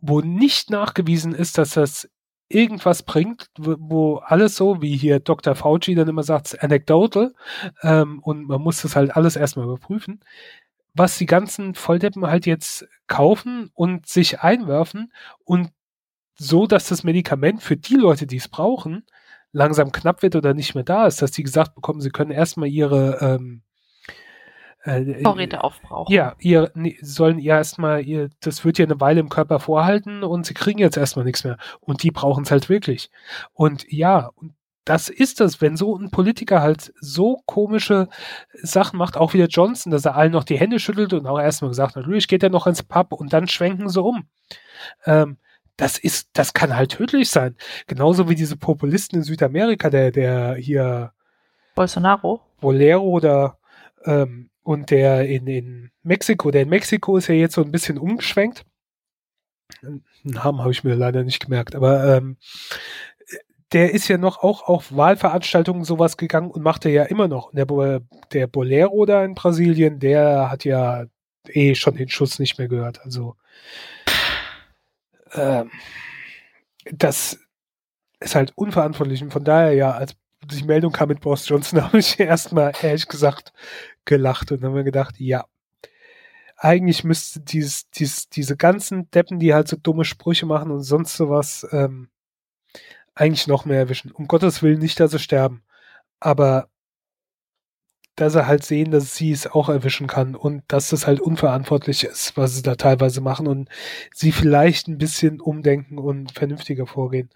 wo 0.00 0.20
nicht 0.20 0.70
nachgewiesen 0.70 1.34
ist, 1.34 1.58
dass 1.58 1.74
das 1.74 2.08
irgendwas 2.48 3.04
bringt, 3.04 3.46
wo 3.56 4.16
alles 4.16 4.56
so, 4.56 4.82
wie 4.82 4.96
hier 4.96 5.20
Dr. 5.20 5.54
Fauci 5.54 5.94
dann 5.94 6.08
immer 6.08 6.24
sagt, 6.24 6.62
anecdotal, 6.62 7.32
ähm, 7.82 8.18
und 8.20 8.48
man 8.48 8.60
muss 8.60 8.82
das 8.82 8.96
halt 8.96 9.16
alles 9.16 9.36
erstmal 9.36 9.66
überprüfen, 9.66 10.20
was 10.94 11.16
die 11.16 11.26
ganzen 11.26 11.74
Volldeppen 11.74 12.26
halt 12.26 12.46
jetzt 12.46 12.86
kaufen 13.06 13.70
und 13.74 14.06
sich 14.06 14.40
einwerfen 14.40 15.12
und 15.44 15.70
so, 16.34 16.66
dass 16.66 16.88
das 16.88 17.04
Medikament 17.04 17.62
für 17.62 17.76
die 17.76 17.94
Leute, 17.94 18.26
die 18.26 18.38
es 18.38 18.48
brauchen, 18.48 19.04
langsam 19.52 19.92
knapp 19.92 20.22
wird 20.22 20.36
oder 20.36 20.54
nicht 20.54 20.74
mehr 20.74 20.84
da 20.84 21.06
ist, 21.06 21.22
dass 21.22 21.32
die 21.32 21.42
gesagt 21.42 21.74
bekommen, 21.74 22.00
sie 22.00 22.10
können 22.10 22.30
erstmal 22.30 22.68
ihre 22.68 23.18
ähm, 23.20 23.62
äh, 24.82 25.22
Vorräte 25.22 25.62
aufbrauchen. 25.62 26.12
Ja, 26.12 26.34
ihr 26.38 26.70
nee, 26.74 26.98
sollen 27.02 27.38
ja 27.38 27.56
erstmal, 27.56 28.02
ihr, 28.04 28.30
das 28.40 28.64
wird 28.64 28.78
ja 28.78 28.84
eine 28.84 29.00
Weile 29.00 29.20
im 29.20 29.28
Körper 29.28 29.60
vorhalten 29.60 30.22
und 30.22 30.46
sie 30.46 30.54
kriegen 30.54 30.78
jetzt 30.78 30.96
erstmal 30.96 31.24
nichts 31.24 31.44
mehr. 31.44 31.58
Und 31.80 32.02
die 32.02 32.10
brauchen 32.10 32.44
es 32.44 32.50
halt 32.50 32.68
wirklich. 32.68 33.10
Und 33.52 33.84
ja, 33.90 34.30
das 34.84 35.08
ist 35.08 35.40
das, 35.40 35.60
wenn 35.60 35.76
so 35.76 35.96
ein 35.96 36.10
Politiker 36.10 36.62
halt 36.62 36.92
so 37.00 37.42
komische 37.46 38.08
Sachen 38.54 38.98
macht, 38.98 39.16
auch 39.16 39.34
wie 39.34 39.38
der 39.38 39.48
Johnson, 39.48 39.92
dass 39.92 40.04
er 40.04 40.16
allen 40.16 40.32
noch 40.32 40.44
die 40.44 40.58
Hände 40.58 40.80
schüttelt 40.80 41.12
und 41.12 41.26
auch 41.26 41.38
erstmal 41.38 41.70
gesagt, 41.70 41.96
natürlich 41.96 42.28
geht 42.28 42.42
er 42.42 42.50
noch 42.50 42.66
ins 42.66 42.82
Pub 42.82 43.12
und 43.12 43.32
dann 43.32 43.46
schwenken 43.46 43.88
sie 43.88 44.02
um. 44.02 44.26
Ähm, 45.04 45.36
das 45.76 45.98
ist, 45.98 46.30
das 46.32 46.52
kann 46.52 46.76
halt 46.76 46.92
tödlich 46.92 47.30
sein. 47.30 47.56
Genauso 47.86 48.28
wie 48.28 48.34
diese 48.34 48.56
Populisten 48.56 49.18
in 49.18 49.22
Südamerika, 49.24 49.90
der, 49.90 50.10
der 50.10 50.54
hier 50.54 51.12
Bolsonaro. 51.74 52.40
Bolero 52.60 53.04
oder 53.04 53.58
ähm, 54.04 54.49
und 54.62 54.90
der 54.90 55.26
in, 55.28 55.46
in 55.46 55.90
Mexiko, 56.02 56.50
der 56.50 56.62
in 56.62 56.68
Mexiko 56.68 57.16
ist 57.16 57.28
ja 57.28 57.34
jetzt 57.34 57.54
so 57.54 57.62
ein 57.62 57.72
bisschen 57.72 57.98
umgeschwenkt. 57.98 58.64
Namen 60.22 60.60
habe 60.60 60.72
ich 60.72 60.84
mir 60.84 60.94
leider 60.94 61.22
nicht 61.22 61.40
gemerkt, 61.40 61.74
aber 61.74 62.16
ähm, 62.16 62.36
der 63.72 63.92
ist 63.92 64.08
ja 64.08 64.18
noch 64.18 64.42
auch 64.42 64.64
auf 64.64 64.94
Wahlveranstaltungen 64.94 65.84
sowas 65.84 66.16
gegangen 66.16 66.50
und 66.50 66.62
macht 66.62 66.84
er 66.84 66.90
ja 66.90 67.04
immer 67.04 67.28
noch. 67.28 67.52
Der, 67.52 67.66
der 68.32 68.46
Bolero 68.48 69.06
da 69.06 69.24
in 69.24 69.34
Brasilien, 69.34 70.00
der 70.00 70.50
hat 70.50 70.64
ja 70.64 71.04
eh 71.48 71.74
schon 71.74 71.96
den 71.96 72.08
Schuss 72.08 72.38
nicht 72.38 72.58
mehr 72.58 72.68
gehört. 72.68 73.00
Also 73.04 73.36
ähm, 75.32 75.70
das 76.92 77.38
ist 78.18 78.34
halt 78.34 78.52
unverantwortlich 78.56 79.22
und 79.22 79.32
von 79.32 79.44
daher 79.44 79.72
ja, 79.72 79.92
als 79.92 80.16
die 80.44 80.64
Meldung 80.64 80.92
kam 80.92 81.08
mit 81.08 81.20
Boris 81.20 81.48
Johnson, 81.48 81.82
habe 81.84 81.98
ich 81.98 82.18
erstmal 82.18 82.72
ehrlich 82.82 83.06
gesagt 83.06 83.52
gelacht 84.10 84.52
und 84.52 84.62
haben 84.62 84.74
mir 84.74 84.84
gedacht, 84.84 85.14
ja, 85.18 85.46
eigentlich 86.58 87.04
müsste 87.04 87.40
dieses, 87.40 87.88
dieses, 87.90 88.28
diese 88.28 88.56
ganzen 88.56 89.10
Deppen, 89.12 89.38
die 89.38 89.54
halt 89.54 89.68
so 89.68 89.76
dumme 89.76 90.04
Sprüche 90.04 90.46
machen 90.46 90.70
und 90.70 90.82
sonst 90.82 91.16
sowas, 91.16 91.66
ähm, 91.72 92.10
eigentlich 93.14 93.46
noch 93.46 93.64
mehr 93.64 93.78
erwischen. 93.78 94.12
Um 94.12 94.28
Gottes 94.28 94.62
Willen 94.62 94.80
nicht, 94.80 95.00
dass 95.00 95.12
sie 95.12 95.18
sterben. 95.18 95.62
Aber 96.20 96.68
dass 98.16 98.34
er 98.34 98.46
halt 98.46 98.64
sehen, 98.64 98.90
dass 98.90 99.14
sie 99.14 99.32
es 99.32 99.46
auch 99.46 99.68
erwischen 99.70 100.06
kann 100.06 100.34
und 100.34 100.62
dass 100.68 100.90
das 100.90 101.06
halt 101.06 101.20
unverantwortlich 101.20 102.04
ist, 102.04 102.36
was 102.36 102.56
sie 102.56 102.62
da 102.62 102.74
teilweise 102.74 103.22
machen 103.22 103.46
und 103.46 103.70
sie 104.12 104.32
vielleicht 104.32 104.88
ein 104.88 104.98
bisschen 104.98 105.40
umdenken 105.40 105.98
und 105.98 106.32
vernünftiger 106.32 106.86
vorgehen. 106.86 107.30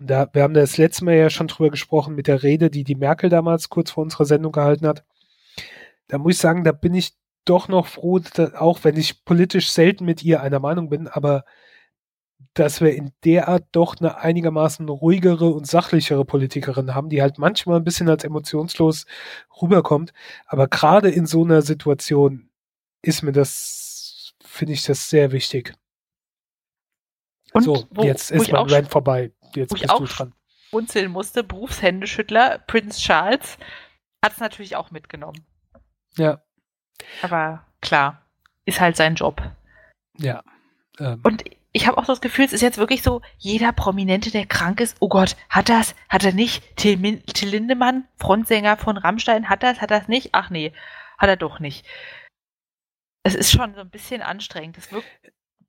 Und 0.00 0.08
da, 0.10 0.28
wir 0.32 0.42
haben 0.42 0.54
das 0.54 0.78
letzte 0.78 1.04
Mal 1.04 1.16
ja 1.16 1.30
schon 1.30 1.48
drüber 1.48 1.70
gesprochen 1.70 2.14
mit 2.14 2.28
der 2.28 2.42
Rede, 2.42 2.70
die 2.70 2.84
die 2.84 2.94
Merkel 2.94 3.28
damals 3.28 3.68
kurz 3.68 3.90
vor 3.90 4.04
unserer 4.04 4.24
Sendung 4.24 4.52
gehalten 4.52 4.86
hat 4.86 5.04
da 6.12 6.18
muss 6.18 6.34
ich 6.34 6.40
sagen, 6.40 6.62
da 6.62 6.72
bin 6.72 6.92
ich 6.92 7.14
doch 7.46 7.68
noch 7.68 7.86
froh, 7.86 8.18
dass, 8.18 8.52
auch 8.52 8.84
wenn 8.84 8.98
ich 8.98 9.24
politisch 9.24 9.70
selten 9.70 10.04
mit 10.04 10.22
ihr 10.22 10.42
einer 10.42 10.60
Meinung 10.60 10.90
bin, 10.90 11.08
aber 11.08 11.46
dass 12.52 12.82
wir 12.82 12.94
in 12.94 13.12
der 13.24 13.48
Art 13.48 13.64
doch 13.72 13.96
eine 13.98 14.18
einigermaßen 14.18 14.86
ruhigere 14.90 15.46
und 15.46 15.66
sachlichere 15.66 16.26
Politikerin 16.26 16.94
haben, 16.94 17.08
die 17.08 17.22
halt 17.22 17.38
manchmal 17.38 17.78
ein 17.78 17.84
bisschen 17.84 18.10
als 18.10 18.24
emotionslos 18.24 19.06
rüberkommt. 19.62 20.12
Aber 20.44 20.68
gerade 20.68 21.08
in 21.08 21.24
so 21.24 21.44
einer 21.44 21.62
Situation 21.62 22.50
ist 23.00 23.22
mir 23.22 23.32
das, 23.32 24.34
finde 24.44 24.74
ich 24.74 24.84
das 24.84 25.08
sehr 25.08 25.32
wichtig. 25.32 25.72
Und 27.54 27.62
so, 27.62 27.86
jetzt 28.02 28.32
ist 28.32 28.52
mein 28.52 28.68
Rant 28.68 28.90
vorbei. 28.90 29.32
Jetzt 29.54 29.72
bist 29.72 29.90
du 29.90 30.04
dran. 30.04 30.34
Unzählen 30.72 31.10
musste, 31.10 31.42
Berufshändeschüttler, 31.42 32.58
Prinz 32.66 32.98
Charles, 32.98 33.56
hat 34.22 34.34
es 34.34 34.40
natürlich 34.40 34.76
auch 34.76 34.90
mitgenommen. 34.90 35.46
Ja. 36.16 36.42
Aber 37.22 37.66
klar, 37.80 38.22
ist 38.64 38.80
halt 38.80 38.96
sein 38.96 39.14
Job. 39.14 39.42
Ja. 40.18 40.42
Ähm. 40.98 41.20
Und 41.22 41.44
ich 41.72 41.86
habe 41.86 41.96
auch 41.96 42.04
so 42.04 42.12
das 42.12 42.20
Gefühl, 42.20 42.44
es 42.44 42.52
ist 42.52 42.60
jetzt 42.60 42.78
wirklich 42.78 43.02
so, 43.02 43.22
jeder 43.38 43.72
Prominente, 43.72 44.30
der 44.30 44.46
krank 44.46 44.80
ist, 44.80 44.96
oh 45.00 45.08
Gott, 45.08 45.36
hat 45.48 45.68
das, 45.68 45.94
hat 46.08 46.24
er 46.24 46.32
nicht? 46.32 46.76
Till, 46.76 46.98
Min 46.98 47.24
Till 47.24 47.48
Lindemann, 47.48 48.06
Frontsänger 48.18 48.76
von 48.76 48.98
Rammstein, 48.98 49.48
hat 49.48 49.62
das, 49.62 49.80
hat 49.80 49.90
das 49.90 50.06
nicht? 50.08 50.30
Ach 50.32 50.50
nee, 50.50 50.72
hat 51.18 51.28
er 51.28 51.36
doch 51.36 51.60
nicht. 51.60 51.86
Es 53.22 53.34
ist 53.34 53.52
schon 53.52 53.74
so 53.74 53.80
ein 53.80 53.90
bisschen 53.90 54.20
anstrengend. 54.20 54.76
Es 54.76 54.92
wirkt 54.92 55.08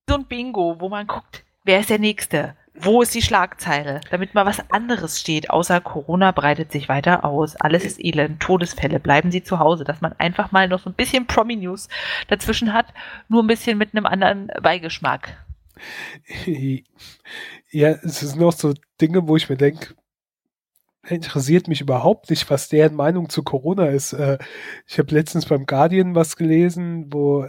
so 0.10 0.16
ein 0.16 0.26
Bingo, 0.26 0.80
wo 0.80 0.90
man 0.90 1.08
guckt, 1.08 1.46
wer 1.64 1.80
ist 1.80 1.90
der 1.90 2.00
Nächste? 2.00 2.58
Wo 2.76 3.04
ist 3.04 3.14
die 3.14 3.22
Schlagzeile? 3.22 4.02
Damit 4.10 4.34
mal 4.34 4.48
was 4.48 4.72
anderes 4.72 5.20
steht, 5.20 5.52
außer 5.52 5.80
Corona 5.80 6.32
breitet 6.32 6.72
sich 6.72 6.90
weiter 6.90 7.24
aus. 7.24 7.56
Alles 7.56 7.86
ist 7.86 8.04
elend, 8.04 8.40
Todesfälle, 8.40 9.00
bleiben 9.00 9.32
Sie 9.32 9.44
zu 9.44 9.60
Hause. 9.60 9.84
Dass 9.84 10.02
man 10.02 10.14
einfach 10.14 10.52
mal 10.52 10.68
noch 10.68 10.80
so 10.80 10.90
ein 10.90 10.96
bisschen 10.96 11.28
Promi-News 11.28 11.88
dazwischen 12.28 12.74
hat, 12.74 12.88
nur 13.30 13.44
ein 13.44 13.48
bisschen 13.48 13.78
mit 13.78 13.94
einem 13.94 14.06
anderen 14.06 14.52
Beigeschmack. 14.62 15.38
Ja, 17.76 17.90
es 17.90 18.20
sind 18.20 18.40
noch 18.40 18.54
so 18.54 18.76
Dinge, 19.02 19.28
wo 19.28 19.36
ich 19.36 19.50
mir 19.50 19.58
denke, 19.58 19.96
interessiert 21.08 21.68
mich 21.68 21.82
überhaupt 21.82 22.30
nicht, 22.30 22.48
was 22.52 22.70
deren 22.70 22.96
Meinung 22.96 23.30
zu 23.30 23.42
Corona 23.42 23.88
ist. 23.88 24.14
Äh, 24.14 24.38
ich 24.88 25.00
habe 25.00 25.14
letztens 25.14 25.48
beim 25.48 25.66
Guardian 25.66 26.14
was 26.14 26.36
gelesen, 26.36 27.12
wo 27.12 27.44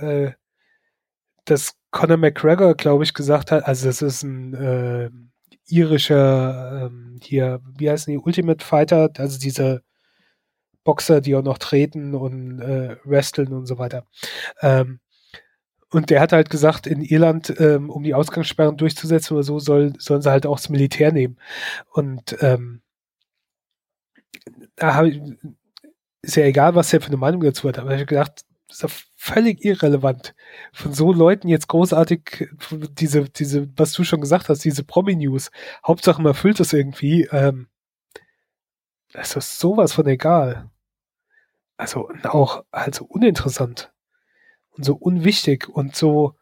äh, 1.44 1.50
das 1.50 1.74
Conor 1.90 2.16
McGregor, 2.16 2.74
glaube 2.74 3.04
ich, 3.04 3.14
gesagt 3.14 3.50
hat, 3.52 3.64
also 3.66 3.86
das 3.86 4.02
ist 4.02 4.22
ein 4.22 4.54
äh, 4.54 5.10
irischer, 5.68 6.86
ähm, 6.86 7.18
hier, 7.22 7.60
wie 7.76 7.90
heißen 7.90 8.12
die, 8.12 8.18
Ultimate 8.18 8.64
Fighter, 8.64 9.10
also 9.18 9.38
diese 9.38 9.82
Boxer, 10.84 11.20
die 11.20 11.34
auch 11.34 11.42
noch 11.42 11.58
treten 11.58 12.14
und 12.14 12.60
äh, 12.60 12.96
wresteln 13.04 13.52
und 13.52 13.66
so 13.66 13.78
weiter. 13.78 14.06
Ähm, 14.60 15.00
und 15.90 16.10
der 16.10 16.20
hat 16.20 16.32
halt 16.32 16.50
gesagt, 16.50 16.86
in 16.86 17.02
Irland, 17.02 17.54
ähm, 17.60 17.88
um 17.88 18.02
die 18.02 18.14
Ausgangssperren 18.14 18.76
durchzusetzen 18.76 19.34
oder 19.34 19.44
so, 19.44 19.60
soll, 19.60 19.92
sollen 19.98 20.22
sie 20.22 20.30
halt 20.30 20.46
auch 20.46 20.56
das 20.56 20.68
Militär 20.68 21.12
nehmen. 21.12 21.38
Und 21.92 22.36
ähm, 22.40 22.82
da 24.76 24.94
habe 24.94 25.08
ich, 25.10 25.20
ist 26.22 26.36
ja 26.36 26.44
egal, 26.44 26.74
was 26.74 26.92
er 26.92 27.00
für 27.00 27.08
eine 27.08 27.16
Meinung 27.16 27.40
dazu 27.42 27.68
hat, 27.68 27.78
aber 27.78 27.90
ich 27.90 27.98
habe 27.98 28.06
gedacht, 28.06 28.44
ist 28.70 28.82
ja 28.82 28.88
völlig 29.14 29.64
irrelevant, 29.64 30.34
von 30.72 30.92
so 30.92 31.12
Leuten 31.12 31.48
jetzt 31.48 31.68
großartig 31.68 32.48
diese, 32.92 33.24
diese, 33.30 33.68
was 33.76 33.92
du 33.92 34.04
schon 34.04 34.20
gesagt 34.20 34.48
hast, 34.48 34.64
diese 34.64 34.84
Promi-News. 34.84 35.50
Hauptsache 35.86 36.22
man 36.22 36.34
füllt 36.34 36.60
das 36.60 36.72
irgendwie. 36.72 37.28
Ähm, 37.30 37.68
das 39.12 39.36
ist 39.36 39.60
sowas 39.60 39.92
von 39.92 40.06
egal. 40.06 40.70
Also 41.76 42.10
auch 42.24 42.64
halt 42.72 42.94
so 42.94 43.04
uninteressant 43.04 43.92
und 44.70 44.84
so 44.84 44.94
unwichtig 44.94 45.68
und 45.68 45.94
so, 45.94 46.36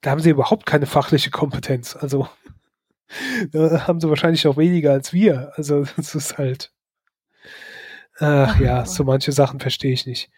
da 0.00 0.10
haben 0.10 0.20
sie 0.20 0.30
überhaupt 0.30 0.66
keine 0.66 0.86
fachliche 0.86 1.30
Kompetenz. 1.30 1.96
Also 1.96 2.28
da 3.52 3.86
haben 3.86 4.00
sie 4.00 4.08
wahrscheinlich 4.08 4.46
auch 4.46 4.56
weniger 4.56 4.92
als 4.92 5.12
wir. 5.12 5.52
Also 5.56 5.84
das 5.96 6.14
ist 6.14 6.38
halt. 6.38 6.73
Ach 8.18 8.60
ja, 8.60 8.86
so 8.86 9.04
manche 9.04 9.32
Sachen 9.32 9.60
verstehe 9.60 9.92
ich 9.92 10.06
nicht. 10.06 10.30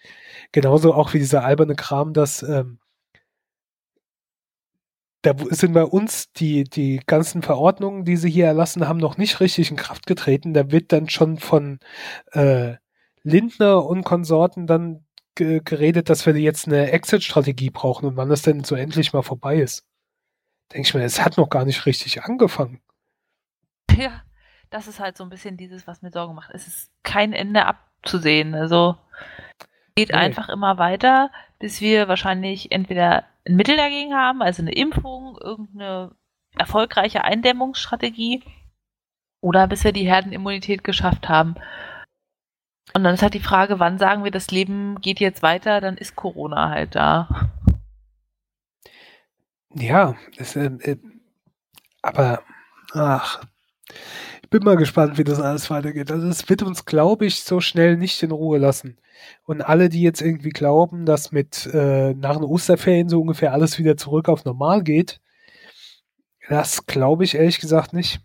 Genauso 0.52 0.94
auch 0.94 1.12
wie 1.12 1.18
dieser 1.18 1.44
alberne 1.44 1.74
Kram, 1.74 2.14
dass 2.14 2.42
ähm, 2.42 2.78
da 5.26 5.34
sind 5.50 5.72
bei 5.72 5.84
uns 5.84 6.32
die, 6.32 6.64
die 6.64 7.00
ganzen 7.04 7.42
Verordnungen, 7.42 8.04
die 8.04 8.16
sie 8.16 8.30
hier 8.30 8.46
erlassen 8.46 8.86
haben, 8.86 8.98
noch 8.98 9.18
nicht 9.18 9.40
richtig 9.40 9.70
in 9.70 9.76
Kraft 9.76 10.06
getreten. 10.06 10.54
Da 10.54 10.70
wird 10.70 10.92
dann 10.92 11.08
schon 11.08 11.38
von 11.38 11.80
äh, 12.32 12.74
Lindner 13.24 13.84
und 13.84 14.04
Konsorten 14.04 14.68
dann 14.68 15.04
geredet, 15.34 16.08
dass 16.08 16.24
wir 16.24 16.34
jetzt 16.36 16.66
eine 16.66 16.92
Exit-Strategie 16.92 17.70
brauchen 17.70 18.06
und 18.06 18.16
wann 18.16 18.28
das 18.28 18.42
denn 18.42 18.64
so 18.64 18.74
endlich 18.74 19.12
mal 19.12 19.22
vorbei 19.22 19.56
ist. 19.56 19.84
Denke 20.72 20.88
ich 20.88 20.94
mir, 20.94 21.02
es 21.02 21.22
hat 21.22 21.36
noch 21.36 21.50
gar 21.50 21.64
nicht 21.64 21.86
richtig 21.86 22.22
angefangen. 22.22 22.80
Ja, 23.96 24.22
das 24.70 24.88
ist 24.88 25.00
halt 25.00 25.16
so 25.16 25.24
ein 25.24 25.30
bisschen 25.30 25.56
dieses, 25.56 25.86
was 25.86 26.02
mir 26.02 26.10
Sorgen 26.10 26.34
macht. 26.34 26.50
Es 26.52 26.66
ist 26.66 26.90
kein 27.02 27.32
Ende 27.32 27.66
abzusehen. 27.66 28.54
Also 28.54 28.96
geht 29.94 30.10
okay. 30.10 30.18
einfach 30.18 30.48
immer 30.48 30.78
weiter, 30.78 31.30
bis 31.58 31.80
wir 31.80 32.08
wahrscheinlich 32.08 32.72
entweder 32.72 33.24
ein 33.46 33.56
Mittel 33.56 33.76
dagegen 33.76 34.14
haben, 34.14 34.42
also 34.42 34.62
eine 34.62 34.72
Impfung, 34.72 35.38
irgendeine 35.40 36.12
erfolgreiche 36.58 37.24
Eindämmungsstrategie, 37.24 38.42
oder 39.40 39.66
bis 39.68 39.84
wir 39.84 39.92
die 39.92 40.06
Herdenimmunität 40.06 40.82
geschafft 40.84 41.28
haben. 41.28 41.54
Und 42.94 43.04
dann 43.04 43.14
ist 43.14 43.22
halt 43.22 43.34
die 43.34 43.40
Frage, 43.40 43.78
wann 43.78 43.98
sagen 43.98 44.24
wir, 44.24 44.30
das 44.30 44.50
Leben 44.50 45.00
geht 45.00 45.20
jetzt 45.20 45.42
weiter, 45.42 45.80
dann 45.80 45.96
ist 45.96 46.16
Corona 46.16 46.70
halt 46.70 46.94
da. 46.94 47.50
Ja, 49.74 50.16
das, 50.38 50.56
äh, 50.56 50.66
äh, 50.66 50.96
aber 52.02 52.42
ach, 52.92 53.42
bin 54.50 54.64
mal 54.64 54.76
gespannt, 54.76 55.18
wie 55.18 55.24
das 55.24 55.40
alles 55.40 55.70
weitergeht. 55.70 56.10
Also 56.10 56.26
es 56.28 56.48
wird 56.48 56.62
uns, 56.62 56.84
glaube 56.84 57.26
ich, 57.26 57.42
so 57.42 57.60
schnell 57.60 57.96
nicht 57.96 58.22
in 58.22 58.30
Ruhe 58.30 58.58
lassen. 58.58 58.98
Und 59.44 59.62
alle, 59.62 59.88
die 59.88 60.02
jetzt 60.02 60.20
irgendwie 60.20 60.50
glauben, 60.50 61.06
dass 61.06 61.32
mit 61.32 61.66
äh, 61.72 62.14
nach 62.14 62.36
den 62.36 62.44
Osterferien 62.44 63.08
so 63.08 63.20
ungefähr 63.20 63.52
alles 63.52 63.78
wieder 63.78 63.96
zurück 63.96 64.28
auf 64.28 64.44
normal 64.44 64.82
geht, 64.82 65.20
das 66.48 66.86
glaube 66.86 67.24
ich 67.24 67.34
ehrlich 67.34 67.58
gesagt 67.58 67.92
nicht 67.92 68.20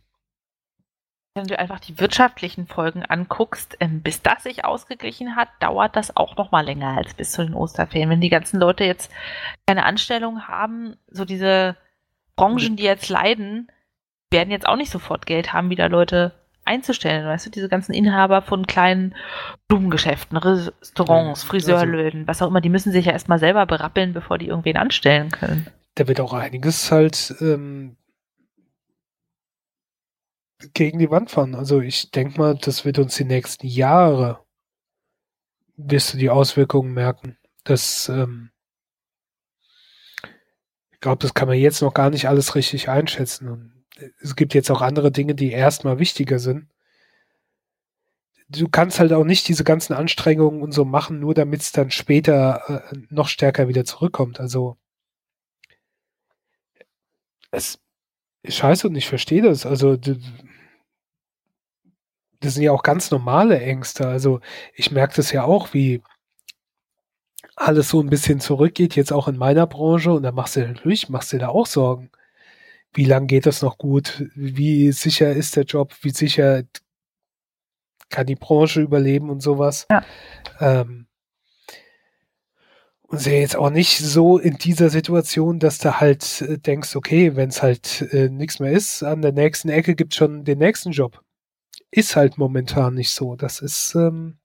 wenn 1.34 1.48
du 1.48 1.58
einfach 1.58 1.80
die 1.80 1.98
wirtschaftlichen 1.98 2.68
Folgen 2.68 3.04
anguckst, 3.04 3.78
ähm, 3.80 4.02
bis 4.02 4.22
das 4.22 4.44
sich 4.44 4.66
ausgeglichen 4.66 5.36
hat, 5.36 5.48
dauert 5.60 5.96
das 5.96 6.16
auch 6.18 6.36
noch 6.36 6.52
mal 6.52 6.66
länger 6.66 6.98
als 6.98 7.14
bis 7.14 7.32
zu 7.32 7.44
den 7.44 7.54
Osterferien. 7.54 8.10
Wenn 8.10 8.22
die 8.22 8.30
ganzen 8.30 8.60
Leute 8.60 8.84
jetzt 8.84 9.12
keine 9.66 9.86
Anstellung 9.86 10.48
haben, 10.48 10.98
so 11.08 11.24
diese 11.24 11.78
Branchen, 12.36 12.76
die 12.76 12.84
jetzt 12.84 13.08
leiden, 13.10 13.72
werden 14.32 14.52
jetzt 14.52 14.68
auch 14.68 14.78
nicht 14.78 14.92
sofort 14.92 15.26
Geld 15.26 15.54
haben, 15.54 15.70
wieder 15.70 15.90
Leute 15.90 16.34
einzustellen. 16.64 17.26
Weißt 17.26 17.46
du, 17.46 17.50
diese 17.50 17.70
ganzen 17.70 17.94
Inhaber 17.94 18.42
von 18.42 18.68
kleinen 18.68 19.16
Blumengeschäften, 19.68 20.38
Restaurants, 20.38 21.44
Friseurlöden, 21.44 22.28
was 22.28 22.42
auch 22.42 22.48
immer, 22.48 22.62
die 22.62 22.70
müssen 22.70 22.92
sich 22.92 23.06
ja 23.06 23.12
erstmal 23.12 23.40
selber 23.40 23.66
berappeln, 23.66 24.14
bevor 24.14 24.38
die 24.38 24.48
irgendwen 24.48 24.78
anstellen 24.78 25.32
können. 25.32 25.68
Da 25.96 26.08
wird 26.08 26.22
auch 26.22 26.34
einiges 26.34 26.92
halt 26.92 27.36
ähm, 27.42 27.98
gegen 30.74 31.00
die 31.00 31.10
Wand 31.10 31.32
fahren. 31.32 31.56
Also 31.56 31.82
ich 31.82 32.12
denke 32.12 32.40
mal, 32.40 32.56
das 32.56 32.86
wird 32.86 33.00
uns 33.00 33.16
die 33.16 33.26
nächsten 33.26 33.68
Jahre, 33.68 34.46
wirst 35.76 36.14
du 36.14 36.18
die 36.18 36.30
Auswirkungen 36.30 36.94
merken. 36.94 37.38
Das, 37.64 38.08
ähm, 38.10 38.52
ich 40.92 41.00
glaube, 41.00 41.20
das 41.20 41.34
kann 41.34 41.48
man 41.48 41.58
jetzt 41.58 41.82
noch 41.82 41.94
gar 41.94 42.10
nicht 42.10 42.28
alles 42.28 42.56
richtig 42.56 42.90
einschätzen. 42.90 43.50
Und 43.50 43.81
es 44.22 44.36
gibt 44.36 44.54
jetzt 44.54 44.72
auch 44.72 44.82
andere 44.82 45.12
Dinge, 45.12 45.36
die 45.36 45.52
erstmal 45.52 46.00
wichtiger 46.00 46.40
sind. 46.40 46.68
Du 48.50 48.68
kannst 48.68 49.00
halt 49.00 49.14
auch 49.14 49.24
nicht 49.24 49.48
diese 49.48 49.64
ganzen 49.64 49.94
Anstrengungen 49.94 50.62
und 50.62 50.74
so 50.74 50.84
machen, 50.86 51.20
nur 51.20 51.34
damit 51.34 51.62
es 51.62 51.72
dann 51.72 51.90
später 51.92 52.84
äh, 52.92 52.98
noch 53.10 53.30
stärker 53.30 53.68
wieder 53.68 53.86
zurückkommt. 53.86 54.40
Also 54.40 54.78
es 57.52 57.80
ist 58.44 58.56
scheiße 58.58 58.88
und 58.88 58.96
ich 58.96 59.08
verstehe 59.08 59.42
das. 59.42 59.66
Also 59.66 59.96
das 59.96 60.18
sind 62.42 62.64
ja 62.64 62.72
auch 62.72 62.84
ganz 62.84 63.12
normale 63.12 63.60
Ängste. 63.62 64.08
Also 64.08 64.42
ich 64.74 64.92
merke 64.92 65.16
das 65.16 65.32
ja 65.32 65.44
auch, 65.44 65.74
wie 65.74 66.02
alles 67.56 67.90
so 67.90 68.02
ein 68.02 68.10
bisschen 68.10 68.40
zurückgeht, 68.40 68.96
jetzt 68.96 69.14
auch 69.14 69.28
in 69.28 69.38
meiner 69.38 69.68
Branche. 69.68 70.12
Und 70.14 70.24
da 70.24 70.32
machst 70.32 70.56
du 70.56 70.68
natürlich, 70.68 71.10
machst 71.10 71.34
du 71.34 71.38
da 71.38 71.50
auch 71.50 71.68
Sorgen. 71.68 72.12
Wie 72.94 73.06
lange 73.06 73.28
geht 73.28 73.46
das 73.46 73.62
noch 73.62 73.78
gut? 73.78 74.26
Wie 74.36 74.92
sicher 74.92 75.32
ist 75.34 75.56
der 75.56 75.64
Job? 75.64 75.96
Wie 76.02 76.10
sicher 76.10 76.64
kann 78.10 78.28
die 78.28 78.36
Branche 78.36 78.82
überleben 78.82 79.30
und 79.30 79.42
sowas? 79.42 79.88
Ja. 79.90 80.04
Ähm, 80.60 81.08
und 83.04 83.20
sehe 83.20 83.42
jetzt 83.42 83.56
auch 83.56 83.70
nicht 83.70 83.98
so 83.98 84.38
in 84.38 84.58
dieser 84.58 84.90
Situation, 84.90 85.60
dass 85.60 85.78
du 85.78 86.00
halt 86.00 86.42
äh, 86.42 86.58
denkst, 86.58 86.96
okay, 86.96 87.36
wenn 87.36 87.50
es 87.50 87.62
halt 87.62 88.02
äh, 88.14 88.30
nichts 88.30 88.60
mehr 88.60 88.72
ist, 88.72 89.04
an 89.04 89.22
der 89.22 89.34
nächsten 89.34 89.70
Ecke 89.70 89.96
gibt 89.96 90.16
schon 90.16 90.44
den 90.44 90.60
nächsten 90.60 90.92
Job 90.92 91.22
ist 91.92 92.16
halt 92.16 92.38
momentan 92.38 92.96
nicht 92.96 93.12
so. 93.12 93.36
Das 93.36 93.60
ist, 93.60 93.94
ähm, 93.96 94.40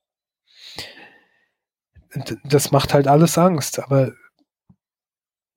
das 2.45 2.73
macht 2.73 2.93
halt 2.93 3.07
alles 3.07 3.39
Angst, 3.39 3.79
aber 3.79 4.13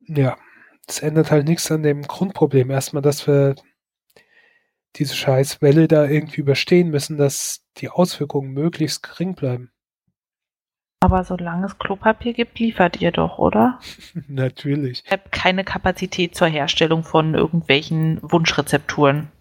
ja, 0.08 0.38
es 0.90 1.00
ändert 1.00 1.32
halt 1.32 1.48
nichts 1.48 1.72
an 1.72 1.84
dem 1.84 2.02
Grundproblem. 2.02 2.70
Erstmal, 2.72 3.02
dass 3.02 3.28
wir 3.28 3.56
diese 4.96 5.16
Scheißwelle 5.16 5.88
da 5.88 6.06
irgendwie 6.06 6.42
überstehen 6.42 6.90
müssen, 6.90 7.18
dass 7.18 7.64
die 7.78 7.90
Auswirkungen 7.90 8.52
möglichst 8.52 9.04
gering 9.04 9.36
bleiben. 9.36 9.72
Aber 11.02 11.24
solange 11.24 11.66
es 11.66 11.78
Klopapier 11.78 12.34
gibt, 12.34 12.60
liefert 12.60 13.00
ihr 13.00 13.12
doch, 13.12 13.38
oder? 13.38 13.80
Natürlich. 14.28 15.04
Ich 15.06 15.12
habe 15.12 15.30
keine 15.32 15.64
Kapazität 15.64 16.36
zur 16.36 16.48
Herstellung 16.48 17.04
von 17.04 17.36
irgendwelchen 17.36 18.20
Wunschrezepturen. 18.22 19.32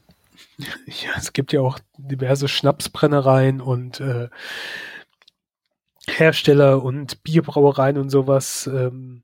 Ja, 0.87 1.11
es 1.17 1.33
gibt 1.33 1.53
ja 1.53 1.61
auch 1.61 1.79
diverse 1.99 2.49
Schnapsbrennereien 2.49 3.61
und 3.61 4.01
äh, 4.01 4.29
Hersteller 6.09 6.83
und 6.83 7.23
Bierbrauereien 7.23 7.97
und 7.97 8.11
sowas. 8.11 8.67
Ähm, 8.67 9.23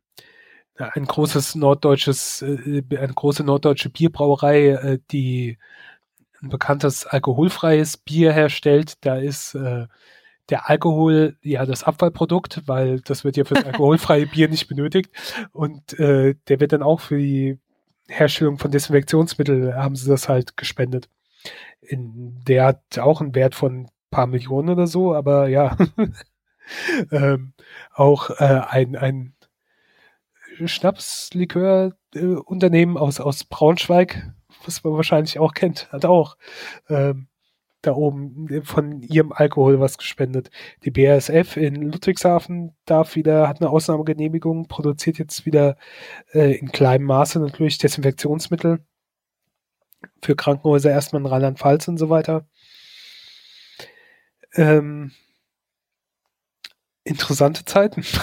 ein 0.76 1.04
großes 1.04 1.54
norddeutsches, 1.54 2.42
äh, 2.42 2.82
eine 2.90 3.14
große 3.14 3.44
norddeutsche 3.44 3.90
Bierbrauerei, 3.90 4.68
äh, 4.68 4.98
die 5.10 5.58
ein 6.42 6.48
bekanntes 6.48 7.06
alkoholfreies 7.06 7.96
Bier 7.96 8.32
herstellt. 8.32 8.94
Da 9.00 9.16
ist 9.16 9.54
äh, 9.54 9.86
der 10.50 10.68
Alkohol 10.68 11.36
ja 11.42 11.64
das 11.64 11.84
Abfallprodukt, 11.84 12.62
weil 12.66 13.00
das 13.00 13.24
wird 13.24 13.36
ja 13.36 13.44
für 13.44 13.54
das 13.54 13.64
alkoholfreie 13.66 14.26
Bier 14.26 14.48
nicht 14.48 14.68
benötigt. 14.68 15.10
Und 15.52 15.98
äh, 15.98 16.34
der 16.48 16.60
wird 16.60 16.72
dann 16.72 16.82
auch 16.82 17.00
für 17.00 17.18
die 17.18 17.58
Herstellung 18.08 18.58
von 18.58 18.70
Desinfektionsmitteln 18.70 19.74
haben 19.74 19.96
sie 19.96 20.08
das 20.08 20.28
halt 20.28 20.56
gespendet. 20.56 21.08
In, 21.80 22.42
der 22.46 22.66
hat 22.66 22.98
auch 22.98 23.20
einen 23.20 23.34
Wert 23.34 23.54
von 23.54 23.88
paar 24.10 24.26
Millionen 24.26 24.70
oder 24.70 24.86
so, 24.86 25.14
aber 25.14 25.48
ja. 25.48 25.76
ähm, 27.10 27.52
auch 27.92 28.30
äh, 28.30 28.62
ein, 28.68 28.96
ein 28.96 29.33
Schnapslikör-Unternehmen 30.64 32.96
aus, 32.96 33.20
aus 33.20 33.44
Braunschweig, 33.44 34.32
was 34.64 34.82
man 34.84 34.94
wahrscheinlich 34.94 35.38
auch 35.38 35.52
kennt, 35.54 35.90
hat 35.92 36.04
auch 36.04 36.36
ähm, 36.88 37.28
da 37.82 37.92
oben 37.92 38.62
von 38.64 39.02
ihrem 39.02 39.32
Alkohol 39.32 39.78
was 39.80 39.98
gespendet. 39.98 40.50
Die 40.84 40.90
BASF 40.90 41.56
in 41.56 41.76
Ludwigshafen 41.76 42.74
darf 42.86 43.14
wieder, 43.14 43.48
hat 43.48 43.60
eine 43.60 43.70
Ausnahmegenehmigung, 43.70 44.66
produziert 44.68 45.18
jetzt 45.18 45.46
wieder 45.46 45.76
äh, 46.32 46.56
in 46.56 46.72
kleinem 46.72 47.06
Maße 47.06 47.38
natürlich 47.40 47.78
Desinfektionsmittel 47.78 48.80
für 50.22 50.36
Krankenhäuser 50.36 50.90
erstmal 50.90 51.22
in 51.22 51.26
Rheinland-Pfalz 51.26 51.88
und 51.88 51.98
so 51.98 52.10
weiter. 52.10 52.46
Ähm, 54.54 55.12
interessante 57.04 57.64
Zeiten. 57.64 58.04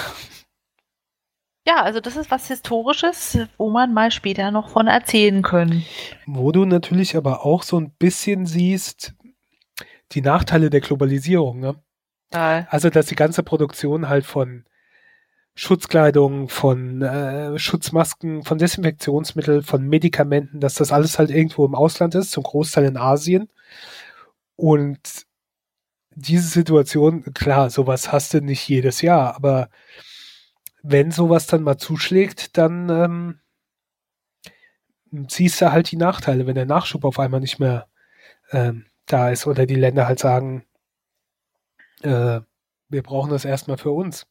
Ja, 1.67 1.83
also 1.83 1.99
das 1.99 2.15
ist 2.15 2.31
was 2.31 2.47
Historisches, 2.47 3.37
wo 3.57 3.69
man 3.69 3.93
mal 3.93 4.11
später 4.11 4.49
noch 4.49 4.69
von 4.69 4.87
erzählen 4.87 5.43
können. 5.43 5.85
Wo 6.25 6.51
du 6.51 6.65
natürlich 6.65 7.15
aber 7.15 7.45
auch 7.45 7.61
so 7.61 7.79
ein 7.79 7.91
bisschen 7.91 8.45
siehst, 8.47 9.13
die 10.13 10.21
Nachteile 10.21 10.69
der 10.69 10.81
Globalisierung, 10.81 11.59
ne? 11.59 11.75
Ja. 12.33 12.65
Also, 12.69 12.89
dass 12.89 13.07
die 13.07 13.15
ganze 13.15 13.43
Produktion 13.43 14.09
halt 14.09 14.25
von 14.25 14.65
Schutzkleidung, 15.53 16.47
von 16.47 17.01
äh, 17.01 17.59
Schutzmasken, 17.59 18.43
von 18.43 18.57
Desinfektionsmitteln, 18.57 19.63
von 19.63 19.87
Medikamenten, 19.87 20.61
dass 20.61 20.75
das 20.75 20.91
alles 20.91 21.19
halt 21.19 21.29
irgendwo 21.29 21.65
im 21.65 21.75
Ausland 21.75 22.15
ist, 22.15 22.31
zum 22.31 22.43
Großteil 22.43 22.85
in 22.85 22.97
Asien. 22.97 23.49
Und 24.55 25.25
diese 26.15 26.47
Situation, 26.47 27.33
klar, 27.33 27.69
sowas 27.69 28.11
hast 28.11 28.33
du 28.33 28.41
nicht 28.41 28.67
jedes 28.67 29.01
Jahr, 29.01 29.35
aber 29.35 29.69
wenn 30.83 31.11
sowas 31.11 31.47
dann 31.47 31.63
mal 31.63 31.77
zuschlägt, 31.77 32.57
dann 32.57 32.89
ähm, 32.89 33.39
siehst 35.29 35.61
du 35.61 35.71
halt 35.71 35.91
die 35.91 35.97
Nachteile, 35.97 36.47
wenn 36.47 36.55
der 36.55 36.65
Nachschub 36.65 37.05
auf 37.05 37.19
einmal 37.19 37.39
nicht 37.39 37.59
mehr 37.59 37.87
ähm, 38.51 38.85
da 39.05 39.29
ist 39.29 39.47
oder 39.47 39.65
die 39.65 39.75
Länder 39.75 40.07
halt 40.07 40.19
sagen, 40.19 40.65
äh, 42.01 42.41
wir 42.89 43.03
brauchen 43.03 43.31
das 43.31 43.45
erstmal 43.45 43.77
für 43.77 43.91
uns. 43.91 44.27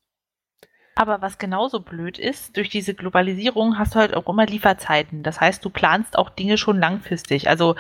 Aber 1.01 1.22
was 1.22 1.38
genauso 1.38 1.80
blöd 1.80 2.18
ist, 2.18 2.59
durch 2.59 2.68
diese 2.68 2.92
Globalisierung 2.92 3.78
hast 3.78 3.94
du 3.94 4.01
halt 4.01 4.12
auch 4.12 4.28
immer 4.28 4.44
Lieferzeiten. 4.44 5.22
Das 5.22 5.40
heißt, 5.40 5.64
du 5.64 5.70
planst 5.70 6.18
auch 6.18 6.28
Dinge 6.28 6.59
schon 6.59 6.78
langfristig. 6.78 7.48
Also 7.48 7.74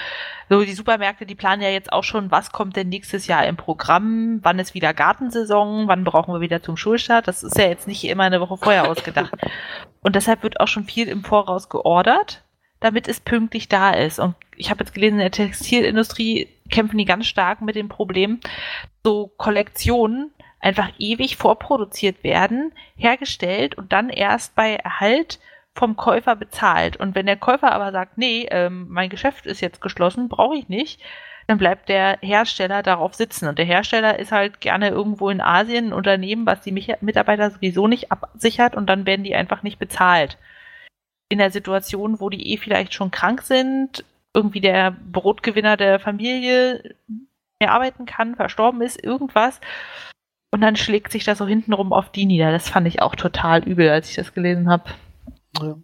so 0.48 0.64
die 0.64 0.72
Supermärkte, 0.72 1.26
die 1.26 1.34
planen 1.34 1.60
ja 1.60 1.68
jetzt 1.68 1.92
auch 1.92 2.02
schon, 2.02 2.30
was 2.30 2.50
kommt 2.50 2.76
denn 2.76 2.88
nächstes 2.88 3.26
Jahr 3.26 3.46
im 3.46 3.58
Programm, 3.58 4.38
wann 4.40 4.58
ist 4.58 4.72
wieder 4.72 4.94
Gartensaison, 4.94 5.86
wann 5.86 6.02
brauchen 6.02 6.32
wir 6.32 6.40
wieder 6.40 6.62
zum 6.62 6.78
Schulstart. 6.78 7.28
Das 7.28 7.42
ist 7.42 7.58
ja 7.58 7.66
jetzt 7.66 7.86
nicht 7.86 8.04
immer 8.04 8.22
eine 8.22 8.40
Woche 8.40 8.56
vorher 8.56 8.88
ausgedacht. 8.88 9.34
Und 10.00 10.16
deshalb 10.16 10.42
wird 10.42 10.58
auch 10.58 10.68
schon 10.68 10.84
viel 10.84 11.06
im 11.06 11.22
Voraus 11.22 11.68
geordert, 11.68 12.42
damit 12.80 13.06
es 13.06 13.20
pünktlich 13.20 13.68
da 13.68 13.90
ist. 13.90 14.18
Und 14.18 14.34
ich 14.56 14.70
habe 14.70 14.82
jetzt 14.82 14.94
gelesen, 14.94 15.16
in 15.16 15.20
der 15.20 15.30
Textilindustrie 15.30 16.48
kämpfen 16.70 16.96
die 16.96 17.04
ganz 17.04 17.26
stark 17.26 17.60
mit 17.60 17.76
dem 17.76 17.90
Problem, 17.90 18.40
so 19.04 19.30
Kollektionen 19.36 20.32
einfach 20.60 20.90
ewig 20.98 21.36
vorproduziert 21.36 22.22
werden, 22.22 22.72
hergestellt 22.96 23.76
und 23.76 23.92
dann 23.92 24.10
erst 24.10 24.54
bei 24.54 24.76
Erhalt 24.76 25.40
vom 25.74 25.96
Käufer 25.96 26.36
bezahlt. 26.36 26.96
Und 26.96 27.14
wenn 27.14 27.26
der 27.26 27.36
Käufer 27.36 27.72
aber 27.72 27.92
sagt, 27.92 28.18
nee, 28.18 28.46
ähm, 28.50 28.86
mein 28.90 29.08
Geschäft 29.08 29.46
ist 29.46 29.60
jetzt 29.60 29.80
geschlossen, 29.80 30.28
brauche 30.28 30.56
ich 30.56 30.68
nicht, 30.68 31.00
dann 31.46 31.58
bleibt 31.58 31.88
der 31.88 32.18
Hersteller 32.20 32.82
darauf 32.82 33.14
sitzen. 33.14 33.48
Und 33.48 33.58
der 33.58 33.64
Hersteller 33.64 34.18
ist 34.18 34.30
halt 34.32 34.60
gerne 34.60 34.90
irgendwo 34.90 35.30
in 35.30 35.40
Asien 35.40 35.88
ein 35.88 35.92
Unternehmen, 35.92 36.46
was 36.46 36.60
die 36.60 36.72
Mitarbeiter 37.00 37.50
sowieso 37.50 37.88
nicht 37.88 38.12
absichert 38.12 38.76
und 38.76 38.86
dann 38.86 39.06
werden 39.06 39.24
die 39.24 39.34
einfach 39.34 39.62
nicht 39.62 39.78
bezahlt. 39.78 40.38
In 41.28 41.38
der 41.38 41.50
Situation, 41.50 42.20
wo 42.20 42.28
die 42.28 42.52
eh 42.52 42.56
vielleicht 42.56 42.92
schon 42.94 43.10
krank 43.10 43.42
sind, 43.42 44.04
irgendwie 44.34 44.60
der 44.60 44.92
Brotgewinner 44.92 45.76
der 45.76 45.98
Familie 45.98 46.94
mehr 47.60 47.72
arbeiten 47.72 48.06
kann, 48.06 48.36
verstorben 48.36 48.80
ist, 48.82 49.02
irgendwas. 49.02 49.60
Und 50.50 50.60
dann 50.60 50.76
schlägt 50.76 51.12
sich 51.12 51.24
das 51.24 51.38
so 51.38 51.46
hintenrum 51.46 51.92
auf 51.92 52.10
die 52.10 52.26
nieder. 52.26 52.50
Das 52.50 52.68
fand 52.68 52.86
ich 52.86 53.02
auch 53.02 53.14
total 53.14 53.62
übel, 53.64 53.88
als 53.88 54.10
ich 54.10 54.16
das 54.16 54.34
gelesen 54.34 54.68
habe. 54.68 54.90
Ja. 55.60 55.76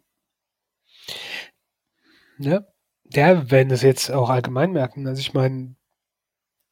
ja. 2.38 2.66
Der 3.04 3.50
werden 3.50 3.70
es 3.70 3.82
jetzt 3.82 4.10
auch 4.10 4.28
allgemein 4.28 4.72
merken. 4.72 5.06
Also 5.06 5.20
ich 5.20 5.32
meine, 5.32 5.76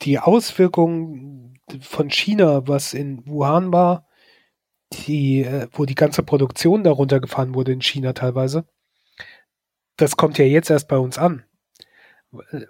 die 0.03 0.19
Auswirkungen 0.19 1.61
von 1.81 2.11
China, 2.11 2.67
was 2.67 2.95
in 2.95 3.25
Wuhan 3.27 3.73
war, 3.73 4.09
die, 4.93 5.43
äh, 5.43 5.69
wo 5.73 5.85
die 5.85 5.95
ganze 5.95 6.25
Produktion 6.25 6.83
darunter 6.83 7.21
gefahren 7.21 7.55
wurde 7.55 7.73
in 7.73 7.83
China 7.83 8.13
teilweise, 8.13 8.67
das 9.97 10.17
kommt 10.17 10.39
ja 10.39 10.45
jetzt 10.45 10.71
erst 10.71 10.89
bei 10.89 10.99
uns 10.99 11.19
an 11.19 11.45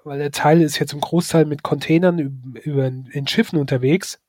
weil 0.04 0.18
der 0.18 0.30
Teil 0.30 0.60
ist 0.60 0.78
jetzt 0.78 0.92
im 0.92 1.00
Großteil 1.00 1.44
mit 1.44 1.62
Containern 1.62 2.18
über, 2.18 2.86
in 2.86 3.26
Schiffen 3.26 3.58
unterwegs. 3.58 4.20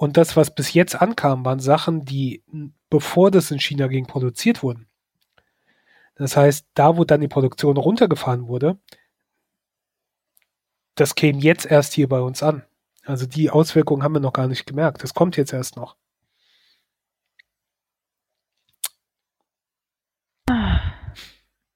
Und 0.00 0.16
das, 0.16 0.34
was 0.34 0.54
bis 0.54 0.72
jetzt 0.72 0.94
ankam, 0.94 1.44
waren 1.44 1.60
Sachen, 1.60 2.06
die 2.06 2.42
bevor 2.88 3.30
das 3.30 3.50
in 3.50 3.60
China 3.60 3.86
ging, 3.86 4.06
produziert 4.06 4.62
wurden. 4.62 4.88
Das 6.14 6.38
heißt, 6.38 6.68
da, 6.72 6.96
wo 6.96 7.04
dann 7.04 7.20
die 7.20 7.28
Produktion 7.28 7.76
runtergefahren 7.76 8.48
wurde, 8.48 8.78
das 10.94 11.14
käme 11.14 11.40
jetzt 11.40 11.66
erst 11.66 11.92
hier 11.92 12.08
bei 12.08 12.18
uns 12.18 12.42
an. 12.42 12.64
Also 13.04 13.26
die 13.26 13.50
Auswirkungen 13.50 14.02
haben 14.02 14.14
wir 14.14 14.20
noch 14.20 14.32
gar 14.32 14.48
nicht 14.48 14.64
gemerkt. 14.64 15.02
Das 15.02 15.12
kommt 15.12 15.36
jetzt 15.36 15.52
erst 15.52 15.76
noch. 15.76 15.98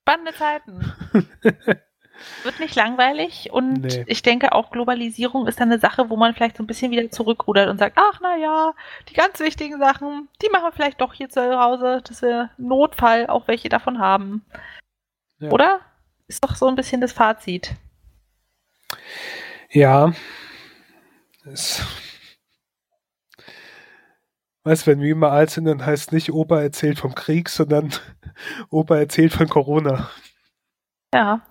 Spannende 0.01 0.33
Zeiten. 0.33 0.93
Wird 2.43 2.61
nicht 2.61 2.75
langweilig 2.75 3.51
und 3.53 3.83
nee. 3.83 4.05
ich 4.07 4.23
denke 4.23 4.53
auch 4.53 4.71
Globalisierung 4.71 5.47
ist 5.47 5.61
dann 5.61 5.71
eine 5.71 5.79
Sache, 5.79 6.11
wo 6.11 6.17
man 6.17 6.35
vielleicht 6.35 6.57
so 6.57 6.63
ein 6.63 6.67
bisschen 6.67 6.91
wieder 6.91 7.11
zurückrudert 7.11 7.69
und 7.69 7.79
sagt, 7.79 7.97
ach 7.99 8.21
na 8.23 8.37
ja, 8.37 8.73
die 9.09 9.15
ganz 9.15 9.41
wichtigen 9.41 9.79
Sachen, 9.79 10.29
die 10.43 10.49
machen 10.51 10.65
wir 10.65 10.73
vielleicht 10.73 11.01
doch 11.01 11.15
hier 11.15 11.29
zu 11.29 11.59
Hause, 11.59 12.03
dass 12.07 12.23
wir 12.23 12.51
Notfall 12.59 13.27
auch 13.27 13.49
welche 13.49 13.69
davon 13.69 13.99
haben. 13.99 14.45
Ja. 15.39 15.51
Oder? 15.51 15.81
Ist 16.27 16.45
doch 16.45 16.57
so 16.57 16.69
ein 16.69 16.77
bisschen 16.77 17.01
das 17.01 17.13
Fazit. 17.13 17.73
Ja. 19.71 20.13
Es 21.45 21.83
Weißt, 24.65 24.87
wenn 24.87 25.03
wir 25.03 25.13
immer 25.13 25.31
alt 25.31 25.51
sind, 25.51 25.67
dann 25.67 25.85
heißt 25.85 26.13
nicht 26.13 26.33
Opa 26.33 26.63
erzählt 26.63 26.99
vom 26.99 27.15
Krieg, 27.15 27.51
sondern 27.51 27.93
Opa 28.71 28.97
erzählt 28.97 29.35
von 29.35 29.47
Corona. 29.47 30.09
Ja, 31.13 31.43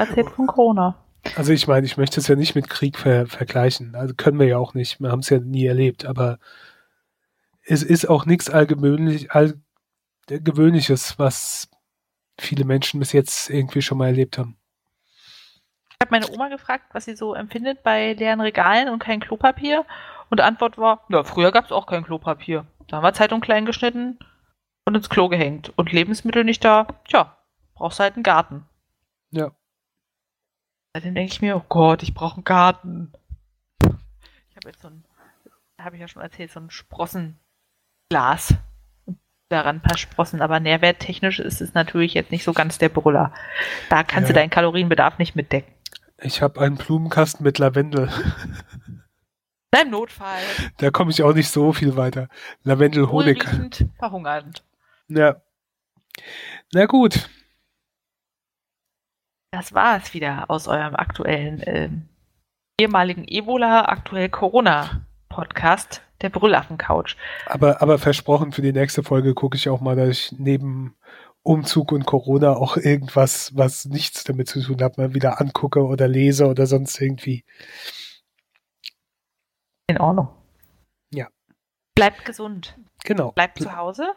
erzählt 0.00 0.30
von 0.30 0.46
Corona. 0.46 0.96
Also 1.36 1.52
ich 1.52 1.68
meine, 1.68 1.86
ich 1.86 1.96
möchte 1.96 2.20
es 2.20 2.28
ja 2.28 2.34
nicht 2.34 2.54
mit 2.54 2.68
Krieg 2.68 2.98
ver 2.98 3.26
vergleichen. 3.26 3.94
Also 3.94 4.14
können 4.14 4.38
wir 4.38 4.46
ja 4.46 4.58
auch 4.58 4.74
nicht. 4.74 5.00
Wir 5.00 5.10
haben 5.10 5.20
es 5.20 5.30
ja 5.30 5.38
nie 5.38 5.66
erlebt. 5.66 6.04
Aber 6.04 6.38
es 7.64 7.82
ist 7.82 8.08
auch 8.08 8.26
nichts 8.26 8.50
allgewöhnlich, 8.50 9.28
Allgewöhnliches, 9.30 11.18
was 11.18 11.68
viele 12.38 12.64
Menschen 12.64 13.00
bis 13.00 13.12
jetzt 13.12 13.50
irgendwie 13.50 13.82
schon 13.82 13.98
mal 13.98 14.08
erlebt 14.08 14.38
haben. 14.38 14.56
Ich 15.90 15.96
habe 16.00 16.10
meine 16.10 16.30
Oma 16.32 16.48
gefragt, 16.48 16.86
was 16.92 17.04
sie 17.04 17.14
so 17.14 17.34
empfindet 17.34 17.82
bei 17.84 18.14
leeren 18.14 18.40
Regalen 18.40 18.88
und 18.88 18.98
kein 18.98 19.20
Klopapier. 19.20 19.84
Und 20.30 20.40
die 20.40 20.44
Antwort 20.44 20.78
war, 20.78 21.04
ja, 21.08 21.22
früher 21.22 21.52
gab 21.52 21.66
es 21.66 21.72
auch 21.72 21.86
kein 21.86 22.04
Klopapier. 22.04 22.66
Da 22.88 22.96
haben 22.96 23.04
wir 23.04 23.12
Zeitung 23.12 23.40
klein 23.40 23.66
geschnitten 23.66 24.18
und 24.84 24.96
ins 24.96 25.08
Klo 25.08 25.28
gehängt. 25.28 25.72
Und 25.76 25.92
Lebensmittel 25.92 26.42
nicht 26.42 26.64
da, 26.64 26.88
tja, 27.06 27.36
brauchst 27.74 28.00
halt 28.00 28.14
einen 28.14 28.24
Garten. 28.24 28.64
Ja. 29.30 29.52
Dann 30.94 31.14
denke 31.14 31.32
ich 31.32 31.40
mir, 31.40 31.56
oh 31.56 31.64
Gott, 31.68 32.02
ich 32.02 32.12
brauche 32.12 32.36
einen 32.36 32.44
Garten. 32.44 33.12
Ich 33.82 34.56
habe 34.56 34.68
jetzt 34.68 34.82
so 34.82 34.88
ein, 34.88 35.04
habe 35.78 35.96
ich 35.96 36.00
ja 36.00 36.08
schon 36.08 36.22
erzählt, 36.22 36.50
so 36.50 36.60
ein 36.60 36.70
Sprossenglas. 36.70 38.54
Daran 39.48 39.76
ein 39.76 39.82
paar 39.82 39.98
Sprossen, 39.98 40.40
aber 40.40 40.60
nährwerttechnisch 40.60 41.38
ist 41.38 41.60
es 41.60 41.74
natürlich 41.74 42.14
jetzt 42.14 42.30
nicht 42.30 42.44
so 42.44 42.52
ganz 42.52 42.78
der 42.78 42.88
Brüller. 42.88 43.34
Da 43.90 44.02
kannst 44.02 44.28
ja. 44.28 44.34
du 44.34 44.40
deinen 44.40 44.50
Kalorienbedarf 44.50 45.18
nicht 45.18 45.34
mitdecken. 45.34 45.72
Ich 46.18 46.40
habe 46.40 46.60
einen 46.60 46.76
Blumenkasten 46.76 47.44
mit 47.44 47.58
Lavendel. 47.58 48.10
Na, 49.72 49.82
Im 49.82 49.90
Notfall. 49.90 50.42
Da 50.78 50.90
komme 50.90 51.10
ich 51.10 51.22
auch 51.22 51.34
nicht 51.34 51.48
so 51.48 51.72
viel 51.72 51.96
weiter. 51.96 52.28
Lavendel, 52.62 53.10
Honig. 53.10 53.44
verhungernd. 53.98 54.62
Ja. 55.08 55.42
Na 56.72 56.86
gut. 56.86 57.28
Das 59.52 59.74
war 59.74 59.98
es 59.98 60.14
wieder 60.14 60.48
aus 60.48 60.66
eurem 60.66 60.96
aktuellen 60.96 61.60
äh, 61.60 61.90
ehemaligen 62.80 63.24
Ebola, 63.28 63.84
aktuell 63.84 64.30
Corona-Podcast, 64.30 66.00
der 66.22 66.30
Brüllaffen-Couch. 66.30 67.16
Aber, 67.44 67.82
aber 67.82 67.98
versprochen, 67.98 68.52
für 68.52 68.62
die 68.62 68.72
nächste 68.72 69.02
Folge 69.02 69.34
gucke 69.34 69.58
ich 69.58 69.68
auch 69.68 69.82
mal, 69.82 69.94
dass 69.94 70.08
ich 70.08 70.32
neben 70.38 70.96
Umzug 71.42 71.92
und 71.92 72.06
Corona 72.06 72.56
auch 72.56 72.78
irgendwas, 72.78 73.54
was 73.54 73.84
nichts 73.84 74.24
damit 74.24 74.48
zu 74.48 74.62
tun 74.62 74.80
hat, 74.82 74.96
mal 74.96 75.12
wieder 75.12 75.38
angucke 75.38 75.84
oder 75.84 76.08
lese 76.08 76.46
oder 76.46 76.66
sonst 76.66 76.98
irgendwie. 76.98 77.44
In 79.86 79.98
Ordnung. 79.98 80.28
Ja. 81.12 81.28
Bleibt 81.94 82.24
gesund. 82.24 82.78
Genau. 83.04 83.32
Bleibt 83.32 83.58
zu 83.58 83.76
Hause. 83.76 84.14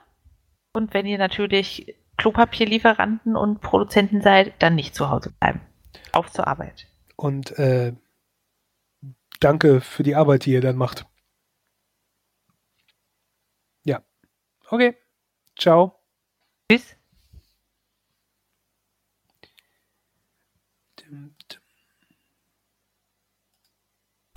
Und 0.73 0.93
wenn 0.93 1.05
ihr 1.05 1.17
natürlich 1.17 1.97
Klopapierlieferanten 2.17 3.35
und 3.35 3.61
Produzenten 3.61 4.21
seid, 4.21 4.53
dann 4.59 4.75
nicht 4.75 4.95
zu 4.95 5.09
Hause 5.09 5.33
bleiben. 5.39 5.61
Auf 6.11 6.31
zur 6.31 6.47
Arbeit. 6.47 6.87
Und 7.15 7.51
äh, 7.59 7.93
danke 9.39 9.81
für 9.81 10.03
die 10.03 10.15
Arbeit, 10.15 10.45
die 10.45 10.51
ihr 10.51 10.61
dann 10.61 10.77
macht. 10.77 11.05
Ja. 13.83 14.01
Okay. 14.69 14.95
Ciao. 15.57 15.99
Tschüss. 16.69 16.95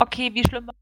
Okay, 0.01 0.33
wie 0.33 0.43
schlimm 0.43 0.67
war 0.67 0.78